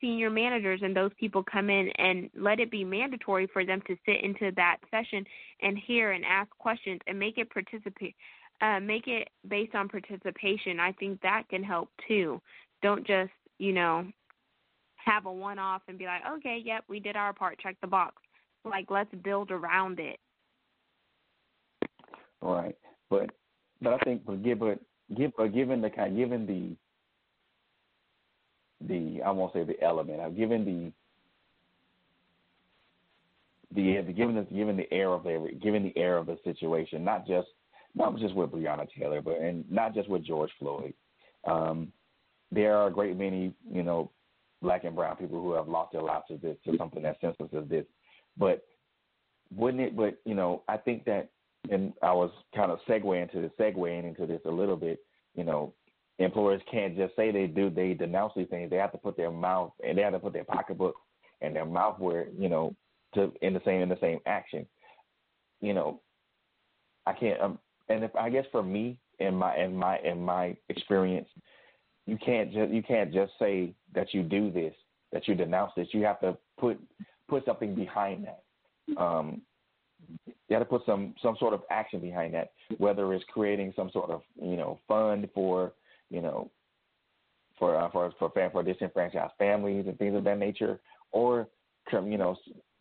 [0.00, 3.96] senior managers and those people come in and let it be mandatory for them to
[4.06, 5.24] sit into that session
[5.60, 8.14] and hear and ask questions and make it participate
[8.60, 10.80] uh, make it based on participation.
[10.80, 12.40] I think that can help too.
[12.82, 14.06] Don't just you know
[14.96, 17.86] have a one off and be like, okay, yep, we did our part, check the
[17.86, 18.16] box.
[18.68, 20.18] Like let's build around it.
[22.40, 22.76] Right,
[23.10, 23.30] but
[23.82, 24.78] but I think but give but
[25.16, 26.76] give but given the kind given the
[28.86, 30.20] the I won't say the element.
[30.20, 30.92] I've given the
[33.74, 37.04] the, the given the given the air of the given the air of the situation,
[37.04, 37.48] not just
[37.94, 40.94] not just with Breonna Taylor, but and not just with George Floyd.
[41.46, 41.92] Um,
[42.50, 44.10] there are a great many, you know,
[44.62, 47.50] black and brown people who have lost their lives to this to something as senseless
[47.56, 47.84] as this.
[48.38, 48.64] But
[49.54, 49.96] wouldn't it?
[49.96, 51.28] But you know, I think that,
[51.70, 55.00] and I was kind of segueing into the segueing into this a little bit.
[55.34, 55.74] You know,
[56.18, 58.70] employers can't just say they do they denounce these things.
[58.70, 60.96] They have to put their mouth and they have to put their pocketbook
[61.40, 62.74] and their mouth where you know
[63.14, 64.66] to in the same in the same action.
[65.60, 66.00] You know,
[67.06, 67.40] I can't.
[67.40, 67.58] Um,
[67.88, 71.28] and if I guess for me in my in my in my experience,
[72.06, 74.74] you can't just you can't just say that you do this,
[75.12, 75.88] that you denounce this.
[75.92, 76.78] You have to put
[77.28, 78.42] put something behind that.
[79.00, 79.42] Um,
[80.26, 83.90] you got to put some some sort of action behind that, whether it's creating some
[83.90, 85.72] sort of you know fund for
[86.10, 86.50] you know
[87.58, 90.80] for uh, for for for disenfranchised families and things of that nature,
[91.12, 91.48] or
[91.92, 92.36] you know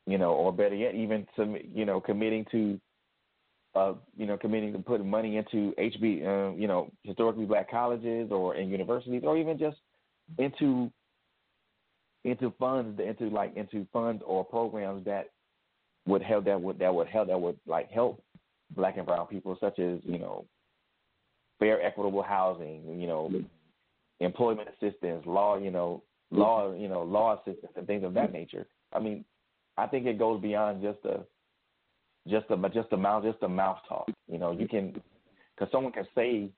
[0.06, 2.80] you know, or better yet, even some you know committing to
[3.78, 8.32] uh, you know, committing to putting money into HB, uh, you know, historically black colleges
[8.32, 9.78] or in universities, or even just
[10.40, 10.92] into
[12.24, 15.30] into funds, into like into funds or programs that
[16.06, 18.24] would help that would that would help that would like help
[18.76, 20.46] black and brown people, such as you know,
[21.60, 23.32] fair, equitable housing, you know,
[24.20, 28.66] employment assistance, law, you know, law, you know, law assistance and things of that nature.
[28.94, 29.24] I mean,
[29.78, 31.22] I think it goes beyond just a
[32.28, 34.10] just a just a mouth just a mouth talk.
[34.28, 34.94] You know, you can
[35.56, 36.50] because someone can say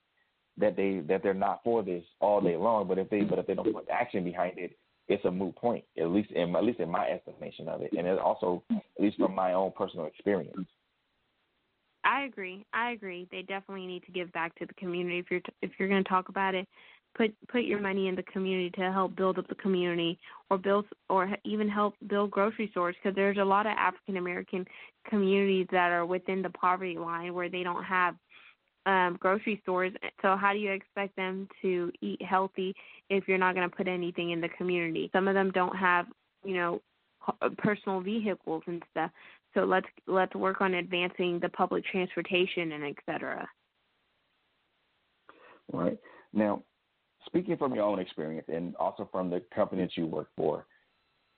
[0.57, 3.47] that they that they're not for this all day long, but if they but if
[3.47, 4.77] they don't put action behind it,
[5.09, 5.83] it's a moot point.
[5.97, 9.17] At least in at least in my estimation of it, and it also at least
[9.17, 10.67] from my own personal experience.
[12.03, 12.65] I agree.
[12.73, 13.27] I agree.
[13.31, 15.19] They definitely need to give back to the community.
[15.19, 16.67] If you're t- if you're going to talk about it,
[17.15, 20.17] put put your money in the community to help build up the community,
[20.49, 22.95] or build or even help build grocery stores.
[23.01, 24.65] Because there's a lot of African American
[25.09, 28.15] communities that are within the poverty line where they don't have
[28.89, 29.93] um grocery stores.
[30.21, 32.69] So how do you expect them to eat healthy
[33.09, 35.09] if you're not going to put anything in the community?
[35.13, 36.05] Some of them don't have,
[36.43, 36.81] you know,
[37.57, 39.11] personal vehicles and stuff.
[39.53, 43.47] So let's let's work on advancing the public transportation and et cetera.
[45.71, 45.99] Right
[46.33, 46.63] now,
[47.25, 50.65] speaking from your own experience and also from the company that you work for,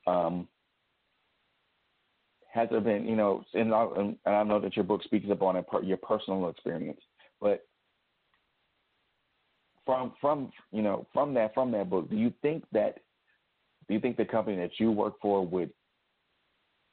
[0.08, 0.48] um,
[2.54, 5.64] has there been, you know, and I, and I know that your book speaks upon
[5.84, 7.02] your personal experience,
[7.42, 7.66] but
[9.86, 13.00] from from you know from that from that book, do you think that
[13.88, 15.72] do you think the company that you work for would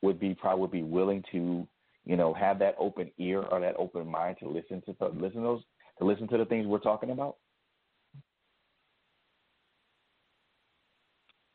[0.02, 1.66] would be probably would be willing to
[2.04, 5.46] you know have that open ear or that open mind to listen to listen to
[5.46, 5.62] those
[5.98, 7.36] to listen to the things we're talking about?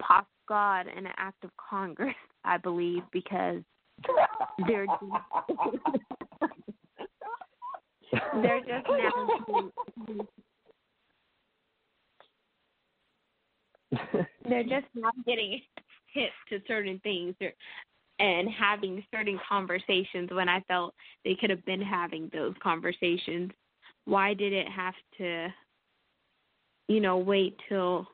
[0.02, 3.61] Pos God and an act of Congress, I believe, because
[4.68, 4.86] they're
[8.41, 8.88] they're just
[14.14, 15.61] now they're just not getting
[16.14, 17.52] hit to certain things or,
[18.19, 20.94] and having certain conversations when I felt
[21.26, 23.52] they could have been having those conversations.
[24.06, 25.48] Why did it have to,
[26.88, 28.07] you know, wait till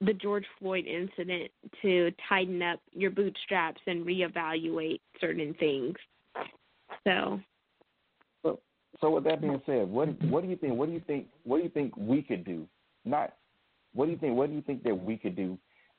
[0.00, 1.50] the George Floyd incident
[1.82, 5.94] to tighten up your bootstraps and reevaluate certain things?
[7.06, 7.40] So
[9.04, 10.78] So with that being said, what what do you think?
[10.78, 11.26] What do you think?
[11.42, 12.66] What do you think we could do?
[13.04, 13.34] Not
[13.92, 14.34] what do you think?
[14.34, 15.58] What do you think that we could do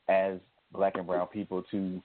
[0.09, 0.39] as
[0.71, 2.01] black and brown people to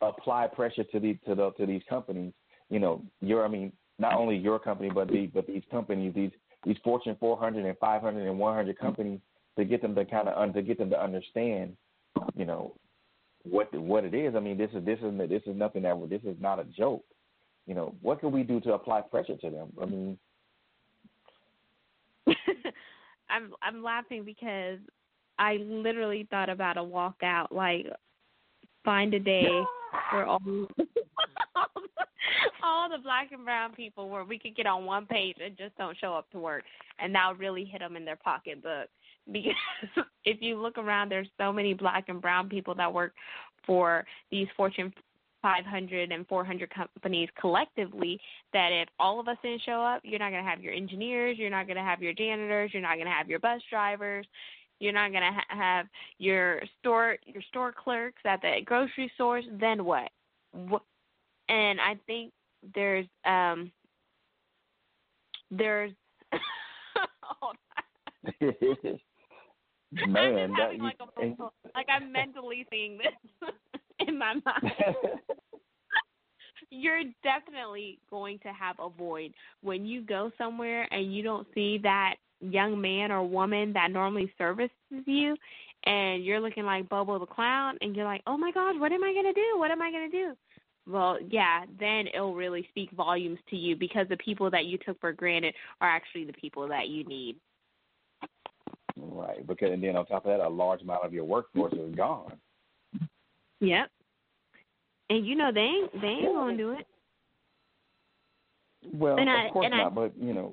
[0.00, 2.32] apply pressure to these to the to these companies?
[2.68, 6.30] You know, your I mean, not only your company, but the but these companies, these
[6.64, 9.18] these Fortune 400 and 500 and 100 companies,
[9.58, 11.76] to get them to kind of to get them to understand,
[12.36, 12.72] you know,
[13.42, 14.36] what what it is.
[14.36, 17.02] I mean, this is this is this is nothing that this is not a joke.
[17.70, 19.68] You know, what can we do to apply pressure to them?
[19.80, 20.18] I mean,
[23.30, 24.80] I'm I'm laughing because
[25.38, 27.86] I literally thought about a walkout, like
[28.84, 29.46] find a day
[30.10, 30.40] where all
[32.64, 35.78] all the black and brown people where we could get on one page and just
[35.78, 36.64] don't show up to work,
[36.98, 38.88] and that would really hit them in their pocketbook.
[39.30, 39.54] Because
[40.24, 43.12] if you look around, there's so many black and brown people that work
[43.64, 44.92] for these Fortune
[45.42, 48.20] 500 and 400 companies collectively
[48.52, 51.36] that if all of us didn't show up, you're not going to have your engineers,
[51.38, 54.26] you're not going to have your janitors, you're not going to have your bus drivers,
[54.78, 55.86] you're not going to ha- have
[56.18, 59.44] your store your store clerks at the grocery stores.
[59.60, 60.10] Then what?
[60.52, 60.82] what?
[61.48, 62.32] And I think
[62.74, 63.70] there's um
[65.50, 65.92] there's
[67.42, 67.54] on.
[69.98, 71.36] I'm man, that having you, a and-
[71.74, 73.50] like I'm mentally seeing this
[74.08, 74.74] in my mind.
[76.70, 79.32] You're definitely going to have a void
[79.62, 84.32] when you go somewhere and you don't see that young man or woman that normally
[84.38, 84.70] services
[85.04, 85.36] you
[85.84, 88.92] and you're looking like Boo Boo the clown and you're like, "Oh my god, what
[88.92, 89.58] am I going to do?
[89.58, 90.36] What am I going to do?"
[90.86, 95.00] Well, yeah, then it'll really speak volumes to you because the people that you took
[95.00, 97.36] for granted are actually the people that you need.
[98.96, 101.94] right, because and then on top of that, a large amount of your workforce is
[101.94, 102.32] gone.
[103.60, 103.90] Yep.
[105.10, 106.86] And you know they ain't they ain't gonna do it.
[108.92, 110.52] Well, And I- of course and I- not, but you know,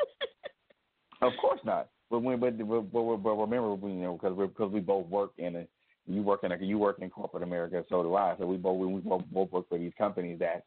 [1.22, 1.88] of course not.
[2.10, 5.06] But when, but, but, but, but remember, we, you know, because we because we both
[5.08, 5.66] work in a,
[6.06, 8.34] you work in a, you work in corporate America, so do I.
[8.38, 10.64] So we both we both, both work for these companies that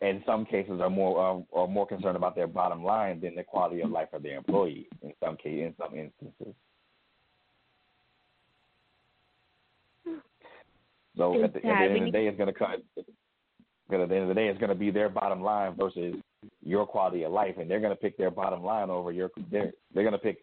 [0.00, 3.44] in some cases are more uh, are more concerned about their bottom line than the
[3.44, 4.86] quality of life of their employees.
[5.02, 6.54] In some case, in some instances.
[11.16, 12.82] So at the, at the end of the day, it's going to cut.
[12.96, 16.14] Because at the end of the day, it's going to be their bottom line versus
[16.64, 19.30] your quality of life, and they're going to pick their bottom line over your.
[19.50, 20.38] They're they're going to pick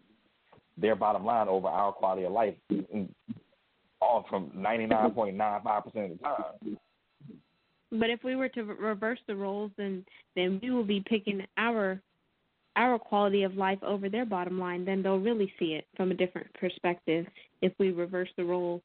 [0.78, 3.08] their bottom line over our quality of life, mm,
[4.02, 6.78] all from ninety nine point nine five percent of the time.
[7.91, 10.06] But if we were to re- reverse the roles, then
[10.36, 12.00] then we will be picking our
[12.76, 14.86] our quality of life over their bottom line.
[14.86, 17.26] Then they'll really see it from a different perspective
[17.62, 18.82] if we reverse the roles.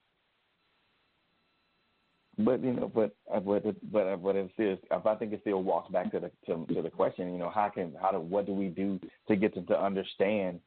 [2.39, 5.63] But you know, but uh, but but uh, but it still, I think it still
[5.63, 7.33] walks back to the to, to the question.
[7.33, 8.99] You know, how can how do what do we do
[9.29, 10.59] to get them to understand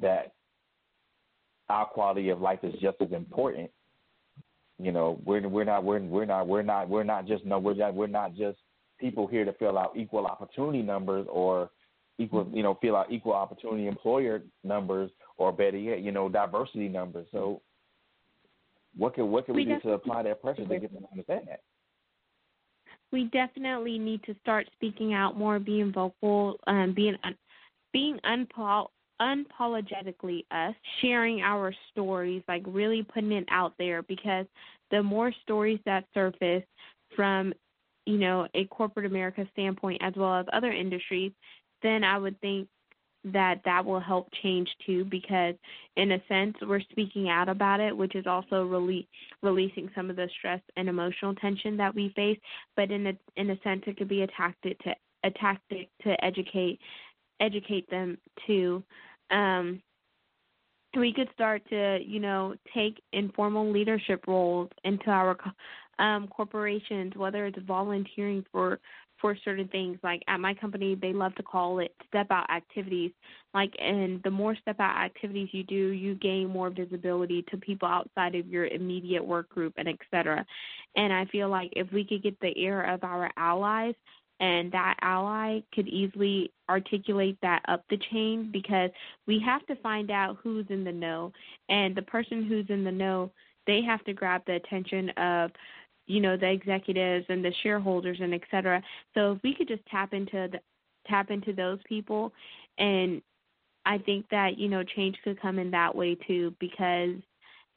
[0.00, 0.32] that
[1.70, 3.70] our quality of life is just as important.
[4.78, 7.74] You know, we're we're not we're we're not we're not we're not just no we're
[7.74, 8.58] not we're not just
[8.98, 11.70] people here to fill out equal opportunity numbers or
[12.18, 16.88] equal you know fill out equal opportunity employer numbers or better yet you know diversity
[16.88, 17.26] numbers.
[17.32, 17.62] So
[18.96, 21.10] what can what can we, We do to apply that pressure to get them to
[21.10, 21.60] understand that?
[23.12, 27.36] we definitely need to start speaking out more, being vocal, um, being un-
[27.92, 28.88] being unpo-
[29.20, 34.02] unapologetically us, sharing our stories, like really putting it out there.
[34.02, 34.46] Because
[34.90, 36.64] the more stories that surface
[37.16, 37.52] from,
[38.06, 41.32] you know, a corporate America standpoint as well as other industries,
[41.82, 42.68] then I would think
[43.24, 45.54] that that will help change too because
[45.96, 49.06] in a sense we're speaking out about it which is also rele-
[49.42, 52.38] releasing some of the stress and emotional tension that we face.
[52.76, 54.94] But in a in a sense it could be a tactic to
[55.24, 56.80] a tactic to educate
[57.40, 58.16] educate them
[58.46, 58.82] too.
[59.30, 59.82] Um
[60.96, 65.36] we could start to you know take informal leadership roles into our
[65.98, 68.80] um corporations whether it's volunteering for
[69.20, 69.98] for certain things.
[70.02, 73.12] Like at my company they love to call it step out activities.
[73.54, 77.88] Like and the more step out activities you do you gain more visibility to people
[77.88, 80.44] outside of your immediate work group and et cetera.
[80.96, 83.94] And i feel like if we could get the ear of our allies
[84.40, 88.90] and that ally could easily articulate that up the chain because
[89.26, 91.32] we have to find out who's in the know.
[91.68, 93.30] And the person who's in the know
[93.66, 95.50] they have to grab the attention of
[96.10, 98.82] you know the executives and the shareholders and et cetera
[99.14, 100.58] so if we could just tap into the
[101.06, 102.32] tap into those people
[102.78, 103.22] and
[103.86, 107.14] i think that you know change could come in that way too because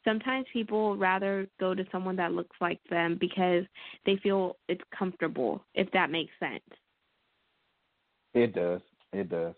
[0.04, 3.64] sometimes people rather go to someone that looks like them because
[4.04, 6.62] they feel it's comfortable if that makes sense
[8.34, 8.80] It does.
[9.12, 9.54] It does.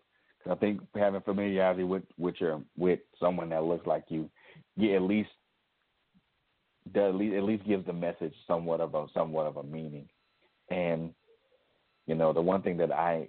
[0.48, 4.30] I think having familiarity with with your with someone that looks like you,
[4.76, 5.30] you at least
[6.94, 10.08] that at least, at least gives the message somewhat of a somewhat of a meaning.
[10.70, 11.12] And
[12.06, 13.28] you know, the one thing that I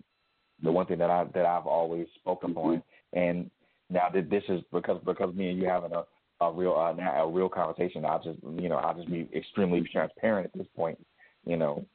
[0.64, 2.82] the one thing that I that I've always spoken on,
[3.14, 3.50] and
[3.90, 6.04] now that this is because because me and you having a
[6.40, 9.84] a real uh, now a real conversation, I'll just you know I'll just be extremely
[9.92, 10.98] transparent at this point.
[11.46, 11.86] You know,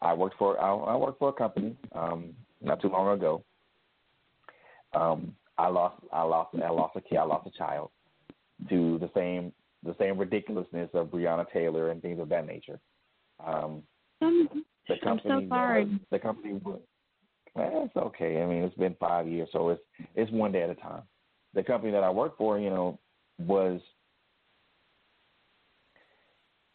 [0.00, 3.44] I worked for I, I worked for a company um, not too long ago.
[4.94, 7.90] Um, I lost I lost I lost a kid I lost a child
[8.70, 9.52] to the same
[9.82, 12.78] the same ridiculousness of Breonna Taylor and things of that nature.
[13.44, 13.82] Um,
[14.22, 14.48] I'm,
[14.88, 16.60] the I'm company so sorry the company
[17.56, 18.42] well, it's okay.
[18.42, 19.80] I mean, it's been five years, so it's
[20.14, 21.02] it's one day at a time.
[21.54, 22.98] The company that I work for, you know,
[23.38, 23.80] was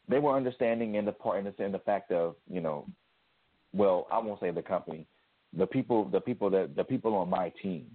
[0.09, 2.87] they were understanding in the part in the, in the fact of you know,
[3.73, 5.05] well, I won't say the company,
[5.55, 7.85] the people, the people that the people on my team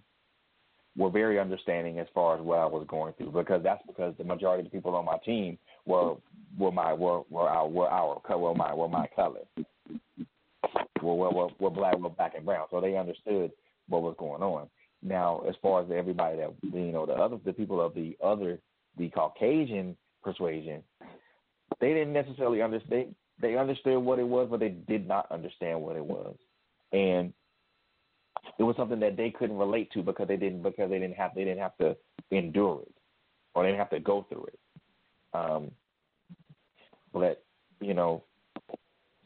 [0.96, 4.24] were very understanding as far as what I was going through because that's because the
[4.24, 6.16] majority of the people on my team were
[6.58, 9.40] were my were were our were our were my were my color
[11.02, 13.50] were were, were, were black were black and brown so they understood
[13.88, 14.68] what was going on.
[15.02, 18.58] Now, as far as everybody that you know, the other the people of the other
[18.96, 20.82] the Caucasian persuasion,
[21.80, 23.14] they didn't necessarily understand.
[23.40, 26.34] They understood what it was, but they did not understand what it was,
[26.92, 27.32] and
[28.58, 31.34] it was something that they couldn't relate to because they didn't because they didn't have
[31.34, 31.96] they didn't have to
[32.30, 32.94] endure it
[33.54, 34.58] or they didn't have to go through it.
[35.34, 35.70] Um,
[37.12, 37.44] but
[37.80, 38.22] you know,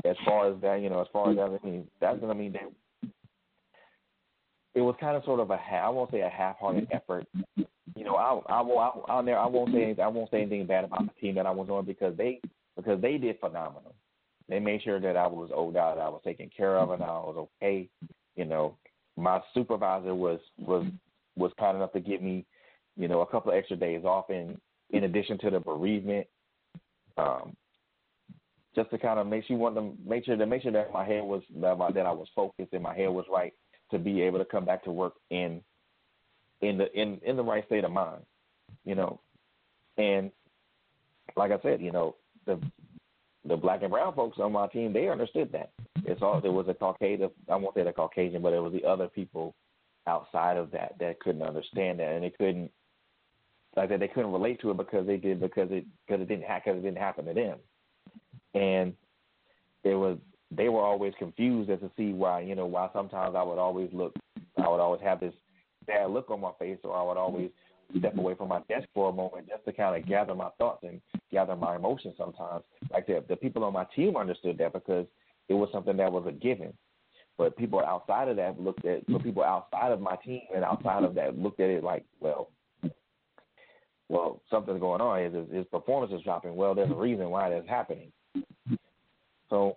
[0.05, 2.53] as far as that, you know, as far as that, I mean, that's gonna mean
[2.53, 3.11] that
[4.75, 7.27] it was kind of sort of a I won't say a half-hearted effort.
[7.57, 10.85] You know, I I won't I, I won't say anything, I won't say anything bad
[10.85, 12.41] about the team that I was on because they
[12.77, 13.95] because they did phenomenal.
[14.49, 17.07] They made sure that I was owed out, I was taken care of, and I
[17.07, 17.89] was okay.
[18.37, 18.77] You know,
[19.17, 20.87] my supervisor was was
[21.37, 22.45] was kind enough to give me,
[22.97, 24.59] you know, a couple of extra days off in
[24.91, 26.27] in addition to the bereavement.
[27.17, 27.57] Um,
[28.75, 31.05] just to kind of make sure want to make sure to make sure that my
[31.05, 33.53] head was that, my, that I was focused and my head was right
[33.91, 35.61] to be able to come back to work in
[36.61, 38.23] in the in in the right state of mind,
[38.85, 39.21] you know.
[39.99, 40.31] And
[41.37, 42.17] like I said, you know,
[42.47, 42.61] the
[43.45, 45.71] the black and brown folks on my team, they understood that.
[46.05, 48.85] It's all there was a Caucasian I won't say the Caucasian, but it was the
[48.85, 49.55] other people
[50.07, 52.71] outside of that that couldn't understand that and they couldn't
[53.77, 56.45] like that they couldn't relate to it because they did because it because it didn't
[56.45, 57.59] ha- cause it didn't happen to them,
[58.55, 58.95] and
[59.85, 60.19] it was
[60.51, 63.91] they were always confused as to see why you know why sometimes I would always
[63.93, 64.15] look
[64.59, 65.35] I would always have this
[65.87, 67.51] bad look on my face or I would always
[67.99, 70.85] step away from my desk for a moment just to kind of gather my thoughts
[70.85, 71.01] and
[71.31, 72.63] gather my emotions sometimes.
[72.91, 75.07] Like the the people on my team understood that because
[75.49, 76.73] it was something that was a given.
[77.39, 81.05] But people outside of that looked at but people outside of my team and outside
[81.05, 82.51] of that looked at it like, well,
[84.11, 85.23] well, something's going on.
[85.33, 86.57] His, his performance is dropping.
[86.57, 88.11] Well, there's a reason why that's happening.
[89.49, 89.77] So,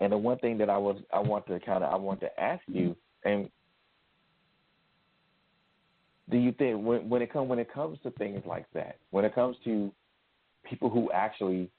[0.00, 2.40] and the one thing that I was I want to kind of I want to
[2.40, 3.50] ask you, and
[6.30, 9.24] do you think when when it comes when it comes to things like that, when
[9.24, 9.92] it comes to
[10.64, 11.70] people who actually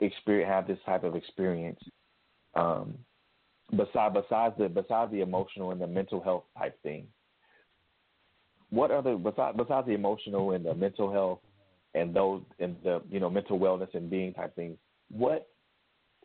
[0.00, 1.80] experience have this type of experience,
[2.54, 2.96] um,
[3.70, 7.06] besides besides the besides the emotional and the mental health type thing,
[8.70, 11.40] what other besides besides the emotional and the mental health
[11.94, 14.76] and those and the you know mental wellness and being type things,
[15.10, 15.48] what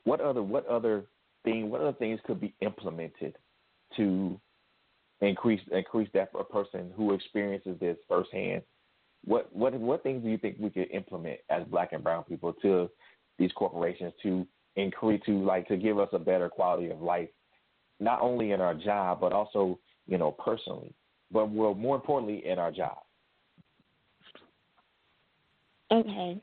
[0.03, 1.05] what other what other
[1.43, 3.35] thing what other things could be implemented
[3.97, 4.39] to
[5.21, 8.61] increase increase that for a person who experiences this firsthand?
[9.23, 12.53] What what what things do you think we could implement as black and brown people
[12.61, 12.89] to
[13.37, 17.29] these corporations to increase to like to give us a better quality of life,
[17.99, 20.93] not only in our job but also you know personally
[21.31, 22.97] but well, more importantly, in our job.
[25.91, 26.41] Okay.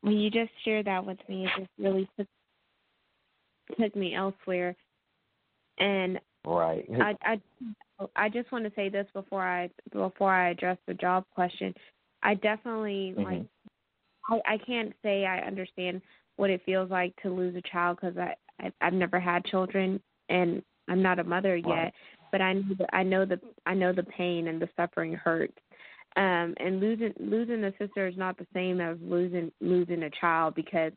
[0.00, 2.26] When you just shared that with me, it just really took
[3.80, 4.76] took me elsewhere.
[5.78, 7.40] And right, I I
[8.16, 11.74] I just want to say this before I before I address the job question.
[12.22, 13.22] I definitely mm-hmm.
[13.22, 13.46] like.
[14.28, 16.00] I I can't say I understand
[16.36, 20.00] what it feels like to lose a child because I, I I've never had children
[20.28, 21.68] and I'm not a mother yet.
[21.68, 21.94] Right
[22.32, 25.58] but I know the, I know the I know the pain and the suffering hurts.
[26.16, 30.54] Um, and losing losing a sister is not the same as losing losing a child
[30.54, 30.92] because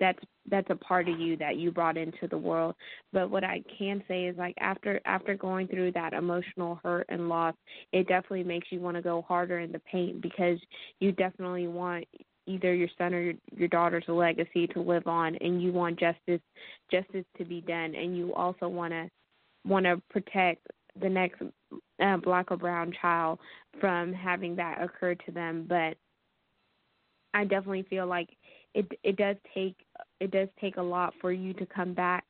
[0.00, 0.18] that's
[0.50, 2.74] that's a part of you that you brought into the world.
[3.12, 7.28] But what I can say is like after after going through that emotional hurt and
[7.28, 7.54] loss,
[7.92, 10.58] it definitely makes you want to go harder in the paint because
[10.98, 12.06] you definitely want
[12.46, 16.40] either your son or your, your daughter's legacy to live on and you want justice
[16.90, 19.08] justice to be done and you also want to
[19.64, 20.66] want to protect
[21.00, 21.40] the next
[22.02, 23.38] uh, black or brown child
[23.78, 25.66] from having that occur to them.
[25.68, 25.96] But
[27.34, 28.28] I definitely feel like
[28.74, 29.76] it it does take
[30.20, 32.24] it does take a lot for you to come back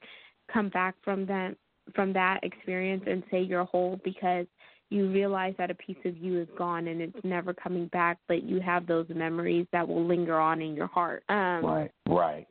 [0.53, 1.55] come back from that
[1.95, 4.47] from that experience and say you're whole because
[4.91, 8.43] you realize that a piece of you is gone and it's never coming back, but
[8.43, 11.23] you have those memories that will linger on in your heart.
[11.29, 12.47] Um, right, right.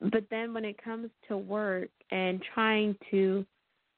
[0.00, 3.46] But then when it comes to work and trying to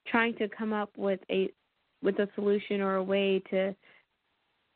[0.06, 1.50] trying to come up with a
[2.02, 3.74] with a solution or a way to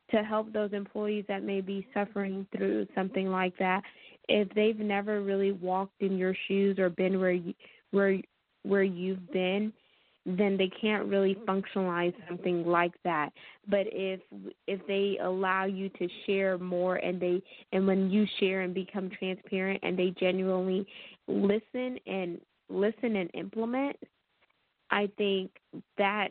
[0.09, 3.83] to help those employees that may be suffering through something like that
[4.29, 7.53] if they've never really walked in your shoes or been where you,
[7.91, 8.17] where
[8.63, 9.73] where you've been
[10.25, 13.31] then they can't really functionalize something like that
[13.67, 14.19] but if
[14.67, 17.41] if they allow you to share more and they
[17.71, 20.85] and when you share and become transparent and they genuinely
[21.27, 22.39] listen and
[22.69, 23.95] listen and implement
[24.91, 25.51] I think
[25.97, 26.29] that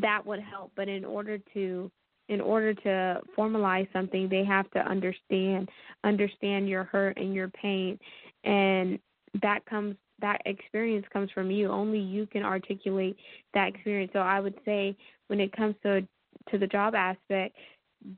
[0.00, 0.72] that would help.
[0.76, 1.90] But in order to
[2.30, 5.68] in order to formalize something, they have to understand
[6.04, 7.98] understand your hurt and your pain,
[8.44, 8.98] and
[9.42, 11.68] that comes that experience comes from you.
[11.68, 13.16] Only you can articulate
[13.52, 14.12] that experience.
[14.12, 14.96] So I would say
[15.26, 16.06] when it comes to
[16.50, 17.56] to the job aspect,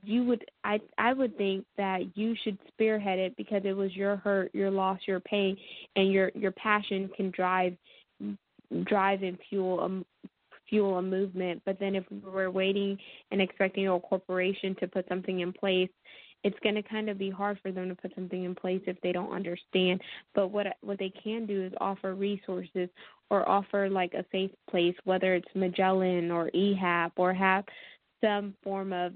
[0.05, 4.17] you would I I would think that you should spearhead it because it was your
[4.17, 5.57] hurt, your loss, your pain,
[5.97, 7.75] and your your passion can drive
[8.85, 9.81] drive and fuel
[10.73, 11.61] fuel a movement.
[11.67, 12.97] But then if we're waiting
[13.31, 15.91] and expecting a corporation to put something in place,
[16.45, 18.99] it's going to kind of be hard for them to put something in place if
[19.03, 20.01] they don't understand.
[20.35, 22.89] But what what they can do is offer resources
[23.31, 27.65] or offer like a safe place, whether it's Magellan or EHAP, or have
[28.25, 29.13] some form of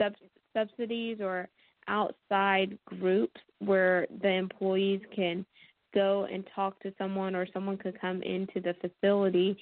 [0.00, 0.14] sub-
[0.56, 1.48] subsidies or
[1.86, 5.44] outside groups where the employees can
[5.92, 9.56] go and talk to someone or someone could come into the facility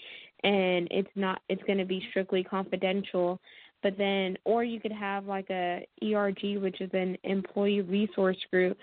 [0.44, 3.40] and it's not it's going to be strictly confidential.
[3.82, 8.76] But then or you could have like a ERG which is an employee resource group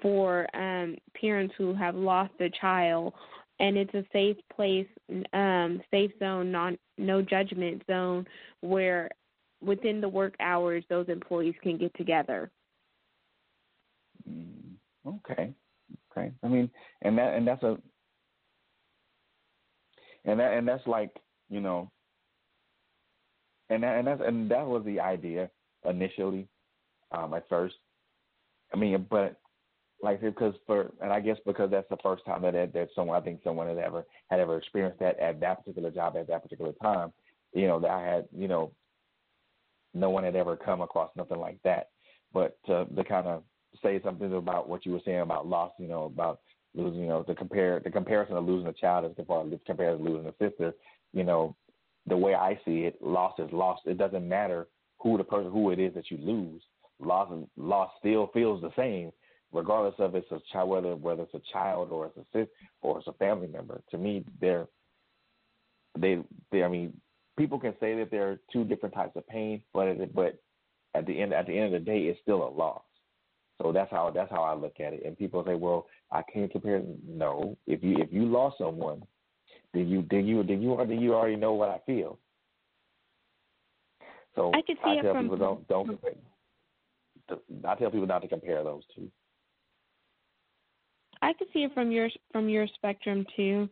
[0.00, 3.14] for um parents who have lost a child.
[3.60, 4.88] And it's a safe place
[5.32, 8.26] um safe zone non no judgment zone
[8.60, 9.10] where
[9.62, 12.50] within the work hours those employees can get together.
[14.28, 14.74] Mm,
[15.06, 15.54] okay,
[16.16, 16.32] okay.
[16.42, 16.70] I mean,
[17.02, 17.76] and that and that's a
[20.24, 21.10] and that and that's like
[21.48, 21.90] you know,
[23.70, 25.50] and that and that's and that was the idea
[25.88, 26.48] initially,
[27.10, 27.74] um, at first.
[28.72, 29.36] I mean, but
[30.02, 33.20] like because for and I guess because that's the first time that that, that someone
[33.20, 36.42] I think someone had ever had ever experienced that at that particular job at that
[36.42, 37.12] particular time,
[37.54, 38.72] you know, that I had you know,
[39.94, 41.88] no one had ever come across nothing like that.
[42.32, 43.42] But to, to kind of
[43.82, 46.40] say something about what you were saying about loss, you know, about
[46.74, 49.12] losing, you know, the compare the comparison of losing a child as
[49.66, 50.74] compared to losing a sister,
[51.12, 51.54] you know,
[52.06, 53.82] the way I see it, loss is lost.
[53.86, 54.66] It doesn't matter
[54.98, 56.62] who the person who it is that you lose.
[57.00, 59.10] Loss loss still feels the same,
[59.52, 62.98] regardless of it's a child whether whether it's a child or it's a sister or
[62.98, 63.82] it's a family member.
[63.90, 64.66] To me, they're
[65.98, 66.18] they
[66.50, 66.92] they I mean,
[67.36, 70.38] people can say that there are two different types of pain, but it, but
[70.94, 72.82] at the end at the end of the day, it's still a loss.
[73.62, 75.02] So that's how that's how I look at it.
[75.04, 79.04] And people say, "Well, I can't compare." No, if you if you lost someone,
[79.72, 82.18] then you then you then you then you already know what I feel.
[84.34, 86.14] So I could see I it tell from- people don't don't compare.
[87.64, 89.10] I tell people not to compare those two.
[91.22, 93.68] I could see it from your from your spectrum too,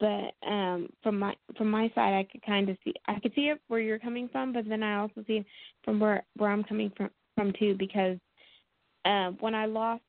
[0.00, 3.48] but um from my from my side I could kind of see I could see
[3.48, 5.46] it where you're coming from, but then I also see it
[5.84, 8.16] from where where I'm coming from from too because
[9.06, 10.02] um when I lost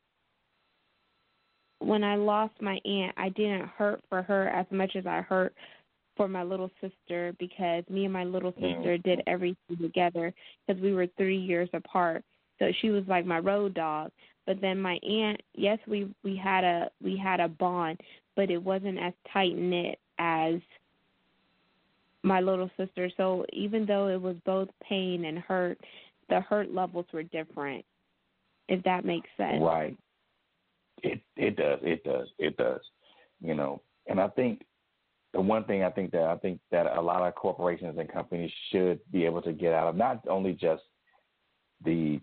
[1.80, 5.54] when I lost my aunt, I didn't hurt for her as much as I hurt
[6.16, 10.34] for my little sister because me and my little sister did everything together
[10.66, 12.24] because we were 3 years apart.
[12.58, 14.12] So she was like my road dog.
[14.48, 18.02] But then my aunt yes we we had a we had a bond
[18.36, 20.56] but it wasn't as tight knit as
[22.24, 23.10] my little sister.
[23.18, 25.78] So even though it was both pain and hurt
[26.30, 27.86] the hurt levels were different
[28.68, 29.98] if that makes sense Right.
[31.04, 31.80] It it does.
[31.84, 32.28] It does.
[32.40, 32.82] It does.
[33.40, 34.64] You know, and I think
[35.34, 38.52] the one thing I think that I think that a lot of corporations and companies
[38.72, 40.82] should be able to get out of not only just
[41.86, 42.20] the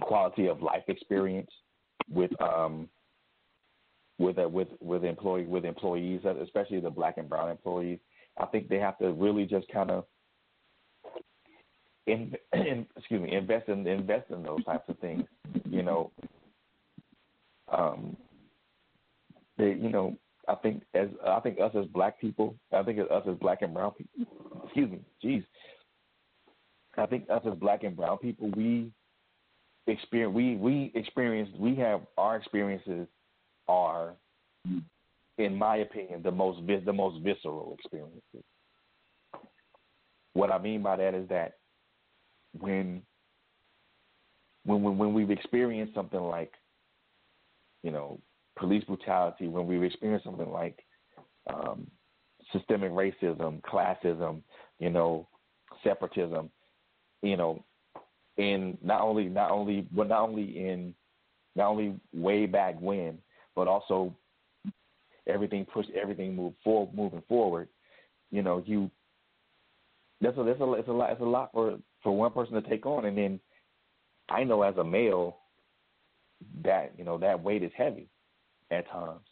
[0.00, 1.50] quality of life experience
[2.08, 2.88] with um
[4.18, 7.98] with uh, with with employee with employees, especially the black and brown employees.
[8.38, 10.04] I think they have to really just kind of
[12.06, 15.24] in, in excuse me invest in invest in those types of things.
[15.68, 16.10] You know,
[17.72, 18.16] um,
[19.58, 20.16] they you know
[20.48, 23.74] I think as I think us as black people, I think us as black and
[23.74, 24.26] brown people.
[24.64, 25.44] Excuse me, jeez.
[26.96, 28.90] I think us as black and brown people, we
[29.86, 33.06] experience we we experience we have our experiences
[33.68, 34.14] are,
[35.38, 38.44] in my opinion, the most the most visceral experiences.
[40.32, 41.54] What I mean by that is that
[42.58, 43.02] when
[44.64, 46.52] when when, when we've experienced something like,
[47.82, 48.20] you know,
[48.58, 50.78] police brutality, when we've experienced something like
[51.52, 51.86] um,
[52.52, 54.42] systemic racism, classism,
[54.78, 55.28] you know,
[55.82, 56.50] separatism,
[57.22, 57.64] you know,
[58.36, 60.94] in not only not only but not only in
[61.56, 63.18] not only way back when,
[63.54, 64.14] but also
[65.26, 67.68] everything pushed everything moved forward moving forward.
[68.30, 68.90] You know, you
[70.20, 72.68] that's a that's a it's a lot it's a lot for for one person to
[72.68, 73.40] take on, and then
[74.28, 75.38] I know as a male
[76.64, 78.08] that you know that weight is heavy
[78.70, 79.26] at times,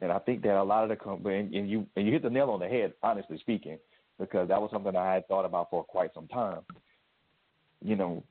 [0.00, 2.30] and I think that a lot of the and, and you and you hit the
[2.30, 3.78] nail on the head, honestly speaking,
[4.18, 6.60] because that was something I had thought about for quite some time.
[7.84, 8.24] You know,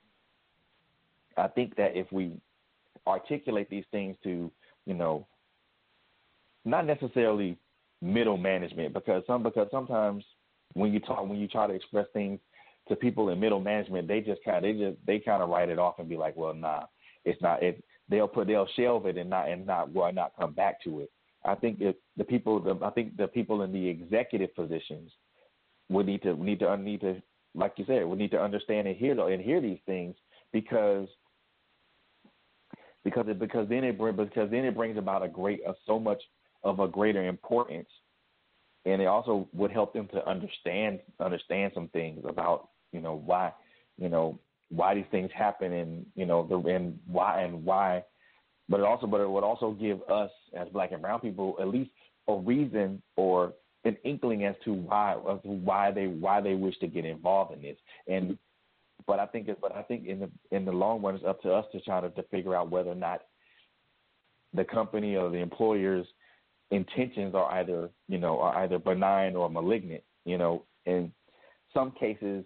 [1.37, 2.39] I think that if we
[3.05, 4.51] articulate these things to,
[4.85, 5.25] you know,
[6.65, 7.57] not necessarily
[8.01, 10.23] middle management, because some because sometimes
[10.73, 12.39] when you talk when you try to express things
[12.89, 15.69] to people in middle management, they just kind of they just they kind of write
[15.69, 16.83] it off and be like, well, nah,
[17.25, 17.61] it's not.
[17.63, 21.01] It they'll put they'll shelve it and not and not well not come back to
[21.01, 21.11] it.
[21.45, 25.11] I think if the people the, I think the people in the executive positions
[25.89, 27.21] would need to need to need to
[27.55, 30.15] like you said would need to understand and hear and hear these things
[30.51, 31.07] because
[33.03, 36.21] because it because then it because then it brings about a great uh, so much
[36.63, 37.87] of a greater importance
[38.85, 43.51] and it also would help them to understand understand some things about you know why
[43.97, 44.39] you know
[44.69, 48.03] why these things happen and you know the and why and why
[48.69, 51.67] but it also but it would also give us as black and brown people at
[51.67, 51.91] least
[52.27, 53.53] a reason or
[53.85, 57.61] an inkling as to why of why they why they wish to get involved in
[57.61, 57.77] this.
[58.07, 58.37] And
[59.05, 61.53] but I think but I think in the in the long run, it's up to
[61.53, 63.21] us to try to, to figure out whether or not
[64.53, 66.05] the company or the employer's
[66.71, 70.03] intentions are either you know are either benign or malignant.
[70.25, 71.11] You know, in
[71.73, 72.43] some cases,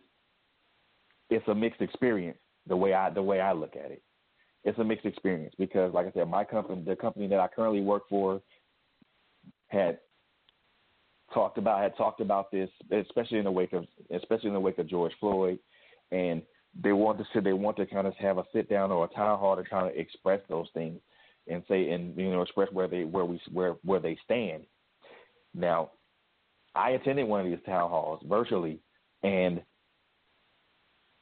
[1.32, 2.38] it's a mixed experience.
[2.68, 4.04] The way I the way I look at it,
[4.64, 7.82] it's a mixed experience because, like I said, my company, the company that I currently
[7.82, 8.42] work for,
[9.70, 9.98] had
[11.34, 14.78] talked about had talked about this, especially in the wake of especially in the wake
[14.78, 15.58] of George Floyd,
[16.12, 16.44] and
[16.84, 19.40] they want to they want to kind of have a sit down or a town
[19.40, 21.00] hall to kind of express those things
[21.48, 24.64] and say and you know express where they where we where where they stand.
[25.56, 25.92] Now,
[26.76, 28.80] I attended one of these town halls virtually,
[29.24, 29.62] and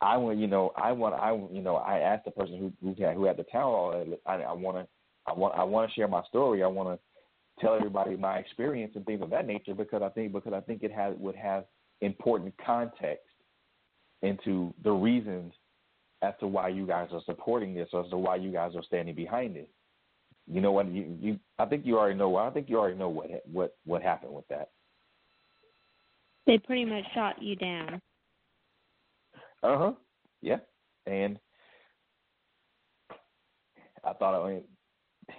[0.01, 3.03] I want you know I want I you know I asked the person who who
[3.03, 4.87] had, who had the town hall I, I want to
[5.27, 8.93] I want I want to share my story I want to tell everybody my experience
[8.95, 11.65] and things of that nature because I think because I think it has would have
[12.01, 13.25] important context
[14.21, 15.53] into the reasons
[16.21, 18.83] as to why you guys are supporting this or as to why you guys are
[18.83, 19.69] standing behind it.
[20.51, 20.91] You know what?
[20.91, 22.35] You, you I think you already know.
[22.37, 24.69] I think you already know what what what happened with that.
[26.47, 28.01] They pretty much shot you down.
[29.63, 29.91] Uh huh.
[30.41, 30.57] Yeah.
[31.05, 31.39] And
[34.03, 34.61] I thought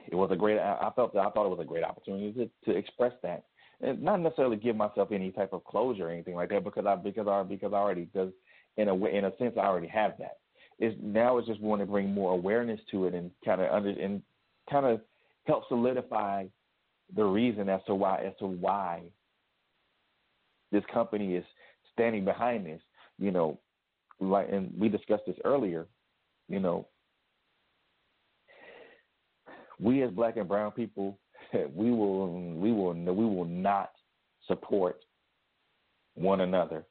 [0.07, 0.59] it was a great.
[0.59, 3.45] I felt that I thought it was a great opportunity to, to express that,
[3.81, 6.97] and not necessarily give myself any type of closure or anything like that because I
[6.97, 8.33] because I because I already because
[8.77, 10.39] in a way in a sense I already have that.
[10.79, 13.91] Is now it's just want to bring more awareness to it and kind of under
[13.91, 14.23] and
[14.71, 15.01] kind of
[15.45, 16.47] help solidify
[17.15, 19.03] the reason as to why as to why
[20.73, 21.45] this company is
[21.93, 22.81] standing behind this.
[23.19, 23.59] You know,
[24.21, 25.87] like and we discussed this earlier.
[26.49, 26.89] You know,
[29.79, 31.19] we as black and brown people,
[31.75, 33.91] we will we will we will not
[34.47, 35.01] support
[36.15, 36.85] one another.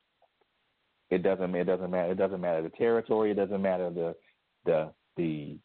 [1.10, 4.15] It doesn't it doesn't matter it doesn't matter the territory, it doesn't matter the
[4.65, 5.57] the the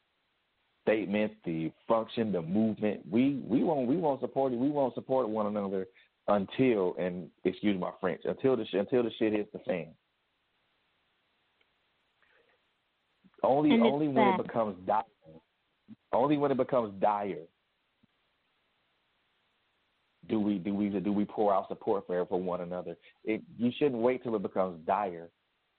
[0.83, 3.01] statement, the function, the movement.
[3.11, 4.59] We we won't we won't support it.
[4.59, 5.87] We won't support one another
[6.29, 9.89] until and excuse my French until the until the shit hits the fan.
[13.45, 15.03] Only And only when it becomes dire.
[16.13, 17.47] Only when it becomes dire
[20.29, 22.97] do we do we do we pour out support for for one another.
[23.25, 25.29] It you shouldn't wait till it becomes dire.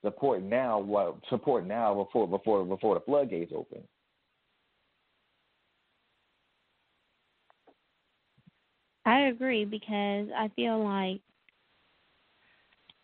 [0.04, 3.82] Support now what support now before before before the floodgates open.
[9.04, 11.20] I agree because I feel like,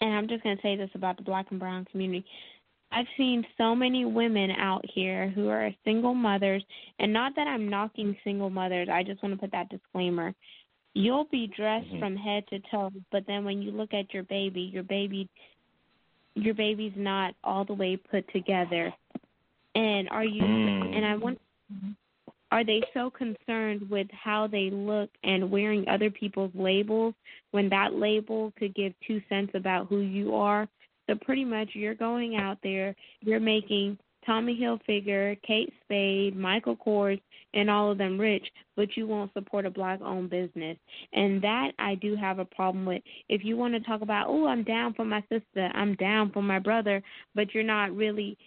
[0.01, 2.26] and I'm just going to say this about the black and brown community.
[2.93, 6.62] I've seen so many women out here who are single mothers,
[6.98, 10.35] and not that I'm knocking single mothers, I just want to put that disclaimer.
[10.94, 11.98] You'll be dressed Mhm.
[11.98, 15.28] from head to toe, but then when you look at your baby, your baby
[16.35, 18.93] your baby's not all the way put together.
[19.74, 20.97] And are you Mm.
[20.97, 21.39] and I want
[22.51, 27.14] are they so concerned with how they look and wearing other people's labels
[27.51, 30.69] when that label could give two cents about who you are?
[31.09, 37.20] So pretty much you're going out there, you're making Tommy Hilfiger, Kate Spade, Michael Kors,
[37.55, 38.47] and all of them rich,
[38.77, 40.77] but you won't support a black owned business.
[41.12, 43.03] And that I do have a problem with.
[43.29, 46.43] If you want to talk about, oh, I'm down for my sister, I'm down for
[46.43, 47.03] my brother,
[47.35, 48.39] but you're not really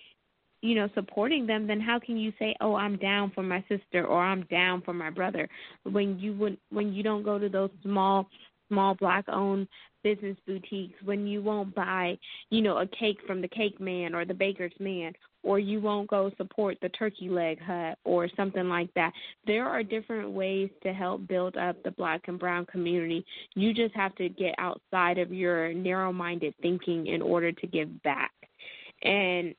[0.62, 4.06] you know supporting them then how can you say oh i'm down for my sister
[4.08, 5.48] or i'm down for my brother
[5.84, 8.28] when you would when you don't go to those small
[8.70, 9.68] small black owned
[10.06, 12.16] business boutiques when you won't buy
[12.52, 15.12] you know a cake from the cake man or the baker's man
[15.42, 19.14] or you won't go support the turkey leg hut or something like that.
[19.46, 23.24] There are different ways to help build up the black and brown community.
[23.54, 28.02] You just have to get outside of your narrow minded thinking in order to give
[28.04, 28.32] back.
[29.04, 29.54] And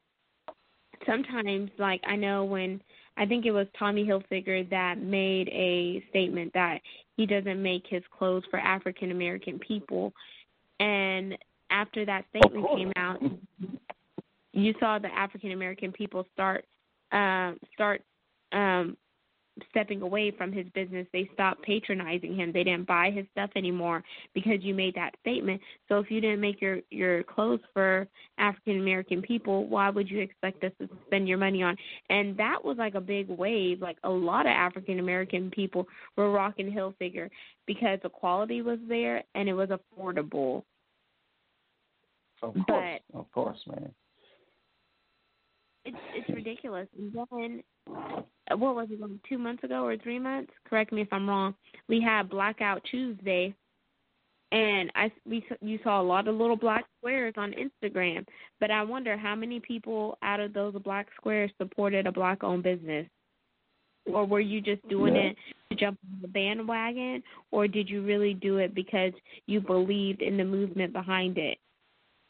[1.07, 2.81] sometimes like I know when
[3.17, 6.81] I think it was Tommy Hilfiger that made a statement that
[7.17, 10.13] he doesn't make his clothes for African American people.
[10.81, 11.37] And
[11.71, 13.21] after that statement came out
[14.57, 16.65] you saw the African American people start
[17.13, 18.03] um start
[18.53, 18.97] um
[19.71, 21.07] stepping away from his business.
[21.13, 22.53] They stopped patronizing him.
[22.53, 24.03] They didn't buy his stuff anymore
[24.35, 25.61] because you made that statement.
[25.89, 28.07] So if you didn't make your your clothes for
[28.39, 31.77] African American people, why would you expect us to spend your money on?
[32.11, 33.81] And that was like a big wave.
[33.81, 37.31] Like a lot of African American people were rocking Hilfiger
[37.67, 40.63] because the quality was there and it was affordable.
[42.43, 43.95] Of course, But- of course, man.
[45.87, 46.89] It's it's ridiculous.
[46.99, 47.63] And then
[48.51, 50.53] uh, what was it, like two months ago or three months?
[50.69, 51.55] Correct me if I'm wrong.
[51.89, 53.55] We had Blackout Tuesday,
[54.53, 58.27] and I we you saw a lot of little black squares on Instagram,
[58.61, 63.07] but I wonder how many people out of those black squares supported a black-owned business,
[64.07, 65.23] or were you just doing Yeah.
[65.31, 65.37] it
[65.71, 67.23] to jump on the bandwagon,
[67.53, 69.13] or did you really do it because
[69.47, 71.59] you believed in the movement behind it?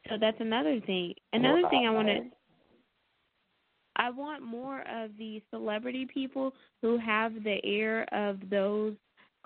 [0.08, 1.14] So that's another thing.
[1.32, 2.30] Another thing I want to
[3.96, 6.52] I want more of the celebrity people
[6.82, 8.94] who have the ear of those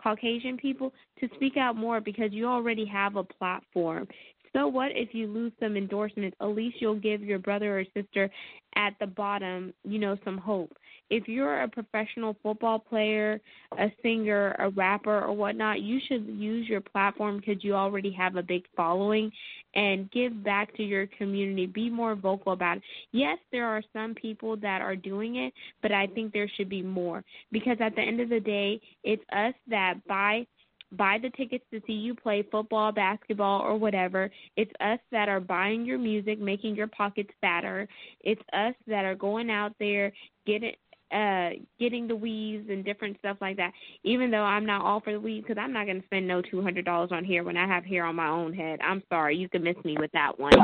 [0.03, 4.09] Caucasian people to speak out more because you already have a platform.
[4.53, 6.37] So what if you lose some endorsements?
[6.41, 8.29] At least you'll give your brother or sister
[8.75, 10.73] at the bottom, you know, some hope.
[11.09, 13.41] If you're a professional football player,
[13.79, 18.37] a singer, a rapper, or whatnot, you should use your platform because you already have
[18.37, 19.31] a big following
[19.75, 21.67] and give back to your community.
[21.67, 22.83] Be more vocal about it.
[23.13, 25.53] Yes, there are some people that are doing it,
[25.83, 29.23] but I think there should be more because at the end of the day, it's
[29.33, 30.47] us that buy
[30.93, 34.29] buy the tickets to see you play football, basketball, or whatever.
[34.57, 37.87] It's us that are buying your music, making your pockets fatter.
[38.23, 40.13] It's us that are going out there
[40.47, 40.75] getting
[41.13, 43.73] uh getting the weaves and different stuff like that.
[44.05, 46.43] Even though I'm not all for the weave because I'm not going to spend no
[46.43, 48.81] two hundred dollars on hair when I have hair on my own head.
[48.83, 50.53] I'm sorry, you can miss me with that one.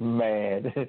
[0.00, 0.72] Man,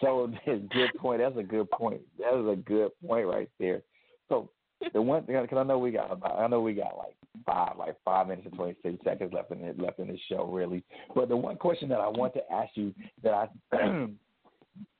[0.00, 1.20] so good point.
[1.20, 2.00] That's a good point.
[2.18, 3.82] That is a good point right there.
[4.28, 4.50] So
[4.92, 7.14] the one thing, because I know we got about, I know we got like
[7.44, 10.44] five, like five minutes and twenty six seconds left in it, left in this show,
[10.44, 10.84] really.
[11.14, 14.16] But the one question that I want to ask you that I and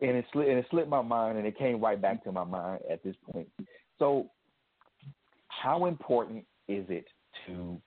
[0.00, 2.80] it slipped and it slipped my mind and it came right back to my mind
[2.90, 3.48] at this point.
[3.98, 4.30] So,
[5.48, 7.06] how important is it
[7.46, 7.80] to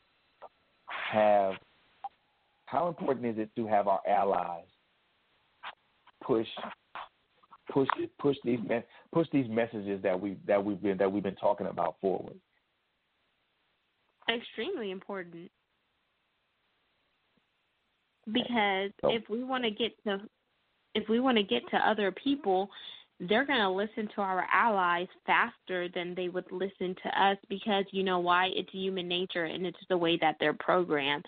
[1.11, 1.53] have?
[2.65, 4.63] How important is it to have our allies
[6.23, 6.47] push
[7.70, 7.88] push
[8.20, 8.60] push these
[9.14, 12.36] push these messages that we that we've been that we've been talking about forward.
[14.30, 15.52] Extremely important.
[18.32, 20.22] Because So- if we want to get to
[20.94, 22.70] if we want to get to other people,
[23.22, 27.86] they're going to listen to our allies faster than they would listen to us because
[27.92, 28.48] you know why?
[28.48, 31.26] It's human nature and it's the way that they're programmed.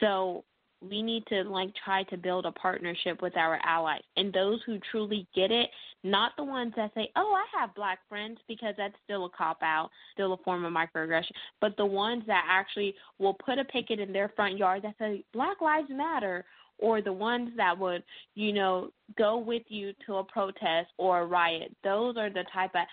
[0.00, 0.44] So
[0.80, 4.78] we need to like try to build a partnership with our allies and those who
[4.90, 5.70] truly get it,
[6.04, 9.62] not the ones that say, "Oh, I have black friends," because that's still a cop
[9.62, 14.00] out, still a form of microaggression, but the ones that actually will put a picket
[14.00, 16.44] in their front yard that say Black Lives Matter
[16.78, 18.02] or the ones that would,
[18.34, 21.74] you know, go with you to a protest or a riot.
[21.82, 22.86] Those are the type of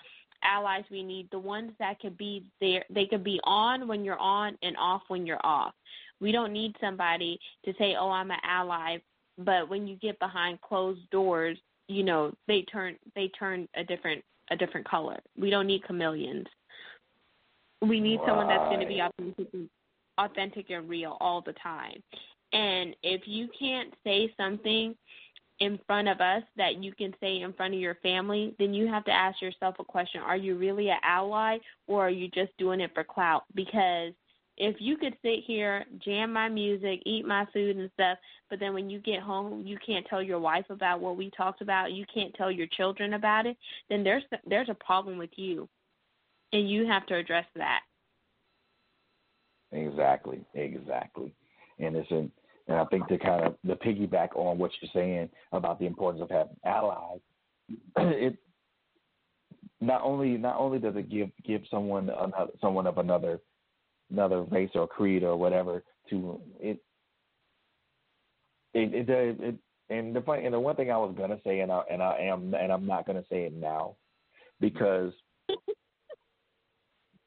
[0.43, 1.29] allies we need.
[1.31, 5.01] The ones that could be there, they could be on when you're on and off
[5.07, 5.73] when you're off.
[6.23, 8.99] We don't need somebody to say, "Oh, I'm an ally,"
[9.37, 11.59] but when you get behind closed doors,
[11.89, 15.19] you know, they turn they turn a different a different color.
[15.37, 16.47] We don't need chameleons.
[17.81, 19.11] We need someone that's going to be Right.
[19.19, 19.69] authentic,
[20.17, 22.01] authentic and real all the time.
[22.53, 24.95] And if you can't say something
[25.59, 28.87] in front of us that you can say in front of your family, then you
[28.87, 30.21] have to ask yourself a question.
[30.21, 33.43] Are you really an ally or are you just doing it for clout?
[33.53, 34.13] Because
[34.57, 38.17] if you could sit here, jam my music, eat my food and stuff,
[38.49, 41.61] but then when you get home you can't tell your wife about what we talked
[41.61, 43.57] about, you can't tell your children about it,
[43.89, 45.67] then there's there's a problem with you.
[46.51, 47.81] And you have to address that.
[49.71, 51.33] Exactly, exactly.
[51.79, 52.31] And it's an,
[52.67, 56.21] and I think to kind of the piggyback on what you're saying about the importance
[56.21, 57.19] of having allies,
[57.97, 58.37] it
[59.81, 63.39] not only not only does it give give someone another someone of another
[64.11, 66.79] another race or creed or whatever to it
[68.73, 69.55] it it, does it
[69.89, 72.53] and the and the one thing I was gonna say and I and I am
[72.53, 73.95] and I'm not gonna say it now
[74.59, 75.13] because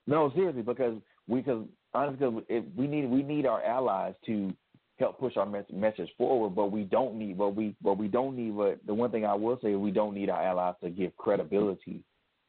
[0.07, 0.94] no seriously because
[1.28, 4.53] we because honestly because it, we need we need our allies to
[4.98, 8.35] help push our mes- message forward but we don't need what we what we don't
[8.35, 11.16] need what the one thing I will say we don't need our allies to give
[11.16, 12.03] credibility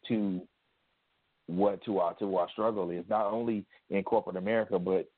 [0.08, 0.42] to
[1.48, 5.10] what to our to our struggle is not only in corporate America but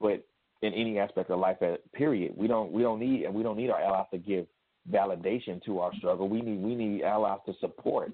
[0.00, 0.24] but
[0.62, 2.32] in any aspect of life at period.
[2.36, 4.46] We don't we don't need and we don't need our allies to give
[4.90, 6.28] validation to our struggle.
[6.28, 8.12] We need we need allies to support.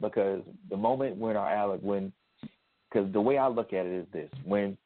[0.00, 2.12] Because the moment when our ally when
[2.90, 4.76] because the way I look at it is this when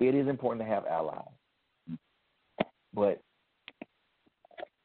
[0.00, 1.22] it is important to have allies
[2.94, 3.22] but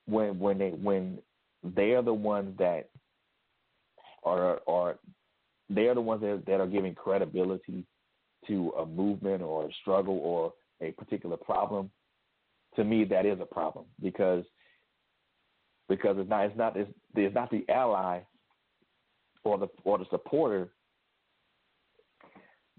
[0.06, 1.20] when when they when
[1.64, 2.90] they are the ones that
[4.24, 4.98] are are
[5.70, 7.86] they are the ones that, that are giving credibility
[8.48, 11.90] to a movement or a struggle or a particular problem,
[12.76, 14.46] to me that is a problem because
[15.90, 18.20] because it's not it's not it's, it's not the ally
[19.44, 20.70] or the or the supporter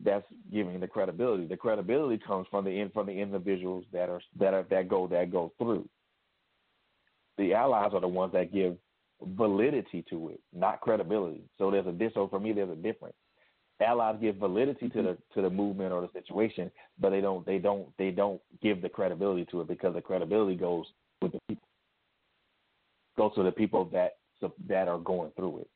[0.04, 1.46] that's giving the credibility.
[1.46, 5.06] The credibility comes from the in from the individuals that are that are that go
[5.08, 5.88] that go through.
[7.36, 8.76] The allies are the ones that give
[9.22, 11.42] validity to it, not credibility.
[11.58, 12.12] So there's a dis.
[12.14, 13.16] So for me, there's a difference.
[13.80, 15.06] Allies give validity to mm-hmm.
[15.06, 18.82] the to the movement or the situation, but they don't they don't they don't give
[18.82, 20.86] the credibility to it because the credibility goes
[21.22, 21.68] with the people,
[23.16, 24.16] goes to the people that
[24.68, 25.70] that are going through it.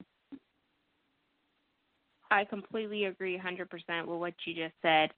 [2.33, 5.11] I completely agree 100% with what you just said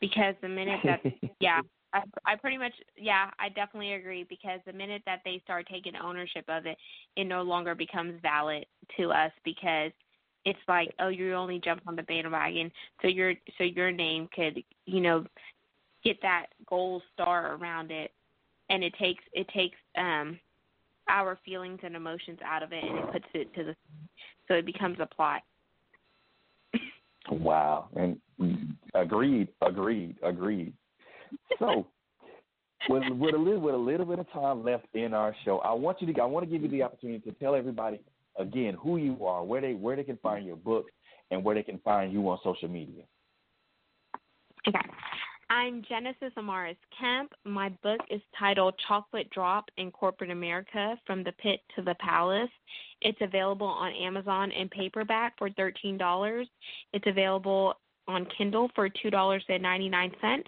[0.00, 1.00] because the minute that
[1.40, 1.60] yeah,
[1.92, 5.96] I I pretty much yeah, I definitely agree because the minute that they start taking
[5.96, 6.76] ownership of it,
[7.16, 8.66] it no longer becomes valid
[8.96, 9.92] to us because
[10.44, 12.70] it's like, oh, you only jumped on the bandwagon,
[13.00, 15.24] so your so your name could, you know,
[16.04, 18.10] get that gold star around it
[18.70, 20.38] and it takes it takes um
[21.08, 23.76] our feelings and emotions out of it and it puts it to the
[24.48, 25.42] so it becomes a plot.
[27.30, 27.88] Wow.
[27.94, 28.18] And
[28.94, 30.72] agreed, agreed, agreed.
[31.58, 31.86] So
[32.88, 35.72] with, with a little with a little bit of time left in our show, I
[35.72, 38.00] want you to I want to give you the opportunity to tell everybody
[38.38, 40.86] again who you are, where they where they can find your book,
[41.30, 43.04] and where they can find you on social media.
[44.66, 44.78] Okay.
[45.50, 47.32] I'm Genesis Amaris Kemp.
[47.44, 52.48] My book is titled Chocolate Drop in Corporate America From the Pit to the Palace.
[53.02, 56.46] It's available on Amazon in paperback for $13.
[56.94, 57.74] It's available
[58.08, 60.42] on Kindle for $2.99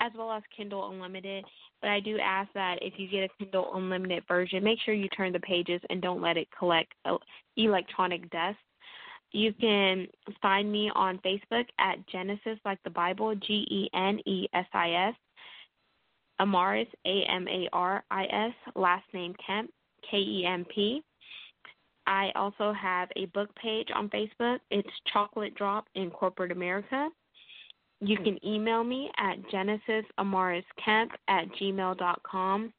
[0.00, 1.44] as well as Kindle Unlimited.
[1.80, 5.08] But I do ask that if you get a Kindle Unlimited version, make sure you
[5.10, 6.92] turn the pages and don't let it collect
[7.56, 8.58] electronic dust.
[9.32, 10.06] You can
[10.40, 15.08] find me on Facebook at Genesis, like the Bible, G E N E S I
[15.08, 15.14] S.
[16.40, 19.70] Amaris, A M A R I S, last name Kemp,
[20.10, 21.02] K E M P.
[22.06, 24.58] I also have a book page on Facebook.
[24.70, 27.08] It's Chocolate Drop in Corporate America.
[28.00, 32.72] You can email me at genesisamarisKemp at gmail.com.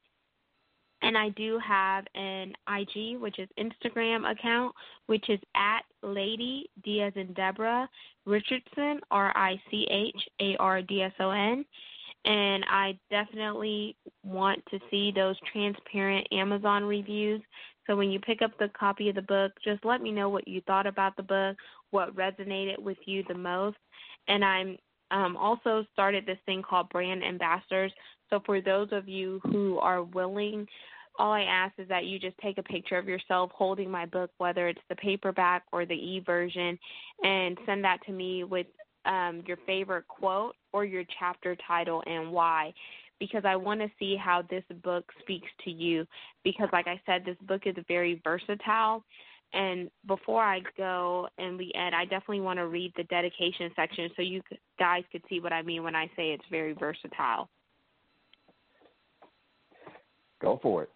[1.03, 4.73] And I do have an IG, which is Instagram account,
[5.05, 7.87] which is at Lady D as in Deborah
[8.25, 11.63] Richardson, R I C H A R D S O N.
[12.25, 17.41] And I definitely want to see those transparent Amazon reviews.
[17.87, 20.47] So when you pick up the copy of the book, just let me know what
[20.47, 21.57] you thought about the book,
[21.91, 23.77] what resonated with you the most.
[24.27, 24.77] And I'm
[25.09, 27.93] um, also started this thing called brand ambassadors.
[28.29, 30.67] So for those of you who are willing,
[31.17, 34.31] all I ask is that you just take a picture of yourself holding my book,
[34.37, 36.77] whether it's the paperback or the e version,
[37.23, 38.67] and send that to me with
[39.05, 42.73] um, your favorite quote or your chapter title and why.
[43.19, 46.05] Because I want to see how this book speaks to you.
[46.43, 49.03] Because, like I said, this book is very versatile.
[49.53, 54.09] And before I go and we end, I definitely want to read the dedication section
[54.15, 54.41] so you
[54.77, 57.49] guys could see what I mean when I say it's very versatile.
[60.41, 60.89] Go for it.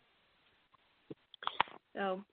[1.95, 2.23] So,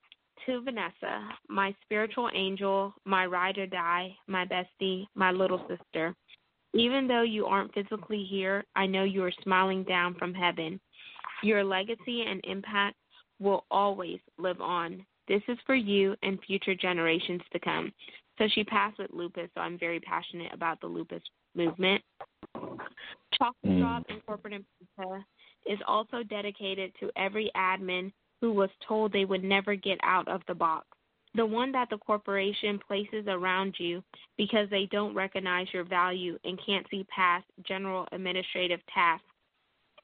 [0.46, 6.14] to Vanessa, my spiritual angel, my ride or die, my bestie, my little sister.
[6.74, 10.80] Even though you aren't physically here, I know you are smiling down from heaven.
[11.42, 12.96] Your legacy and impact
[13.40, 15.04] will always live on.
[15.28, 17.92] This is for you and future generations to come.
[18.38, 21.22] So she passed with lupus, so I'm very passionate about the lupus
[21.54, 22.02] movement.
[23.34, 23.80] Chocolate Mm.
[23.80, 25.26] Drop in Corporate America
[25.66, 30.42] is also dedicated to every admin who was told they would never get out of
[30.46, 30.86] the box.
[31.38, 34.02] The one that the corporation places around you
[34.36, 39.24] because they don't recognize your value and can't see past general administrative tasks.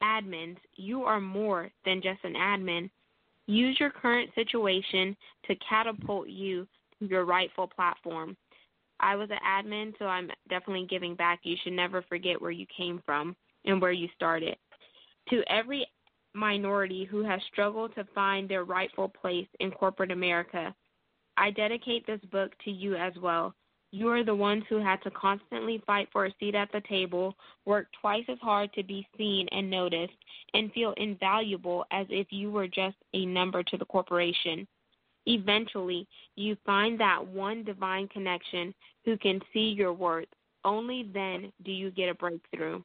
[0.00, 2.88] Admins, you are more than just an admin.
[3.48, 5.16] Use your current situation
[5.48, 6.68] to catapult you
[7.00, 8.36] to your rightful platform.
[9.00, 11.40] I was an admin, so I'm definitely giving back.
[11.42, 13.34] You should never forget where you came from
[13.64, 14.56] and where you started.
[15.30, 15.84] To every
[16.32, 20.72] minority who has struggled to find their rightful place in corporate America,
[21.36, 23.54] I dedicate this book to you as well.
[23.90, 27.36] You are the ones who had to constantly fight for a seat at the table,
[27.64, 30.16] work twice as hard to be seen and noticed,
[30.52, 34.66] and feel invaluable as if you were just a number to the corporation.
[35.26, 38.74] Eventually, you find that one divine connection
[39.04, 40.28] who can see your worth.
[40.64, 42.82] Only then do you get a breakthrough.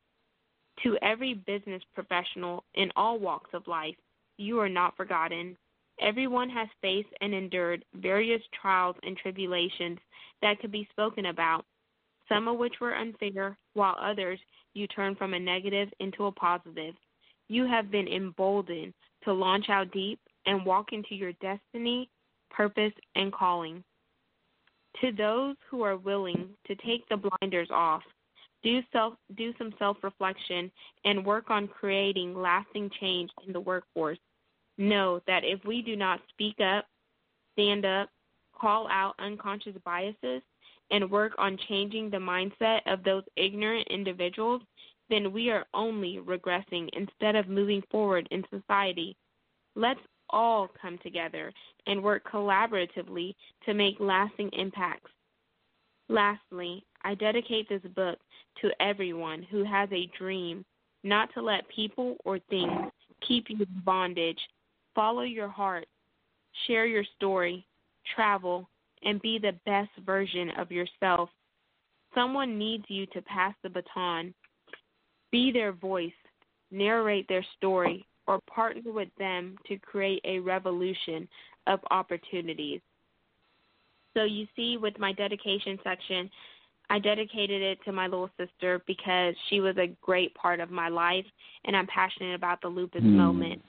[0.84, 3.96] To every business professional in all walks of life,
[4.38, 5.58] you are not forgotten.
[6.02, 10.00] Everyone has faced and endured various trials and tribulations
[10.42, 11.66] that could be spoken about,
[12.28, 14.40] some of which were unfair, while others
[14.74, 16.96] you turned from a negative into a positive.
[17.48, 18.94] You have been emboldened
[19.24, 22.10] to launch out deep and walk into your destiny,
[22.50, 23.84] purpose, and calling.
[25.02, 28.04] To those who are willing to take the blinders off,
[28.62, 30.72] Do self do some self-reflection
[31.06, 34.20] and work on creating lasting change in the workforce.
[34.80, 36.86] Know that if we do not speak up,
[37.54, 38.10] stand up,
[38.60, 40.42] call out unconscious biases,
[40.90, 44.62] and work on changing the mindset of those ignorant individuals,
[45.10, 49.16] then we are only regressing instead of moving forward in society.
[49.76, 50.00] Let's
[50.30, 51.52] all come together
[51.86, 53.36] and work collaboratively
[53.66, 55.12] to make lasting impacts.
[56.08, 58.18] Lastly, I dedicate this book
[58.62, 60.64] to everyone who has a dream
[61.04, 62.92] not to let people or things
[63.28, 64.40] keep you in bondage.
[65.00, 65.88] Follow your heart,
[66.68, 67.66] share your story,
[68.18, 68.68] travel,
[69.02, 71.30] and be the best version of yourself.
[72.14, 74.34] Someone needs you to pass the baton.
[75.32, 76.12] Be their voice,
[76.70, 81.30] narrate their story, or partner with them to create a revolution
[81.66, 82.82] of opportunities.
[84.18, 86.30] So, you see, with my dedication section,
[86.90, 90.90] I dedicated it to my little sister because she was a great part of my
[90.90, 91.26] life,
[91.64, 93.16] and I'm passionate about the lupus Hmm.
[93.16, 93.62] moment.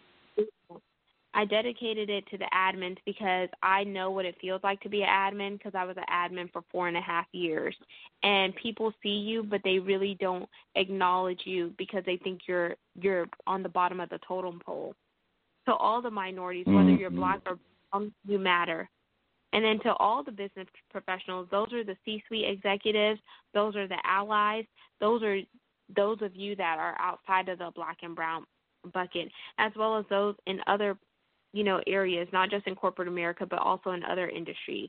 [1.32, 5.02] I dedicated it to the admins because I know what it feels like to be
[5.02, 7.76] an admin because I was an admin for four and a half years.
[8.22, 13.26] And people see you, but they really don't acknowledge you because they think you're you're
[13.46, 14.94] on the bottom of the totem pole.
[15.66, 17.16] So all the minorities, whether you're Mhm.
[17.16, 17.58] black or
[17.92, 18.88] brown, you matter.
[19.52, 23.20] And then to all the business professionals, those are the C-suite executives,
[23.52, 24.64] those are the allies,
[25.00, 25.40] those are
[25.88, 28.46] those of you that are outside of the black and brown
[28.92, 30.96] bucket, as well as those in other,
[31.52, 34.88] you know, areas, not just in corporate America, but also in other industries.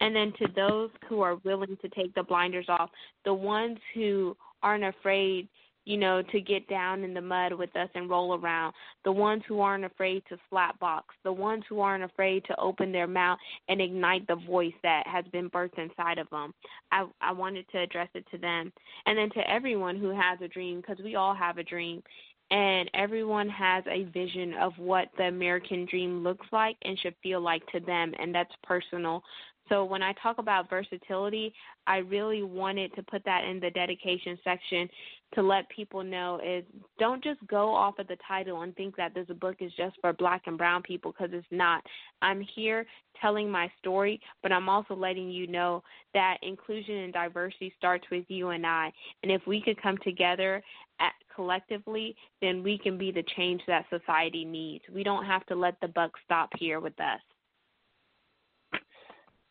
[0.00, 2.90] And then to those who are willing to take the blinders off,
[3.24, 5.48] the ones who aren't afraid,
[5.86, 8.74] you know, to get down in the mud with us and roll around,
[9.04, 12.90] the ones who aren't afraid to slap box, the ones who aren't afraid to open
[12.92, 16.52] their mouth and ignite the voice that has been birthed inside of them.
[16.90, 18.72] I I wanted to address it to them,
[19.06, 22.02] and then to everyone who has a dream, because we all have a dream,
[22.50, 27.40] and everyone has a vision of what the American dream looks like and should feel
[27.40, 29.22] like to them, and that's personal.
[29.68, 31.52] So when I talk about versatility,
[31.86, 34.88] I really wanted to put that in the dedication section
[35.34, 36.64] to let people know is
[36.98, 40.12] don't just go off of the title and think that this book is just for
[40.12, 41.82] black and brown people because it's not.
[42.22, 42.86] I'm here
[43.20, 45.82] telling my story, but I'm also letting you know
[46.14, 48.92] that inclusion and diversity starts with you and I.
[49.22, 50.62] And if we could come together
[51.00, 54.84] at, collectively, then we can be the change that society needs.
[54.92, 57.20] We don't have to let the buck stop here with us.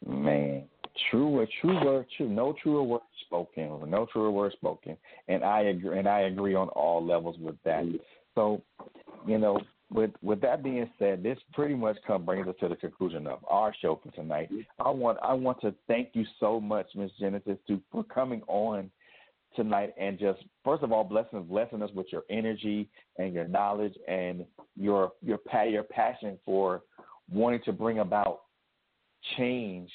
[0.08, 0.64] Man,
[1.10, 2.30] true, a true word, true.
[2.30, 3.90] No truer word spoken.
[3.90, 4.98] No truer word spoken.
[5.28, 5.98] And I agree.
[5.98, 7.84] And I agree on all levels with that.
[8.36, 8.62] So,
[9.26, 9.60] you know,
[9.92, 13.40] with with that being said, this pretty much come brings us to the conclusion of
[13.48, 14.50] our show for tonight.
[14.80, 18.90] I want I want to thank you so much, Miss Genesis, to for coming on
[19.56, 23.94] tonight and just first of all blessing blessing us with your energy and your knowledge
[24.08, 24.46] and
[24.76, 25.40] your your
[25.70, 26.82] your passion for
[27.32, 28.42] wanting to bring about
[29.38, 29.90] change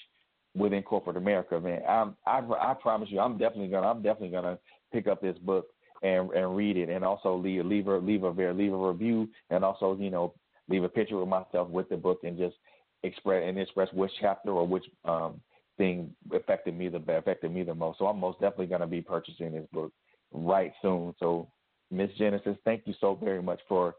[0.55, 1.83] within corporate America, man.
[1.89, 4.59] I'm, I I promise you, I'm definitely gonna I'm definitely gonna
[4.93, 5.67] pick up this book
[6.03, 9.65] and and read it, and also leave leave a leave a leave a review, and
[9.65, 10.35] also you know
[10.69, 12.57] leave a picture of myself with the book, and just
[13.03, 15.41] express and express which chapter or which um
[15.79, 17.99] thing affected me the affected me the most.
[17.99, 19.93] So I'm most definitely gonna be purchasing this book
[20.33, 21.15] right soon.
[21.19, 21.49] So
[21.91, 23.95] Miss Genesis, thank you so very much for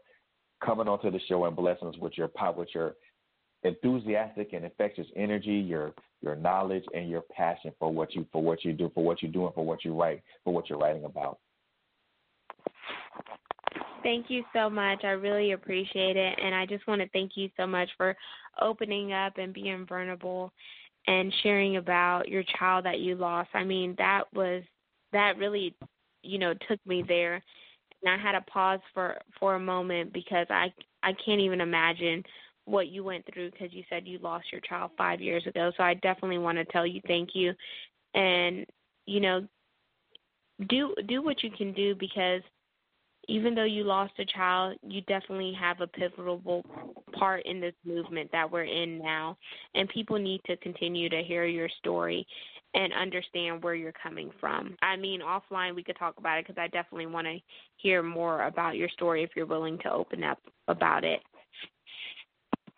[0.64, 2.94] coming onto the show and blessing us with your with your
[3.64, 8.64] enthusiastic and infectious energy, your your knowledge and your passion for what you for what
[8.64, 11.04] you do, for what you do and for what you write, for what you're writing
[11.04, 11.38] about.
[14.02, 15.04] Thank you so much.
[15.04, 16.38] I really appreciate it.
[16.42, 18.16] And I just want to thank you so much for
[18.60, 20.52] opening up and being vulnerable
[21.06, 23.50] and sharing about your child that you lost.
[23.54, 24.62] I mean, that was
[25.12, 25.74] that really,
[26.22, 27.42] you know, took me there.
[28.02, 30.72] And I had to pause for for a moment because I
[31.02, 32.24] I can't even imagine
[32.64, 35.72] what you went through because you said you lost your child 5 years ago.
[35.76, 37.52] So I definitely want to tell you thank you
[38.14, 38.66] and
[39.06, 39.46] you know
[40.68, 42.42] do do what you can do because
[43.28, 46.64] even though you lost a child, you definitely have a pivotal
[47.12, 49.36] part in this movement that we're in now.
[49.74, 52.26] And people need to continue to hear your story
[52.74, 54.76] and understand where you're coming from.
[54.82, 57.38] I mean, offline we could talk about it because I definitely want to
[57.76, 61.20] hear more about your story if you're willing to open up about it.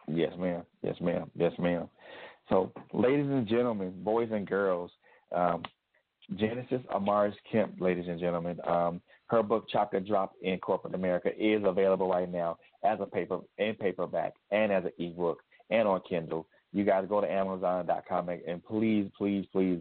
[0.09, 0.63] Yes, ma'am.
[0.83, 1.31] Yes, ma'am.
[1.35, 1.89] Yes, ma'am.
[2.49, 4.91] So, ladies and gentlemen, boys and girls,
[5.35, 5.63] um,
[6.37, 11.63] Genesis Amaris Kemp, ladies and gentlemen, um, her book Chocolate Drop in Corporate America is
[11.65, 16.47] available right now as a paper and paperback and as an ebook and on Kindle.
[16.73, 19.81] You guys go to Amazon.com and, please, please, please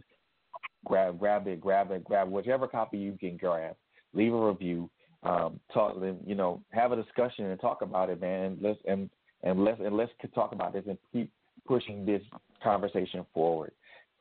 [0.85, 3.75] grab grab it, grab it, grab whichever copy you can grab.
[4.13, 4.89] Leave a review.
[5.23, 5.95] Um, talk
[6.25, 8.43] you know, have a discussion and talk about it, man.
[8.45, 9.09] And let's and
[9.43, 11.31] and let's and let's talk about this and keep
[11.67, 12.21] pushing this
[12.63, 13.71] conversation forward.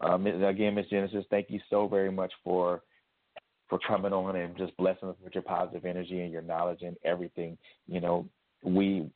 [0.01, 2.83] Um, again, Miss Genesis, thank you so very much for
[3.69, 6.97] for coming on and just blessing us with your positive energy and your knowledge and
[7.05, 7.57] everything.
[7.87, 8.27] You know,
[8.65, 9.09] we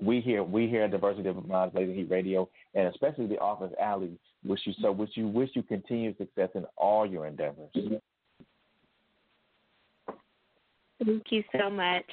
[0.00, 3.72] we here we here at Diversity of Minds Blazing Heat Radio and especially the Authors
[3.80, 7.70] Alley wish you so wish you wish you continued success in all your endeavors.
[11.04, 12.04] Thank you so much.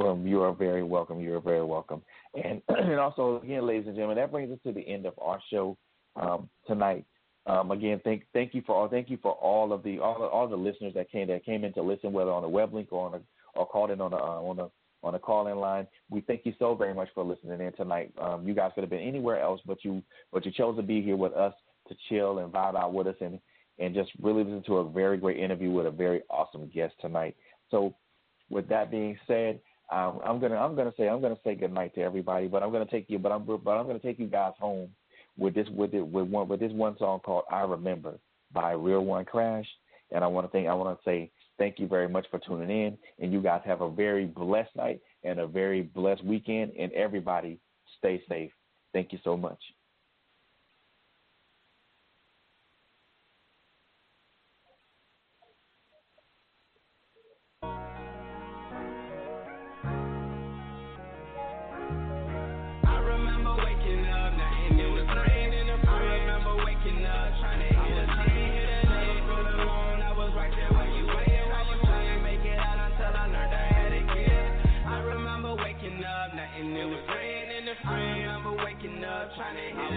[0.00, 1.20] Are, you are very welcome.
[1.20, 2.02] You are very welcome.
[2.42, 5.40] And and also again, ladies and gentlemen, that brings us to the end of our
[5.50, 5.76] show
[6.16, 7.04] um, tonight.
[7.46, 10.48] Um, again, thank thank you for all thank you for all of the all all
[10.48, 13.06] the listeners that came that came in to listen, whether on a web link or
[13.06, 13.20] on a
[13.58, 14.70] or called in on the uh, on the
[15.02, 15.86] on the call in line.
[16.10, 18.12] We thank you so very much for listening in tonight.
[18.20, 20.02] Um, you guys could have been anywhere else, but you
[20.32, 21.54] but you chose to be here with us
[21.88, 23.40] to chill and vibe out with us and
[23.78, 27.36] and just really listen to a very great interview with a very awesome guest tonight.
[27.70, 27.94] So,
[28.50, 29.60] with that being said,
[29.92, 32.72] um, I'm gonna I'm gonna say I'm gonna say good night to everybody, but I'm
[32.72, 34.88] gonna take you but I'm but I'm gonna take you guys home
[35.36, 38.18] with this with it with one with this one song called I Remember
[38.52, 39.66] by Real One Crash.
[40.10, 42.70] And I want to thank I want to say thank you very much for tuning
[42.70, 42.98] in.
[43.18, 46.72] And you guys have a very blessed night and a very blessed weekend.
[46.78, 47.58] And everybody
[47.98, 48.50] stay safe.
[48.92, 49.58] Thank you so much.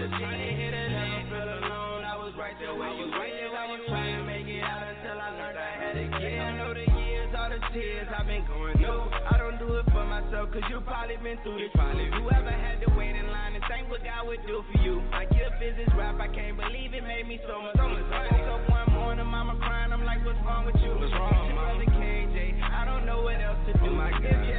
[0.08, 2.02] Trying to hit a train, hit a never feel alone.
[2.06, 5.30] I was right there when you while you trying to make it out until I
[5.34, 5.94] learned I had.
[5.96, 9.06] I know the years, all the tears I've been going through.
[9.26, 11.72] I don't do it for myself, cause you probably been through this.
[11.74, 14.78] Probably you ever had to wait in line and think what God would do for
[14.82, 15.02] you.
[15.10, 17.74] My gift is this rap, I can't believe it made me so much.
[17.74, 20.94] So much I woke up one morning, mama crying, I'm like, what's wrong with you?
[20.94, 21.82] What's wrong, mama?
[21.82, 23.90] KJ, I don't know what else to do.
[23.90, 24.55] Oh my if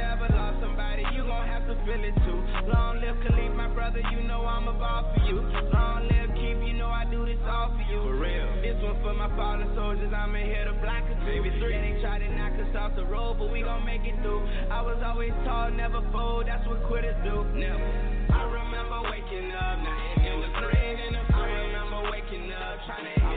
[1.96, 2.38] to too.
[2.68, 5.40] Long live Khalif, my brother, you know I'm a ball for you.
[5.72, 8.04] Long live Keep, you know I do this all for you.
[8.04, 8.44] For real.
[8.60, 11.72] This one for my fallen soldiers, I'm in here to block a Baby three.
[11.72, 14.44] Yeah, they try to knock us off the road, but we gon' make it through.
[14.68, 17.44] I was always tall, never fold, that's what quitters do.
[17.56, 17.88] Never.
[18.36, 21.16] I remember waking up, nothing it was raining.
[21.16, 23.27] I remember waking up, trying to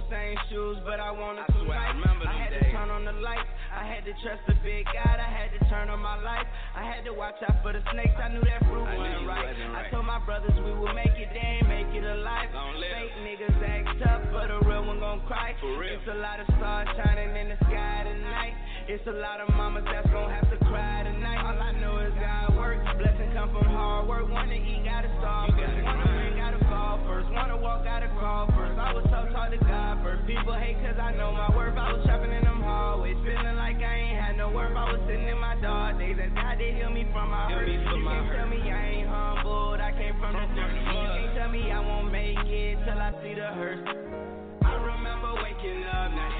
[0.00, 3.12] Go same shoes, but I wanted to I remember I had to turn on the
[3.20, 3.48] lights.
[3.68, 5.20] I had to trust the big God.
[5.20, 6.46] I had to turn on my life.
[6.72, 8.16] I had to watch out for the snakes.
[8.16, 9.52] I knew that fruit wasn't right.
[9.76, 11.28] I told my brothers we would make it.
[11.36, 12.48] They ain't make it alive.
[12.48, 15.52] Fake niggas act tough, but a real one gon' cry.
[15.52, 18.56] It's a lot of stars shining in the sky tonight.
[18.88, 21.44] It's a lot of mamas that's gon' have to cry tonight.
[21.44, 22.80] All I know is God work.
[22.96, 24.24] Blessing come from hard work.
[24.32, 25.52] Wanna eat, gotta starve
[27.40, 28.76] Wanna walk, gotta crawl first.
[28.76, 30.28] I was so taught to God first.
[30.28, 31.72] People hate cause I know my worth.
[31.72, 33.16] I was trapping in them hallways.
[33.24, 34.76] Feeling like I ain't had no worth.
[34.76, 36.20] I was sitting in my dark days.
[36.20, 37.64] And God did heal me from my hurt.
[37.64, 39.80] You can't tell me I ain't humbled.
[39.80, 40.68] I came from the dirt.
[40.68, 43.88] You can't tell me I won't make it till I see the hurt.
[43.88, 46.39] I remember waking up, nothing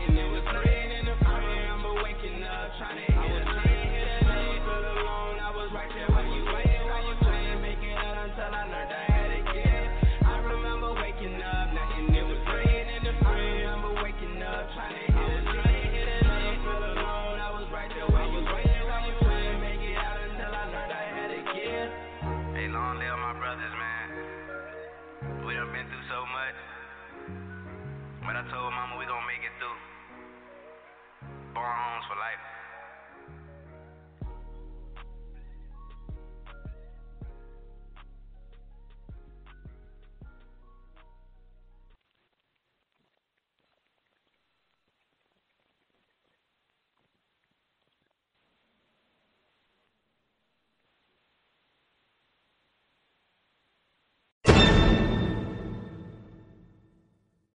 [31.61, 32.60] Born for life.